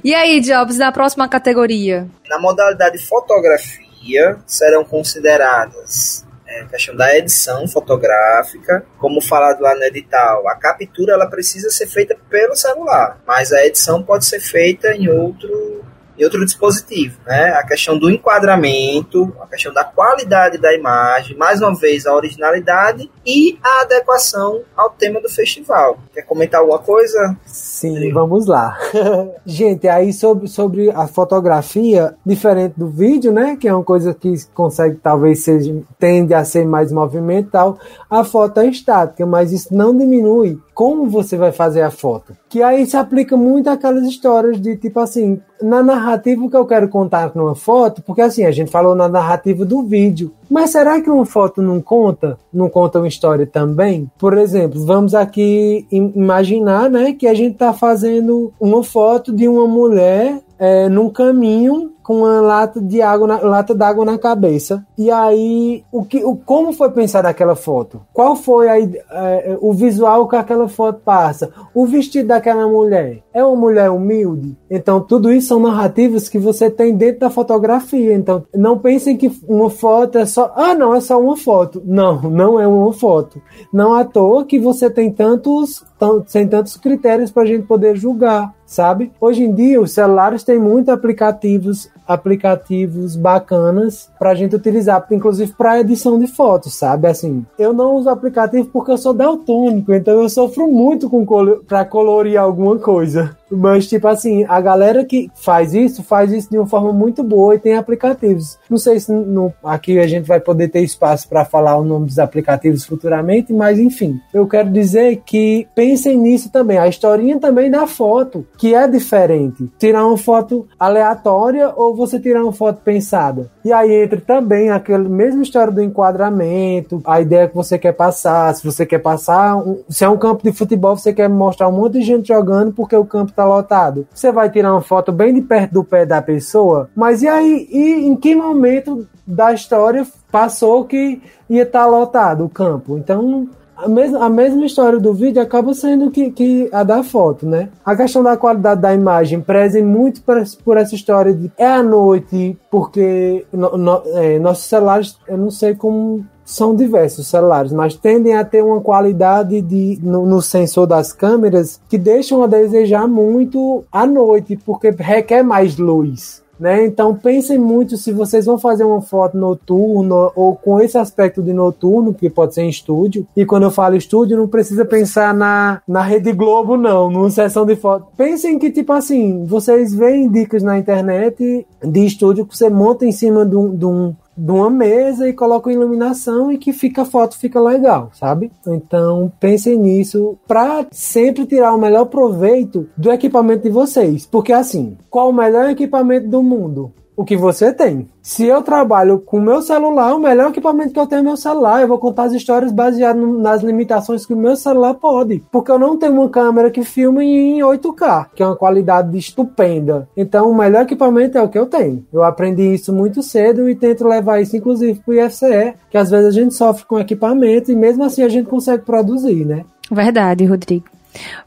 E 0.03 0.13
aí, 0.13 0.39
Jobs, 0.39 0.77
na 0.77 0.91
próxima 0.91 1.27
categoria? 1.27 2.07
Na 2.29 2.39
modalidade 2.39 2.97
fotografia, 2.99 4.37
serão 4.47 4.85
consideradas 4.85 6.25
é, 6.51 6.61
a 6.61 6.65
questão 6.67 6.95
da 6.95 7.17
edição 7.17 7.67
fotográfica, 7.67 8.85
como 8.97 9.21
falado 9.21 9.61
lá 9.61 9.73
no 9.73 9.83
edital, 9.83 10.47
a 10.47 10.55
captura 10.55 11.13
ela 11.13 11.29
precisa 11.29 11.69
ser 11.69 11.87
feita 11.87 12.17
pelo 12.29 12.55
celular, 12.55 13.21
mas 13.25 13.53
a 13.53 13.65
edição 13.65 14.03
pode 14.03 14.25
ser 14.25 14.41
feita 14.41 14.93
em 14.93 15.09
outro 15.09 15.81
e 16.17 16.23
outro 16.23 16.45
dispositivo, 16.45 17.17
né? 17.25 17.53
A 17.53 17.65
questão 17.65 17.97
do 17.97 18.09
enquadramento, 18.09 19.33
a 19.41 19.47
questão 19.47 19.73
da 19.73 19.83
qualidade 19.83 20.57
da 20.57 20.73
imagem, 20.73 21.37
mais 21.37 21.61
uma 21.61 21.75
vez 21.75 22.05
a 22.05 22.15
originalidade 22.15 23.09
e 23.25 23.57
a 23.63 23.81
adequação 23.81 24.61
ao 24.75 24.89
tema 24.89 25.21
do 25.21 25.29
festival. 25.29 25.99
Quer 26.13 26.23
comentar 26.23 26.61
alguma 26.61 26.79
coisa? 26.79 27.37
Sim, 27.45 28.11
vamos 28.11 28.47
lá. 28.47 28.77
Gente, 29.45 29.87
aí 29.87 30.13
sobre, 30.13 30.47
sobre 30.47 30.89
a 30.91 31.07
fotografia, 31.07 32.15
diferente 32.25 32.73
do 32.77 32.87
vídeo, 32.87 33.31
né? 33.31 33.57
Que 33.59 33.67
é 33.67 33.73
uma 33.73 33.83
coisa 33.83 34.13
que 34.13 34.33
consegue, 34.53 34.97
talvez 34.97 35.43
seja, 35.43 35.73
tende 35.99 36.33
a 36.33 36.43
ser 36.43 36.65
mais 36.65 36.91
movimental, 36.91 37.77
a 38.09 38.23
foto 38.23 38.59
é 38.59 38.67
estática, 38.67 39.25
mas 39.25 39.51
isso 39.51 39.73
não 39.73 39.95
diminui 39.95 40.59
como 40.81 41.07
você 41.07 41.37
vai 41.37 41.51
fazer 41.51 41.83
a 41.83 41.91
foto. 41.91 42.35
Que 42.49 42.63
aí 42.63 42.87
se 42.87 42.97
aplica 42.97 43.37
muito 43.37 43.69
aquelas 43.69 44.03
histórias 44.07 44.59
de 44.59 44.75
tipo 44.75 44.99
assim, 44.99 45.39
na 45.61 45.83
narrativa 45.83 46.49
que 46.49 46.55
eu 46.55 46.65
quero 46.65 46.89
contar 46.89 47.31
numa 47.35 47.53
foto, 47.53 48.01
porque 48.01 48.19
assim, 48.19 48.45
a 48.45 48.51
gente 48.51 48.71
falou 48.71 48.95
na 48.95 49.07
narrativa 49.07 49.63
do 49.63 49.83
vídeo, 49.83 50.33
mas 50.51 50.71
será 50.71 50.99
que 50.99 51.09
uma 51.09 51.25
foto 51.25 51.61
não 51.61 51.81
conta? 51.81 52.37
Não 52.53 52.69
conta 52.69 52.99
uma 52.99 53.07
história 53.07 53.47
também? 53.47 54.11
Por 54.19 54.37
exemplo, 54.37 54.85
vamos 54.85 55.15
aqui 55.15 55.87
imaginar, 55.89 56.89
né, 56.89 57.13
que 57.13 57.25
a 57.25 57.33
gente 57.33 57.53
está 57.53 57.71
fazendo 57.71 58.51
uma 58.59 58.83
foto 58.83 59.31
de 59.31 59.47
uma 59.47 59.65
mulher 59.65 60.41
é, 60.59 60.89
num 60.89 61.09
caminho 61.09 61.93
com 62.03 62.17
uma 62.17 62.41
lata 62.41 62.81
de 62.81 63.01
água, 63.01 63.27
na, 63.27 63.39
lata 63.39 63.73
d'água 63.73 64.03
na 64.03 64.17
cabeça. 64.17 64.85
E 64.97 65.09
aí, 65.09 65.83
o 65.91 66.03
que, 66.03 66.23
o, 66.23 66.35
como 66.35 66.73
foi 66.73 66.91
pensada 66.91 67.29
aquela 67.29 67.55
foto? 67.55 68.01
Qual 68.11 68.35
foi 68.35 68.69
a, 68.69 68.77
é, 68.77 69.57
o 69.61 69.71
visual 69.71 70.27
que 70.27 70.35
aquela 70.35 70.67
foto 70.67 70.99
passa? 71.05 71.49
O 71.73 71.85
vestido 71.85 72.27
daquela 72.27 72.67
mulher 72.67 73.23
é 73.33 73.43
uma 73.43 73.55
mulher 73.55 73.89
humilde? 73.89 74.57
Então, 74.69 74.99
tudo 74.99 75.31
isso 75.31 75.47
são 75.47 75.59
narrativas 75.59 76.27
que 76.27 76.37
você 76.37 76.69
tem 76.69 76.95
dentro 76.95 77.21
da 77.21 77.29
fotografia. 77.29 78.13
Então, 78.13 78.43
não 78.53 78.77
pensem 78.77 79.17
que 79.17 79.31
uma 79.47 79.69
foto 79.69 80.17
é 80.17 80.25
só, 80.25 80.51
ah, 80.55 80.75
não, 80.75 80.93
é 80.93 81.01
só 81.01 81.19
uma 81.19 81.37
foto. 81.37 81.81
Não, 81.85 82.21
não 82.29 82.59
é 82.59 82.67
uma 82.67 82.93
foto. 82.93 83.41
Não 83.73 83.93
à 83.93 84.03
toa 84.03 84.45
que 84.45 84.59
você 84.59 84.89
tem 84.89 85.11
tantos, 85.11 85.83
tem 86.31 86.47
tantos 86.47 86.77
critérios 86.77 87.31
para 87.31 87.43
a 87.43 87.45
gente 87.45 87.65
poder 87.65 87.95
julgar 87.95 88.53
sabe? 88.71 89.11
Hoje 89.19 89.43
em 89.43 89.53
dia 89.53 89.81
os 89.81 89.91
celulares 89.91 90.43
têm 90.45 90.57
muitos 90.57 90.93
aplicativos, 90.93 91.89
aplicativos 92.07 93.17
bacanas 93.17 94.09
para 94.17 94.31
a 94.31 94.35
gente 94.35 94.55
utilizar, 94.55 95.05
inclusive 95.11 95.51
para 95.57 95.81
edição 95.81 96.17
de 96.17 96.25
fotos, 96.27 96.73
sabe? 96.73 97.07
Assim, 97.07 97.45
eu 97.59 97.73
não 97.73 97.95
uso 97.95 98.09
aplicativo 98.09 98.69
porque 98.71 98.91
eu 98.91 98.97
sou 98.97 99.13
daltônico, 99.13 99.93
então 99.93 100.21
eu 100.21 100.29
sofro 100.29 100.67
muito 100.71 101.09
com 101.09 101.25
colo 101.25 101.61
para 101.67 101.83
colorir 101.83 102.39
alguma 102.39 102.77
coisa. 102.79 103.35
Mas, 103.51 103.87
tipo 103.87 104.07
assim, 104.07 104.45
a 104.47 104.59
galera 104.61 105.03
que 105.03 105.29
faz 105.35 105.73
isso, 105.73 106.03
faz 106.03 106.31
isso 106.31 106.49
de 106.49 106.57
uma 106.57 106.67
forma 106.67 106.93
muito 106.93 107.23
boa 107.23 107.55
e 107.55 107.59
tem 107.59 107.75
aplicativos. 107.75 108.57
Não 108.69 108.77
sei 108.77 108.99
se 108.99 109.11
no, 109.11 109.53
aqui 109.63 109.99
a 109.99 110.07
gente 110.07 110.27
vai 110.27 110.39
poder 110.39 110.69
ter 110.69 110.81
espaço 110.81 111.27
para 111.27 111.45
falar 111.45 111.77
o 111.77 111.83
nome 111.83 112.05
dos 112.05 112.19
aplicativos 112.19 112.85
futuramente, 112.85 113.53
mas 113.53 113.79
enfim. 113.79 114.19
Eu 114.33 114.47
quero 114.47 114.69
dizer 114.69 115.21
que 115.25 115.67
pensem 115.75 116.17
nisso 116.17 116.49
também. 116.51 116.77
A 116.77 116.87
historinha 116.87 117.39
também 117.39 117.69
da 117.69 117.85
foto, 117.87 118.45
que 118.57 118.73
é 118.73 118.87
diferente. 118.87 119.69
Tirar 119.77 120.05
uma 120.05 120.17
foto 120.17 120.67
aleatória 120.79 121.71
ou 121.75 121.95
você 121.95 122.19
tirar 122.19 122.43
uma 122.43 122.53
foto 122.53 122.81
pensada. 122.83 123.49
E 123.63 123.71
aí 123.71 124.03
entra 124.03 124.19
também 124.19 124.69
aquela 124.69 125.07
mesma 125.07 125.43
história 125.43 125.71
do 125.71 125.81
enquadramento, 125.81 127.01
a 127.05 127.21
ideia 127.21 127.47
que 127.47 127.55
você 127.55 127.77
quer 127.77 127.93
passar. 127.93 128.53
Se 128.55 128.63
você 128.63 128.85
quer 128.85 128.99
passar, 128.99 129.55
um, 129.57 129.79
se 129.89 130.03
é 130.03 130.09
um 130.09 130.17
campo 130.17 130.43
de 130.43 130.51
futebol, 130.51 130.97
você 130.97 131.13
quer 131.13 131.29
mostrar 131.29 131.67
um 131.67 131.73
monte 131.73 131.93
de 131.93 132.01
gente 132.01 132.27
jogando 132.27 132.73
porque 132.73 132.95
o 132.95 133.05
campo 133.05 133.31
tá 133.31 133.40
lotado. 133.45 134.07
Você 134.13 134.31
vai 134.31 134.49
tirar 134.49 134.71
uma 134.71 134.81
foto 134.81 135.11
bem 135.11 135.33
de 135.33 135.41
perto 135.41 135.73
do 135.73 135.83
pé 135.83 136.05
da 136.05 136.21
pessoa, 136.21 136.89
mas 136.95 137.21
e 137.21 137.27
aí, 137.27 137.67
e 137.71 138.05
em 138.05 138.15
que 138.15 138.35
momento 138.35 139.07
da 139.25 139.53
história 139.53 140.05
passou 140.31 140.85
que 140.85 141.21
ia 141.49 141.63
estar 141.63 141.83
tá 141.83 141.85
lotado 141.85 142.45
o 142.45 142.49
campo? 142.49 142.97
Então, 142.97 143.49
a 143.81 143.87
mesma, 143.87 144.25
a 144.25 144.29
mesma 144.29 144.65
história 144.65 144.99
do 144.99 145.13
vídeo 145.13 145.41
acaba 145.41 145.73
sendo 145.73 146.11
que, 146.11 146.29
que 146.29 146.69
a 146.71 146.83
da 146.83 147.03
foto, 147.03 147.47
né? 147.47 147.69
A 147.83 147.95
questão 147.95 148.21
da 148.21 148.37
qualidade 148.37 148.81
da 148.81 148.93
imagem 148.93 149.41
prezem 149.41 149.83
muito 149.83 150.21
por, 150.21 150.41
por 150.63 150.77
essa 150.77 150.93
história 150.93 151.33
de 151.33 151.51
é 151.57 151.65
à 151.65 151.81
noite, 151.81 152.57
porque 152.69 153.45
no, 153.51 153.77
no, 153.77 154.03
é, 154.13 154.37
nossos 154.37 154.65
celulares, 154.65 155.17
eu 155.27 155.37
não 155.37 155.49
sei 155.49 155.73
como 155.73 156.23
são 156.51 156.75
diversos 156.75 157.27
celulares, 157.27 157.71
mas 157.71 157.95
tendem 157.95 158.35
a 158.35 158.43
ter 158.43 158.61
uma 158.61 158.81
qualidade 158.81 159.61
de, 159.61 159.97
no, 160.03 160.25
no, 160.25 160.41
sensor 160.41 160.85
das 160.85 161.13
câmeras 161.13 161.79
que 161.87 161.97
deixam 161.97 162.43
a 162.43 162.47
desejar 162.47 163.07
muito 163.07 163.85
à 163.89 164.05
noite, 164.05 164.59
porque 164.65 164.91
requer 164.91 165.43
mais 165.43 165.77
luz. 165.77 166.41
Né? 166.59 166.85
Então 166.85 167.15
pensem 167.15 167.57
muito 167.57 167.97
se 167.97 168.11
vocês 168.11 168.45
vão 168.45 168.59
fazer 168.59 168.83
uma 168.83 169.01
foto 169.01 169.35
noturna 169.35 170.29
ou 170.35 170.55
com 170.55 170.79
esse 170.79 170.95
aspecto 170.95 171.41
de 171.41 171.53
noturno, 171.53 172.13
que 172.13 172.29
pode 172.29 172.53
ser 172.53 172.61
em 172.61 172.69
estúdio. 172.69 173.25
E 173.35 173.43
quando 173.45 173.63
eu 173.63 173.71
falo 173.71 173.95
estúdio, 173.95 174.37
não 174.37 174.47
precisa 174.47 174.85
pensar 174.85 175.33
na, 175.33 175.81
na 175.87 176.03
Rede 176.03 176.31
Globo, 176.31 176.77
não, 176.77 177.09
numa 177.09 177.31
sessão 177.31 177.65
de 177.65 177.75
foto. 177.75 178.05
Pensem 178.15 178.59
que, 178.59 178.69
tipo 178.69 178.93
assim, 178.93 179.43
vocês 179.45 179.91
veem 179.91 180.29
dicas 180.29 180.61
na 180.61 180.77
internet 180.77 181.65
de 181.83 182.05
estúdio 182.05 182.45
que 182.45 182.55
você 182.55 182.69
monta 182.69 183.07
em 183.07 183.11
cima 183.11 183.43
de 183.43 183.55
um, 183.55 183.75
de 183.75 183.85
um 183.85 184.13
de 184.37 184.51
uma 184.51 184.69
mesa 184.69 185.27
e 185.27 185.33
coloco 185.33 185.69
iluminação 185.69 186.51
e 186.51 186.57
que 186.57 186.73
fica 186.73 187.01
a 187.01 187.05
foto 187.05 187.37
fica 187.37 187.59
legal, 187.59 188.09
sabe? 188.13 188.51
Então 188.65 189.31
pensem 189.39 189.77
nisso 189.77 190.37
para 190.47 190.85
sempre 190.91 191.45
tirar 191.45 191.73
o 191.73 191.79
melhor 191.79 192.05
proveito 192.05 192.87
do 192.97 193.11
equipamento 193.11 193.63
de 193.63 193.69
vocês, 193.69 194.25
porque 194.25 194.53
assim, 194.53 194.97
qual 195.09 195.29
o 195.29 195.33
melhor 195.33 195.69
equipamento 195.69 196.27
do 196.27 196.41
mundo? 196.41 196.93
O 197.15 197.25
que 197.25 197.35
você 197.35 197.73
tem. 197.73 198.07
Se 198.21 198.45
eu 198.45 198.61
trabalho 198.61 199.19
com 199.19 199.37
o 199.37 199.41
meu 199.41 199.61
celular, 199.61 200.15
o 200.15 200.19
melhor 200.19 200.49
equipamento 200.49 200.93
que 200.93 200.99
eu 200.99 201.07
tenho 201.07 201.19
é 201.19 201.23
meu 201.23 201.37
celular. 201.37 201.81
Eu 201.81 201.87
vou 201.87 201.97
contar 201.97 202.23
as 202.23 202.33
histórias 202.33 202.71
baseadas 202.71 203.21
nas 203.39 203.61
limitações 203.61 204.25
que 204.25 204.33
o 204.33 204.37
meu 204.37 204.55
celular 204.55 204.93
pode. 204.95 205.43
Porque 205.51 205.71
eu 205.71 205.79
não 205.79 205.97
tenho 205.97 206.13
uma 206.13 206.29
câmera 206.29 206.71
que 206.71 206.83
filme 206.83 207.25
em 207.25 207.59
8K, 207.59 208.27
que 208.35 208.43
é 208.43 208.45
uma 208.45 208.55
qualidade 208.55 209.17
estupenda. 209.17 210.07
Então, 210.15 210.49
o 210.49 210.55
melhor 210.55 210.83
equipamento 210.83 211.37
é 211.37 211.41
o 211.41 211.49
que 211.49 211.57
eu 211.57 211.65
tenho. 211.65 212.05
Eu 212.11 212.23
aprendi 212.23 212.73
isso 212.73 212.93
muito 212.93 213.21
cedo 213.21 213.69
e 213.69 213.75
tento 213.75 214.07
levar 214.07 214.41
isso, 214.41 214.55
inclusive, 214.55 214.99
para 214.99 215.11
o 215.11 215.25
IFCE, 215.25 215.73
que 215.89 215.97
às 215.97 216.09
vezes 216.09 216.27
a 216.27 216.31
gente 216.31 216.53
sofre 216.53 216.85
com 216.85 216.99
equipamento 216.99 217.71
e 217.71 217.75
mesmo 217.75 218.03
assim 218.03 218.23
a 218.23 218.29
gente 218.29 218.47
consegue 218.47 218.83
produzir, 218.83 219.45
né? 219.45 219.65
Verdade, 219.91 220.45
Rodrigo. 220.45 220.85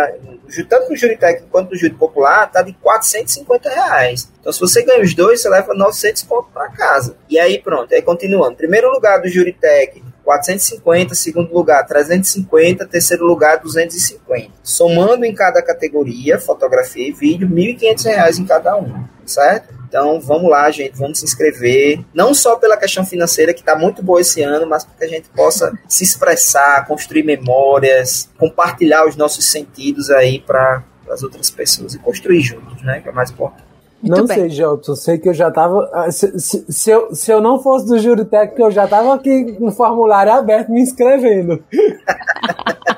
tanto 0.68 0.90
no 0.90 0.96
júri 0.96 1.16
técnico 1.16 1.48
quanto 1.50 1.70
no 1.70 1.76
júri 1.76 1.94
popular, 1.94 2.50
tá 2.50 2.62
de 2.62 2.72
450 2.74 3.68
reais. 3.68 4.30
Então, 4.40 4.52
se 4.52 4.60
você 4.60 4.82
ganha 4.84 5.02
os 5.02 5.14
dois, 5.14 5.40
você 5.40 5.48
leva 5.48 5.74
900 5.74 6.22
pontos 6.24 6.50
para 6.52 6.68
casa. 6.70 7.16
E 7.28 7.38
aí, 7.38 7.60
pronto, 7.60 7.94
aí 7.94 8.02
continuando. 8.02 8.56
Primeiro 8.56 8.90
lugar 8.90 9.20
do 9.20 9.28
júri 9.28 9.52
técnico, 9.52 10.06
450, 10.22 11.14
segundo 11.14 11.52
lugar 11.52 11.86
350, 11.86 12.86
terceiro 12.86 13.24
lugar 13.24 13.58
250. 13.60 14.50
Somando 14.62 15.24
em 15.24 15.34
cada 15.34 15.62
categoria, 15.62 16.38
fotografia 16.38 17.08
e 17.08 17.12
vídeo, 17.12 17.48
R$ 17.48 17.54
1.500 17.54 18.38
em 18.38 18.44
cada 18.44 18.76
um, 18.76 19.04
certo? 19.24 19.75
Então 19.88 20.20
vamos 20.20 20.50
lá, 20.50 20.70
gente, 20.70 20.96
vamos 20.96 21.18
se 21.18 21.24
inscrever. 21.24 22.00
Não 22.12 22.34
só 22.34 22.56
pela 22.56 22.76
questão 22.76 23.04
financeira, 23.04 23.54
que 23.54 23.60
está 23.60 23.76
muito 23.76 24.02
boa 24.02 24.20
esse 24.20 24.42
ano, 24.42 24.66
mas 24.66 24.84
para 24.84 24.94
que 24.96 25.04
a 25.04 25.08
gente 25.08 25.28
possa 25.30 25.76
se 25.88 26.04
expressar, 26.04 26.86
construir 26.86 27.22
memórias, 27.22 28.28
compartilhar 28.38 29.06
os 29.06 29.16
nossos 29.16 29.50
sentidos 29.50 30.10
aí 30.10 30.40
para 30.40 30.82
as 31.10 31.22
outras 31.22 31.50
pessoas 31.50 31.94
e 31.94 31.98
construir 31.98 32.40
juntos, 32.40 32.82
né? 32.82 33.00
Que 33.00 33.08
é 33.08 33.12
o 33.12 33.14
mais 33.14 33.30
importante. 33.30 33.64
Muito 34.02 34.18
não 34.18 34.26
bem. 34.26 34.36
sei, 34.36 34.48
Jobson. 34.48 34.94
Sei 34.94 35.18
que 35.18 35.28
eu 35.28 35.34
já 35.34 35.50
tava. 35.50 35.88
Ah, 35.92 36.10
se, 36.10 36.38
se, 36.38 36.64
se, 36.68 36.90
eu, 36.90 37.14
se 37.14 37.30
eu 37.30 37.40
não 37.40 37.62
fosse 37.62 37.86
do 37.86 37.98
júri 37.98 38.24
técnico, 38.24 38.62
eu 38.62 38.70
já 38.70 38.86
tava 38.86 39.14
aqui 39.14 39.52
com 39.52 39.68
o 39.68 39.72
formulário 39.72 40.32
aberto 40.32 40.70
me 40.70 40.80
inscrevendo. 40.80 41.62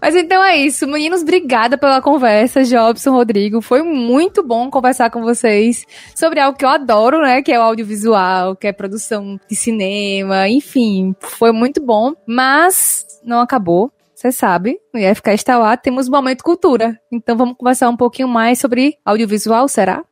Mas 0.00 0.14
então 0.14 0.42
é 0.42 0.56
isso. 0.56 0.86
Meninos, 0.86 1.22
obrigada 1.22 1.76
pela 1.76 2.00
conversa, 2.00 2.64
Jobson, 2.64 3.12
Rodrigo. 3.12 3.60
Foi 3.60 3.82
muito 3.82 4.42
bom 4.42 4.70
conversar 4.70 5.10
com 5.10 5.22
vocês 5.22 5.86
sobre 6.14 6.40
algo 6.40 6.58
que 6.58 6.64
eu 6.64 6.68
adoro, 6.68 7.20
né? 7.20 7.42
Que 7.42 7.52
é 7.52 7.58
o 7.58 7.62
audiovisual, 7.62 8.56
que 8.56 8.66
é 8.66 8.72
produção 8.72 9.38
de 9.48 9.56
cinema, 9.56 10.48
enfim. 10.48 11.14
Foi 11.20 11.52
muito 11.52 11.82
bom, 11.82 12.14
mas 12.26 13.06
não 13.24 13.40
acabou. 13.40 13.92
Você 14.20 14.30
sabe, 14.30 14.78
no 14.92 15.00
IFK 15.00 15.30
lá, 15.48 15.78
temos 15.78 16.06
Momento 16.06 16.44
Cultura. 16.44 17.00
Então 17.10 17.38
vamos 17.38 17.56
conversar 17.56 17.88
um 17.88 17.96
pouquinho 17.96 18.28
mais 18.28 18.58
sobre 18.58 18.98
audiovisual, 19.02 19.66
será? 19.66 20.04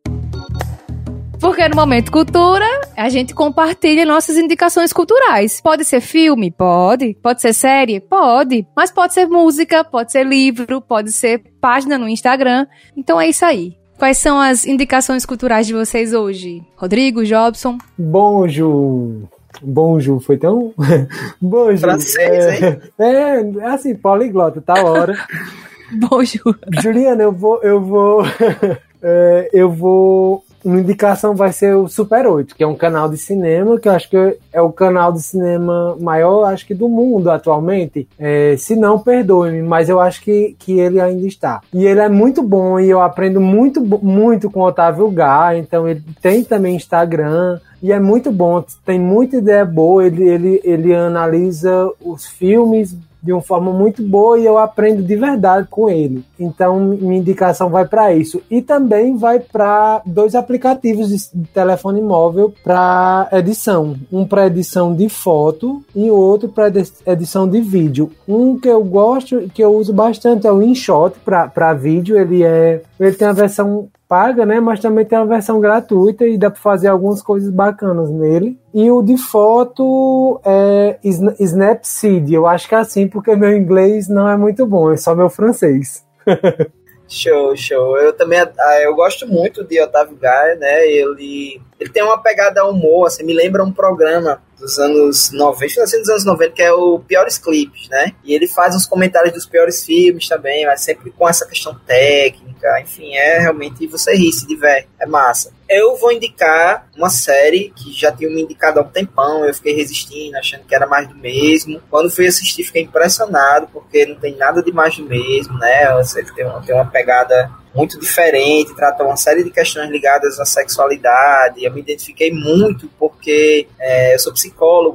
Porque 1.39 1.69
no 1.69 1.75
Momento 1.75 2.11
Cultura, 2.11 2.65
a 2.97 3.07
gente 3.07 3.33
compartilha 3.33 4.05
nossas 4.05 4.37
indicações 4.37 4.91
culturais. 4.91 5.61
Pode 5.61 5.85
ser 5.85 6.01
filme? 6.01 6.51
Pode. 6.51 7.15
Pode 7.23 7.41
ser 7.41 7.53
série? 7.53 8.01
Pode. 8.01 8.67
Mas 8.75 8.91
pode 8.91 9.13
ser 9.13 9.25
música, 9.25 9.81
pode 9.83 10.11
ser 10.11 10.25
livro, 10.25 10.81
pode 10.81 11.13
ser 11.13 11.41
página 11.61 11.97
no 11.97 12.09
Instagram. 12.09 12.67
Então 12.95 13.21
é 13.21 13.29
isso 13.29 13.45
aí. 13.45 13.77
Quais 13.97 14.17
são 14.17 14.37
as 14.37 14.65
indicações 14.65 15.25
culturais 15.25 15.65
de 15.65 15.73
vocês 15.73 16.13
hoje? 16.13 16.61
Rodrigo, 16.75 17.23
Jobson? 17.23 17.77
Bom, 17.97 18.45
Ju. 18.45 19.23
Bom, 19.61 19.97
Ju, 19.97 20.19
foi 20.19 20.37
tão. 20.37 20.73
Bom, 21.41 21.71
Ju. 21.71 21.77
Francês, 21.77 22.61
é, 22.61 22.79
é, 22.99 23.41
é 23.59 23.65
assim, 23.65 23.95
poliglota, 23.95 24.61
tá 24.61 24.83
hora. 24.83 25.17
Bom, 25.91 26.21
Ju. 26.21 26.39
Juliana, 26.81 27.23
eu 27.23 27.31
vou. 27.31 27.61
Eu 27.63 27.81
vou. 27.81 28.23
é, 29.01 29.49
eu 29.53 29.71
vou 29.71 30.43
uma 30.63 30.79
indicação 30.79 31.35
vai 31.35 31.51
ser 31.51 31.75
o 31.75 31.87
Super 31.87 32.27
8, 32.27 32.55
que 32.55 32.63
é 32.63 32.67
um 32.67 32.75
canal 32.75 33.09
de 33.09 33.17
cinema, 33.17 33.79
que 33.79 33.87
eu 33.87 33.93
acho 33.93 34.09
que 34.09 34.37
é 34.51 34.61
o 34.61 34.71
canal 34.71 35.11
de 35.11 35.21
cinema 35.21 35.95
maior, 35.99 36.45
acho 36.45 36.65
que 36.65 36.73
do 36.73 36.89
mundo 36.89 37.29
atualmente. 37.31 38.07
É, 38.17 38.55
se 38.57 38.75
não, 38.75 38.99
perdoe-me, 38.99 39.61
mas 39.61 39.89
eu 39.89 39.99
acho 39.99 40.21
que, 40.21 40.55
que 40.59 40.79
ele 40.79 40.99
ainda 40.99 41.27
está. 41.27 41.61
E 41.73 41.85
ele 41.85 41.99
é 41.99 42.09
muito 42.09 42.41
bom 42.41 42.79
e 42.79 42.89
eu 42.89 43.01
aprendo 43.01 43.39
muito, 43.39 43.81
muito 43.81 44.49
com 44.49 44.61
o 44.61 44.65
Otávio 44.65 45.09
Gá, 45.09 45.55
então 45.55 45.87
ele 45.87 46.03
tem 46.21 46.43
também 46.43 46.75
Instagram. 46.75 47.59
E 47.81 47.93
é 47.93 47.99
muito 47.99 48.29
bom, 48.29 48.61
tem 48.85 48.99
muita 48.99 49.37
ideia 49.37 49.63
boa. 49.63 50.05
Ele, 50.05 50.27
ele, 50.27 50.61
ele 50.65 50.93
analisa 50.93 51.89
os 52.01 52.25
filmes 52.25 52.93
de 53.21 53.33
uma 53.33 53.41
forma 53.41 53.71
muito 53.71 54.01
boa 54.01 54.39
e 54.39 54.45
eu 54.45 54.57
aprendo 54.57 55.03
de 55.03 55.15
verdade 55.15 55.67
com 55.69 55.89
ele. 55.89 56.23
Então, 56.39 56.79
minha 56.79 57.17
indicação 57.17 57.69
vai 57.69 57.85
para 57.85 58.13
isso. 58.13 58.41
E 58.49 58.61
também 58.61 59.17
vai 59.17 59.39
para 59.39 60.01
dois 60.05 60.35
aplicativos 60.35 61.09
de 61.09 61.47
telefone 61.53 62.01
móvel 62.01 62.53
para 62.63 63.27
edição. 63.33 63.95
Um 64.11 64.25
para 64.25 64.47
edição 64.47 64.95
de 64.95 65.09
foto 65.09 65.83
e 65.95 66.09
outro 66.09 66.49
para 66.49 66.71
edição 67.05 67.47
de 67.47 67.59
vídeo. 67.61 68.11
Um 68.27 68.57
que 68.57 68.69
eu 68.69 68.83
gosto, 68.83 69.49
que 69.53 69.63
eu 69.63 69.73
uso 69.75 69.93
bastante 69.93 70.47
é 70.47 70.51
o 70.51 70.61
InShot 70.61 71.15
para 71.19 71.73
vídeo. 71.73 72.17
Ele 72.17 72.43
é, 72.43 72.81
ele 72.99 73.13
tem 73.13 73.27
a 73.27 73.33
versão 73.33 73.89
paga, 74.09 74.43
né? 74.43 74.59
Mas 74.59 74.79
também 74.79 75.05
tem 75.05 75.19
uma 75.19 75.27
versão 75.27 75.61
gratuita 75.61 76.25
e 76.25 76.35
dá 76.35 76.49
para 76.49 76.59
fazer 76.59 76.87
algumas 76.87 77.21
coisas 77.21 77.51
bacanas 77.51 78.09
nele. 78.09 78.59
E 78.73 78.89
o 78.89 79.03
de 79.03 79.15
foto 79.17 80.41
é 80.43 80.97
Snapseed. 81.39 82.33
Eu 82.33 82.47
acho 82.47 82.67
que 82.67 82.73
é 82.73 82.79
assim 82.79 83.07
porque 83.07 83.35
meu 83.35 83.55
inglês 83.55 84.09
não 84.09 84.27
é 84.27 84.35
muito 84.35 84.65
bom, 84.65 84.91
é 84.91 84.97
só 84.97 85.13
meu 85.13 85.29
francês. 85.29 86.03
show, 87.07 87.55
show. 87.55 87.97
Eu 87.97 88.11
também 88.13 88.39
ah, 88.39 88.81
eu 88.81 88.95
gosto 88.95 89.27
muito 89.27 89.63
de 89.63 89.79
Otávio 89.79 90.17
Gaia, 90.17 90.55
né? 90.55 90.87
Ele 90.87 91.61
ele 91.79 91.89
tem 91.91 92.03
uma 92.03 92.17
pegada 92.17 92.65
humor, 92.65 93.07
assim, 93.07 93.23
me 93.23 93.33
lembra 93.33 93.63
um 93.63 93.71
programa 93.71 94.41
dos 94.59 94.77
anos 94.77 95.31
90, 95.31 95.81
assim, 95.81 95.99
dos 95.99 96.09
anos 96.09 96.25
90, 96.25 96.51
que 96.51 96.61
é 96.61 96.71
o 96.71 96.99
Piores 96.99 97.37
Clipes, 97.37 97.87
né? 97.89 98.13
E 98.23 98.33
ele 98.33 98.47
faz 98.47 98.75
uns 98.75 98.85
comentários 98.85 99.33
dos 99.33 99.45
piores 99.45 99.83
filmes 99.83 100.27
também, 100.27 100.65
mas 100.65 100.81
sempre 100.81 101.11
com 101.11 101.27
essa 101.27 101.45
questão 101.45 101.73
técnica, 101.87 102.79
enfim, 102.81 103.15
é 103.15 103.39
realmente 103.39 103.87
você 103.87 104.13
ri, 104.15 104.31
se 104.31 104.45
diverte, 104.47 104.89
é 104.99 105.05
massa. 105.05 105.51
Eu 105.69 105.95
vou 105.97 106.11
indicar 106.11 106.87
uma 106.97 107.11
série 107.11 107.71
que 107.75 107.93
já 107.93 108.11
tinha 108.11 108.29
me 108.29 108.41
indicado 108.41 108.79
há 108.79 108.83
um 108.83 108.89
tempão, 108.89 109.45
eu 109.45 109.53
fiquei 109.53 109.75
resistindo, 109.75 110.35
achando 110.35 110.63
que 110.65 110.73
era 110.73 110.87
mais 110.87 111.07
do 111.07 111.15
mesmo. 111.15 111.79
Quando 111.91 112.09
fui 112.09 112.25
assistir, 112.25 112.63
fiquei 112.63 112.81
impressionado, 112.81 113.67
porque 113.71 114.03
não 114.05 114.15
tem 114.15 114.35
nada 114.35 114.63
de 114.63 114.71
mais 114.71 114.97
do 114.97 115.05
mesmo, 115.05 115.57
né? 115.59 115.95
Você 115.97 116.23
tem 116.23 116.43
uma, 116.43 116.61
tem 116.61 116.73
uma 116.73 116.89
pegada 116.89 117.51
muito 117.73 117.99
diferente, 117.99 118.75
trata 118.75 119.03
uma 119.03 119.15
série 119.15 119.43
de 119.43 119.51
questões 119.51 119.89
ligadas 119.89 120.39
à 120.39 120.45
sexualidade. 120.45 121.63
Eu 121.63 121.71
me 121.71 121.81
identifiquei 121.81 122.31
muito 122.33 122.89
porque 122.97 123.67
é, 123.79 124.15
eu 124.15 124.19
sou 124.19 124.33
psicólogo, 124.33 124.48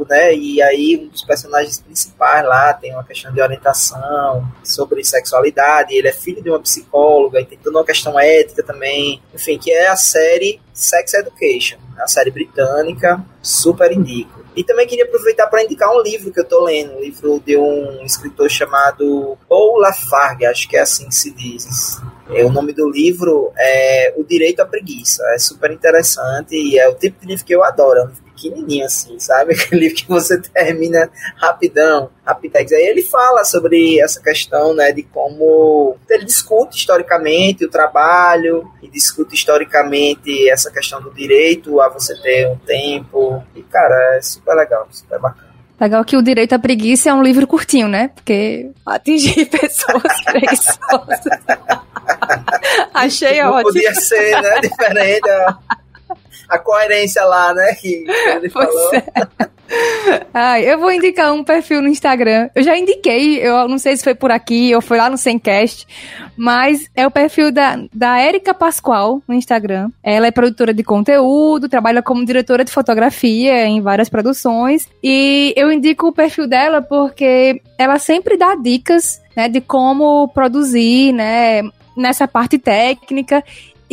né? 0.08 0.34
E 0.34 0.62
aí 0.62 0.96
um 0.96 1.08
dos 1.08 1.22
personagens 1.22 1.80
principais 1.80 2.44
lá 2.44 2.72
tem 2.74 2.92
uma 2.92 3.04
questão 3.04 3.32
de 3.32 3.40
orientação 3.40 4.46
sobre 4.62 5.04
sexualidade. 5.04 5.94
Ele 5.94 6.08
é 6.08 6.12
filho 6.12 6.42
de 6.42 6.50
uma 6.50 6.60
psicóloga 6.60 7.40
e 7.40 7.44
tem 7.44 7.58
toda 7.58 7.78
uma 7.78 7.84
questão 7.84 8.18
ética 8.18 8.62
também. 8.62 9.20
Enfim, 9.34 9.58
que 9.58 9.70
é 9.70 9.88
a 9.88 9.96
série 9.96 10.60
Sex 10.72 11.14
Education, 11.14 11.78
a 11.98 12.08
série 12.08 12.30
britânica, 12.30 13.24
super 13.42 13.92
indico. 13.92 14.44
E 14.56 14.62
também 14.62 14.86
queria 14.86 15.04
aproveitar 15.04 15.48
para 15.48 15.64
indicar 15.64 15.90
um 15.90 16.00
livro 16.00 16.32
que 16.32 16.38
eu 16.38 16.44
estou 16.44 16.62
lendo, 16.62 16.96
um 16.96 17.00
livro 17.00 17.42
de 17.44 17.56
um 17.56 18.04
escritor 18.04 18.48
chamado 18.48 19.36
Paul 19.48 19.80
Lafargue, 19.80 20.46
acho 20.46 20.68
que 20.68 20.76
é 20.76 20.80
assim 20.80 21.08
que 21.08 21.14
se 21.14 21.32
diz. 21.32 22.00
É, 22.30 22.44
o 22.44 22.50
nome 22.50 22.72
do 22.72 22.88
livro 22.88 23.52
é 23.58 24.14
O 24.16 24.24
Direito 24.24 24.60
à 24.60 24.66
Preguiça. 24.66 25.22
É 25.34 25.38
super 25.38 25.70
interessante 25.72 26.54
e 26.54 26.78
é 26.78 26.88
o 26.88 26.94
tipo 26.94 27.20
de 27.20 27.26
livro 27.26 27.44
que 27.44 27.54
eu 27.54 27.64
adoro. 27.64 27.98
É 27.98 28.04
um 28.04 28.08
livro 28.08 28.23
pequenininho 28.34 28.84
assim, 28.84 29.18
sabe? 29.18 29.54
Aquele 29.54 29.82
livro 29.82 29.96
que 29.96 30.08
você 30.08 30.40
termina 30.40 31.10
rapidão, 31.36 32.10
rapidex. 32.24 32.72
Aí 32.72 32.86
ele 32.86 33.02
fala 33.02 33.44
sobre 33.44 34.00
essa 34.00 34.20
questão, 34.20 34.74
né, 34.74 34.92
de 34.92 35.02
como 35.02 35.96
ele 36.08 36.24
discute 36.24 36.76
historicamente 36.76 37.64
o 37.64 37.70
trabalho 37.70 38.70
e 38.82 38.88
discute 38.88 39.34
historicamente 39.34 40.48
essa 40.48 40.70
questão 40.70 41.00
do 41.00 41.12
direito 41.12 41.80
a 41.80 41.88
você 41.88 42.14
ter 42.20 42.48
um 42.48 42.56
tempo. 42.56 43.42
E, 43.54 43.62
cara, 43.62 44.16
é 44.16 44.22
super 44.22 44.54
legal, 44.54 44.86
super 44.90 45.18
bacana. 45.18 45.54
Legal 45.80 46.04
que 46.04 46.16
o 46.16 46.22
Direito 46.22 46.54
à 46.54 46.58
Preguiça 46.58 47.10
é 47.10 47.14
um 47.14 47.22
livro 47.22 47.46
curtinho, 47.46 47.88
né? 47.88 48.08
Porque 48.14 48.70
atingir 48.86 49.46
pessoas 49.50 50.24
preguiçosas. 50.24 51.20
Achei 52.94 53.42
Não 53.42 53.50
ótimo. 53.50 53.72
Podia 53.72 53.94
ser, 53.94 54.40
né? 54.40 54.60
Diferente. 54.60 55.28
A, 56.48 56.58
coerência 56.58 57.24
lá, 57.24 57.54
né? 57.54 57.74
Que 57.74 58.04
ele 58.36 58.50
Pois 58.50 58.68
falou. 58.68 58.94
é. 58.94 59.04
Ai, 60.32 60.70
eu 60.70 60.78
vou 60.78 60.92
indicar 60.92 61.32
um 61.32 61.42
perfil 61.42 61.80
no 61.80 61.88
Instagram. 61.88 62.50
Eu 62.54 62.62
já 62.62 62.76
indiquei, 62.76 63.38
eu 63.38 63.66
não 63.68 63.78
sei 63.78 63.96
se 63.96 64.04
foi 64.04 64.14
por 64.14 64.30
aqui 64.30 64.74
ou 64.74 64.80
foi 64.80 64.98
lá 64.98 65.08
no 65.08 65.16
Semcast, 65.16 65.86
mas 66.36 66.88
é 66.94 67.06
o 67.06 67.10
perfil 67.10 67.50
da, 67.50 67.78
da 67.92 68.18
Érica 68.18 68.52
Pascoal 68.52 69.22
no 69.26 69.34
Instagram. 69.34 69.90
Ela 70.02 70.26
é 70.26 70.30
produtora 70.30 70.74
de 70.74 70.84
conteúdo, 70.84 71.68
trabalha 71.68 72.02
como 72.02 72.24
diretora 72.24 72.64
de 72.64 72.72
fotografia 72.72 73.66
em 73.66 73.80
várias 73.80 74.08
produções. 74.08 74.86
E 75.02 75.52
eu 75.56 75.72
indico 75.72 76.08
o 76.08 76.12
perfil 76.12 76.46
dela 76.46 76.82
porque 76.82 77.60
ela 77.78 77.98
sempre 77.98 78.36
dá 78.36 78.54
dicas 78.54 79.22
né, 79.36 79.48
de 79.48 79.60
como 79.60 80.28
produzir, 80.28 81.12
né? 81.12 81.62
Nessa 81.96 82.26
parte 82.26 82.58
técnica 82.58 83.42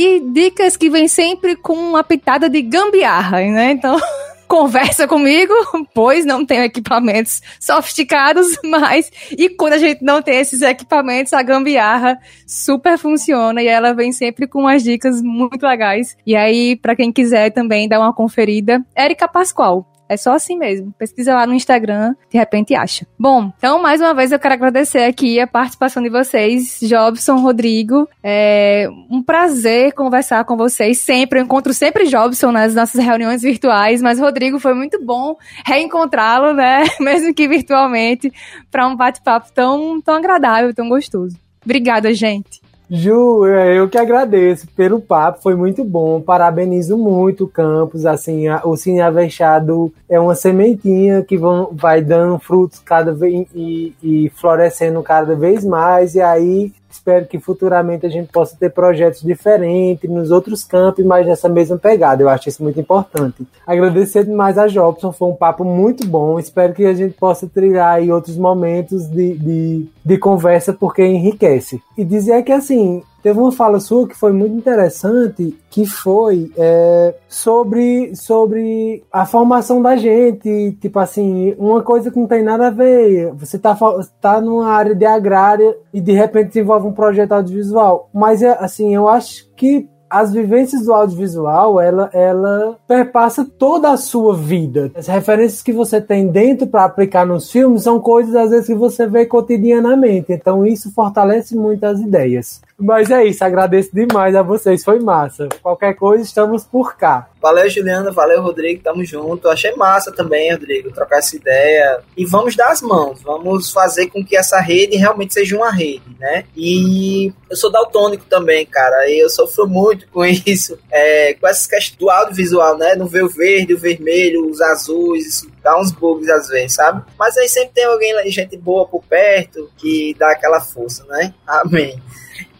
e 0.02 0.20
dicas 0.20 0.76
que 0.76 0.89
vêm 0.89 1.08
sempre 1.08 1.56
com 1.56 1.74
uma 1.74 2.04
pitada 2.04 2.49
de 2.49 2.62
gambiarra, 2.62 3.41
né? 3.41 3.72
Então, 3.72 3.99
conversa 4.47 5.08
comigo, 5.08 5.54
pois 5.93 6.26
não 6.26 6.43
tenho 6.43 6.64
equipamentos 6.64 7.41
sofisticados, 7.60 8.47
mas 8.66 9.12
e 9.32 9.47
quando 9.49 9.74
a 9.74 9.78
gente 9.78 10.04
não 10.04 10.22
tem 10.22 10.39
esses 10.39 10.64
equipamentos, 10.64 11.34
a 11.34 11.43
gambiarra 11.43 12.20
super 12.47 12.97
funciona 12.97 13.62
e 13.62 13.68
ela 13.68 13.93
vem 13.93 14.12
sempre 14.12 14.47
com 14.47 14.62
umas 14.62 14.84
dicas 14.84 15.22
muito 15.22 15.66
legais. 15.66 16.18
E 16.26 16.36
aí, 16.36 16.76
para 16.76 16.95
quem 16.95 17.12
quiser 17.12 17.52
também 17.52 17.88
dar 17.88 17.99
uma 17.99 18.14
conferida, 18.14 18.84
Érica 18.95 19.28
Pascoal. 19.28 19.86
É 20.12 20.18
só 20.18 20.34
assim 20.34 20.57
mesmo. 20.57 20.93
Pesquisa 20.99 21.34
lá 21.34 21.47
no 21.47 21.53
Instagram, 21.53 22.14
de 22.30 22.38
repente 22.38 22.76
acha. 22.76 23.07
Bom, 23.18 23.49
então 23.57 23.82
mais 23.82 24.01
uma 24.01 24.14
vez 24.14 24.34
eu 24.34 24.39
quero 24.39 24.55
agradecer 24.55 25.03
aqui 25.03 25.39
a 25.39 25.47
participação 25.47 26.03
de 26.03 26.09
vocês, 26.09 26.80
Jobson, 26.82 27.38
Rodrigo. 27.38 28.09
É 28.22 28.89
um 29.09 29.24
prazer 29.24 29.93
conversar 29.93 30.43
com 30.43 30.57
vocês 30.57 30.99
sempre. 30.99 31.39
Eu 31.39 31.45
encontro 31.45 31.74
sempre 31.74 32.07
Jobson 32.07 32.51
nas 32.51 32.76
nossas 32.76 33.01
reuniões 33.01 33.41
virtuais, 33.41 34.01
mas 34.01 34.20
Rodrigo 34.20 34.59
foi 34.59 34.74
muito 34.74 35.01
bom 35.01 35.38
reencontrá-lo, 35.66 36.51
né? 36.51 36.84
Mesmo 36.99 37.34
que 37.34 37.47
virtualmente, 37.47 38.30
para 38.70 38.86
um 38.89 38.97
bate-papo 38.97 39.49
tão, 39.53 40.01
tão 40.01 40.16
agradável, 40.16 40.74
tão 40.74 40.89
gostoso. 40.89 41.38
Obrigada, 41.64 42.14
gente. 42.14 42.61
Ju, 42.94 43.46
eu 43.48 43.88
que 43.88 43.98
agradeço 43.98 44.68
pelo 44.76 45.00
papo, 45.00 45.42
foi 45.42 45.56
muito 45.56 45.82
bom. 45.82 46.20
Parabenizo 46.20 46.98
muito 46.98 47.46
o 47.46 47.48
campus. 47.48 48.06
Assim, 48.06 48.50
a- 48.50 48.62
o 48.66 48.76
Cine 48.76 49.00
Avexado 49.00 49.94
é 50.10 50.20
uma 50.20 50.36
sementinha 50.36 51.24
que 51.24 51.38
vão, 51.38 51.70
vai 51.72 52.02
dando 52.02 52.38
frutos 52.38 52.80
cada 52.80 53.14
vez 53.14 53.48
e, 53.56 53.94
e 54.04 54.30
florescendo 54.36 55.02
cada 55.02 55.34
vez 55.38 55.64
mais. 55.64 56.16
E 56.16 56.22
aí 56.22 56.74
espero 56.94 57.26
que 57.26 57.39
futuramente 57.39 58.06
a 58.06 58.10
gente 58.10 58.32
possa 58.32 58.56
ter 58.58 58.70
projetos 58.70 59.22
diferentes 59.22 60.10
nos 60.10 60.32
outros 60.32 60.64
campos, 60.64 61.06
mas 61.06 61.26
nessa 61.26 61.50
mesma 61.50 61.78
pegada. 61.78 62.24
Eu 62.24 62.30
acho 62.30 62.50
isso 62.50 62.64
muito 62.64 62.80
importante. 62.80 63.46
Agradecer 63.66 64.26
demais 64.26 64.58
a 64.58 64.68
Jobson, 64.68 65.12
foi 65.12 65.30
um 65.30 65.36
papo 65.36 65.64
muito 65.64 66.06
bom. 66.06 66.39
Espero 66.39 66.74
que 66.74 66.86
a 66.86 66.94
gente 66.94 67.16
possa 67.16 67.48
trilhar 67.48 67.96
aí 67.96 68.12
outros 68.12 68.38
momentos 68.38 69.08
de, 69.08 69.38
de, 69.38 69.86
de 70.04 70.18
conversa, 70.18 70.74
porque 70.74 71.04
enriquece. 71.04 71.82
E 71.98 72.04
dizer 72.04 72.44
que 72.44 72.52
assim, 72.52 73.04
Teve 73.22 73.40
uma 73.40 73.52
fala 73.52 73.80
sua 73.80 74.08
que 74.08 74.16
foi 74.16 74.32
muito 74.32 74.56
interessante, 74.56 75.58
que 75.70 75.86
foi 75.86 76.52
é, 76.58 77.16
sobre, 77.28 78.16
sobre 78.16 79.04
a 79.12 79.26
formação 79.26 79.82
da 79.82 79.96
gente. 79.96 80.78
Tipo 80.82 81.00
assim, 81.00 81.56
uma 81.58 81.82
coisa 81.82 82.12
que 82.12 82.20
não 82.20 82.28
tem 82.28 82.44
nada 82.44 82.68
a 82.68 82.72
ver. 82.72 83.32
Você 83.36 83.58
tá, 83.58 83.78
tá 84.20 84.42
numa 84.42 84.68
área 84.68 84.96
de 84.96 85.06
agrária 85.06 85.78
e 85.94 86.02
de 86.02 86.14
repente 86.14 86.50
desenvolve 86.50 86.88
um 86.88 86.94
projeto 86.94 87.34
audiovisual. 87.34 88.10
Mas 88.14 88.42
é, 88.42 88.58
assim, 88.60 88.94
eu 88.94 89.08
acho 89.08 89.50
que 89.56 89.88
as 90.12 90.34
vivências 90.34 90.84
do 90.84 90.94
audiovisual, 90.94 91.80
ela, 91.80 92.10
ela 92.12 92.78
perpassa 92.86 93.46
toda 93.46 93.92
a 93.92 93.98
sua 93.98 94.36
vida. 94.36 94.92
As 94.94 95.08
referências 95.08 95.62
que 95.62 95.72
você 95.72 96.02
tem 96.02 96.28
dentro 96.28 96.68
para 96.68 96.84
aplicar 96.84 97.26
nos 97.26 97.50
filmes 97.50 97.84
são 97.84 97.98
coisas, 97.98 98.36
às 98.36 98.50
vezes, 98.50 98.68
que 98.68 98.76
você 98.76 99.08
vê 99.08 99.26
cotidianamente. 99.26 100.34
Então, 100.34 100.66
isso 100.66 100.92
fortalece 100.92 101.56
muito 101.56 101.86
as 101.86 102.02
ideias. 102.02 102.62
Mas 102.82 103.12
é 103.12 103.24
isso, 103.24 103.44
agradeço 103.44 103.92
demais 103.94 104.36
a 104.36 104.42
vocês, 104.42 104.84
foi 104.84 105.00
massa. 105.00 105.48
Qualquer 105.62 105.94
coisa, 105.94 106.24
estamos 106.24 106.64
por 106.64 106.98
cá. 106.98 107.30
Valeu, 107.42 107.68
Juliana. 107.68 108.12
Valeu, 108.12 108.42
Rodrigo. 108.42 108.84
Tamo 108.84 109.04
junto. 109.04 109.50
Achei 109.50 109.76
massa 109.76 110.12
também, 110.12 110.52
Rodrigo, 110.52 110.92
trocar 110.92 111.18
essa 111.18 111.36
ideia. 111.36 112.02
E 112.16 112.24
vamos 112.24 112.56
dar 112.56 112.70
as 112.70 112.82
mãos. 112.82 113.22
Vamos 113.24 113.72
fazer 113.72 114.08
com 114.08 114.24
que 114.24 114.38
essa 114.38 114.60
rede 114.60 114.96
realmente 114.96 115.34
seja 115.34 115.58
uma 115.58 115.72
rede, 115.72 116.04
né? 116.20 116.46
E 116.56 117.34
eu 117.50 117.58
sou 117.58 117.72
daltônico 117.72 118.26
também, 118.30 118.66
cara. 118.66 119.10
E 119.10 119.20
eu 119.20 119.30
sofro 119.30 119.68
muito 119.68 120.08
com 120.10 120.24
isso. 120.46 120.78
É, 120.92 121.34
com 121.34 121.48
essas 121.48 121.66
questões 121.66 121.98
do 121.98 122.10
audiovisual, 122.12 122.78
né? 122.78 122.96
Não 122.96 123.08
ver 123.08 123.24
o 123.24 123.30
verde, 123.30 123.74
o 123.74 123.80
vermelho, 123.80 124.48
os 124.48 124.62
azuis. 124.62 125.26
Isso 125.26 125.52
dá 125.64 125.80
uns 125.80 125.92
bugs 125.92 126.30
às 126.30 126.48
vezes, 126.48 126.74
sabe? 126.74 127.04
Mas 127.18 127.36
aí 127.38 127.50
sempre 127.50 127.72
tem 127.74 127.86
alguém, 127.86 128.30
gente 128.32 128.56
boa 128.56 128.88
por 128.88 129.04
perto, 129.04 129.70
que 129.78 130.16
dá 130.18 130.32
aquela 130.32 130.62
força, 130.62 131.04
né? 131.06 131.34
Amém. 131.48 132.00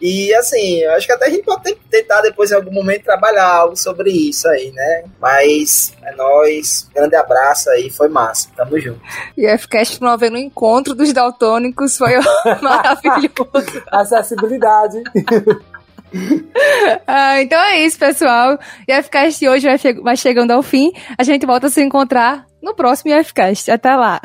E 0.04 0.34
assim, 0.34 0.78
eu 0.80 0.90
acho 0.94 1.06
que 1.06 1.12
até 1.12 1.26
a 1.26 1.30
gente 1.30 1.44
pode 1.44 1.72
tentar 1.88 2.20
depois 2.22 2.50
em 2.50 2.56
algum 2.56 2.72
momento 2.72 3.04
trabalhar 3.04 3.46
algo 3.46 3.76
sobre 3.76 4.10
isso 4.10 4.48
aí, 4.48 4.72
né? 4.72 5.04
Mas 5.20 5.94
é 6.02 6.12
nóis, 6.16 6.88
grande 6.92 7.14
abraço 7.14 7.70
aí, 7.70 7.88
foi 7.88 8.08
massa, 8.08 8.48
tamo 8.56 8.80
junto. 8.80 9.00
E 9.38 9.46
o 9.46 9.58
FCast 9.58 10.00
promovendo 10.00 10.34
o 10.36 10.40
encontro 10.40 10.92
dos 10.92 11.12
daltônicos 11.12 11.96
foi 11.96 12.14
maravilhoso. 12.60 13.82
Acessibilidade. 13.92 15.00
Ah, 17.06 17.40
então 17.40 17.58
é 17.58 17.80
isso, 17.80 17.98
pessoal. 17.98 18.58
E 18.86 18.92
o 18.92 19.02
FCast 19.02 19.48
hoje 19.48 19.66
vai, 19.66 19.78
che- 19.78 19.94
vai 20.02 20.14
chegando 20.14 20.50
ao 20.50 20.62
fim. 20.62 20.92
A 21.16 21.22
gente 21.22 21.46
volta 21.46 21.68
a 21.68 21.70
se 21.70 21.82
encontrar 21.82 22.44
no 22.62 22.74
próximo 22.74 23.14
IFCast. 23.14 23.70
Até 23.70 23.96
lá. 23.96 24.20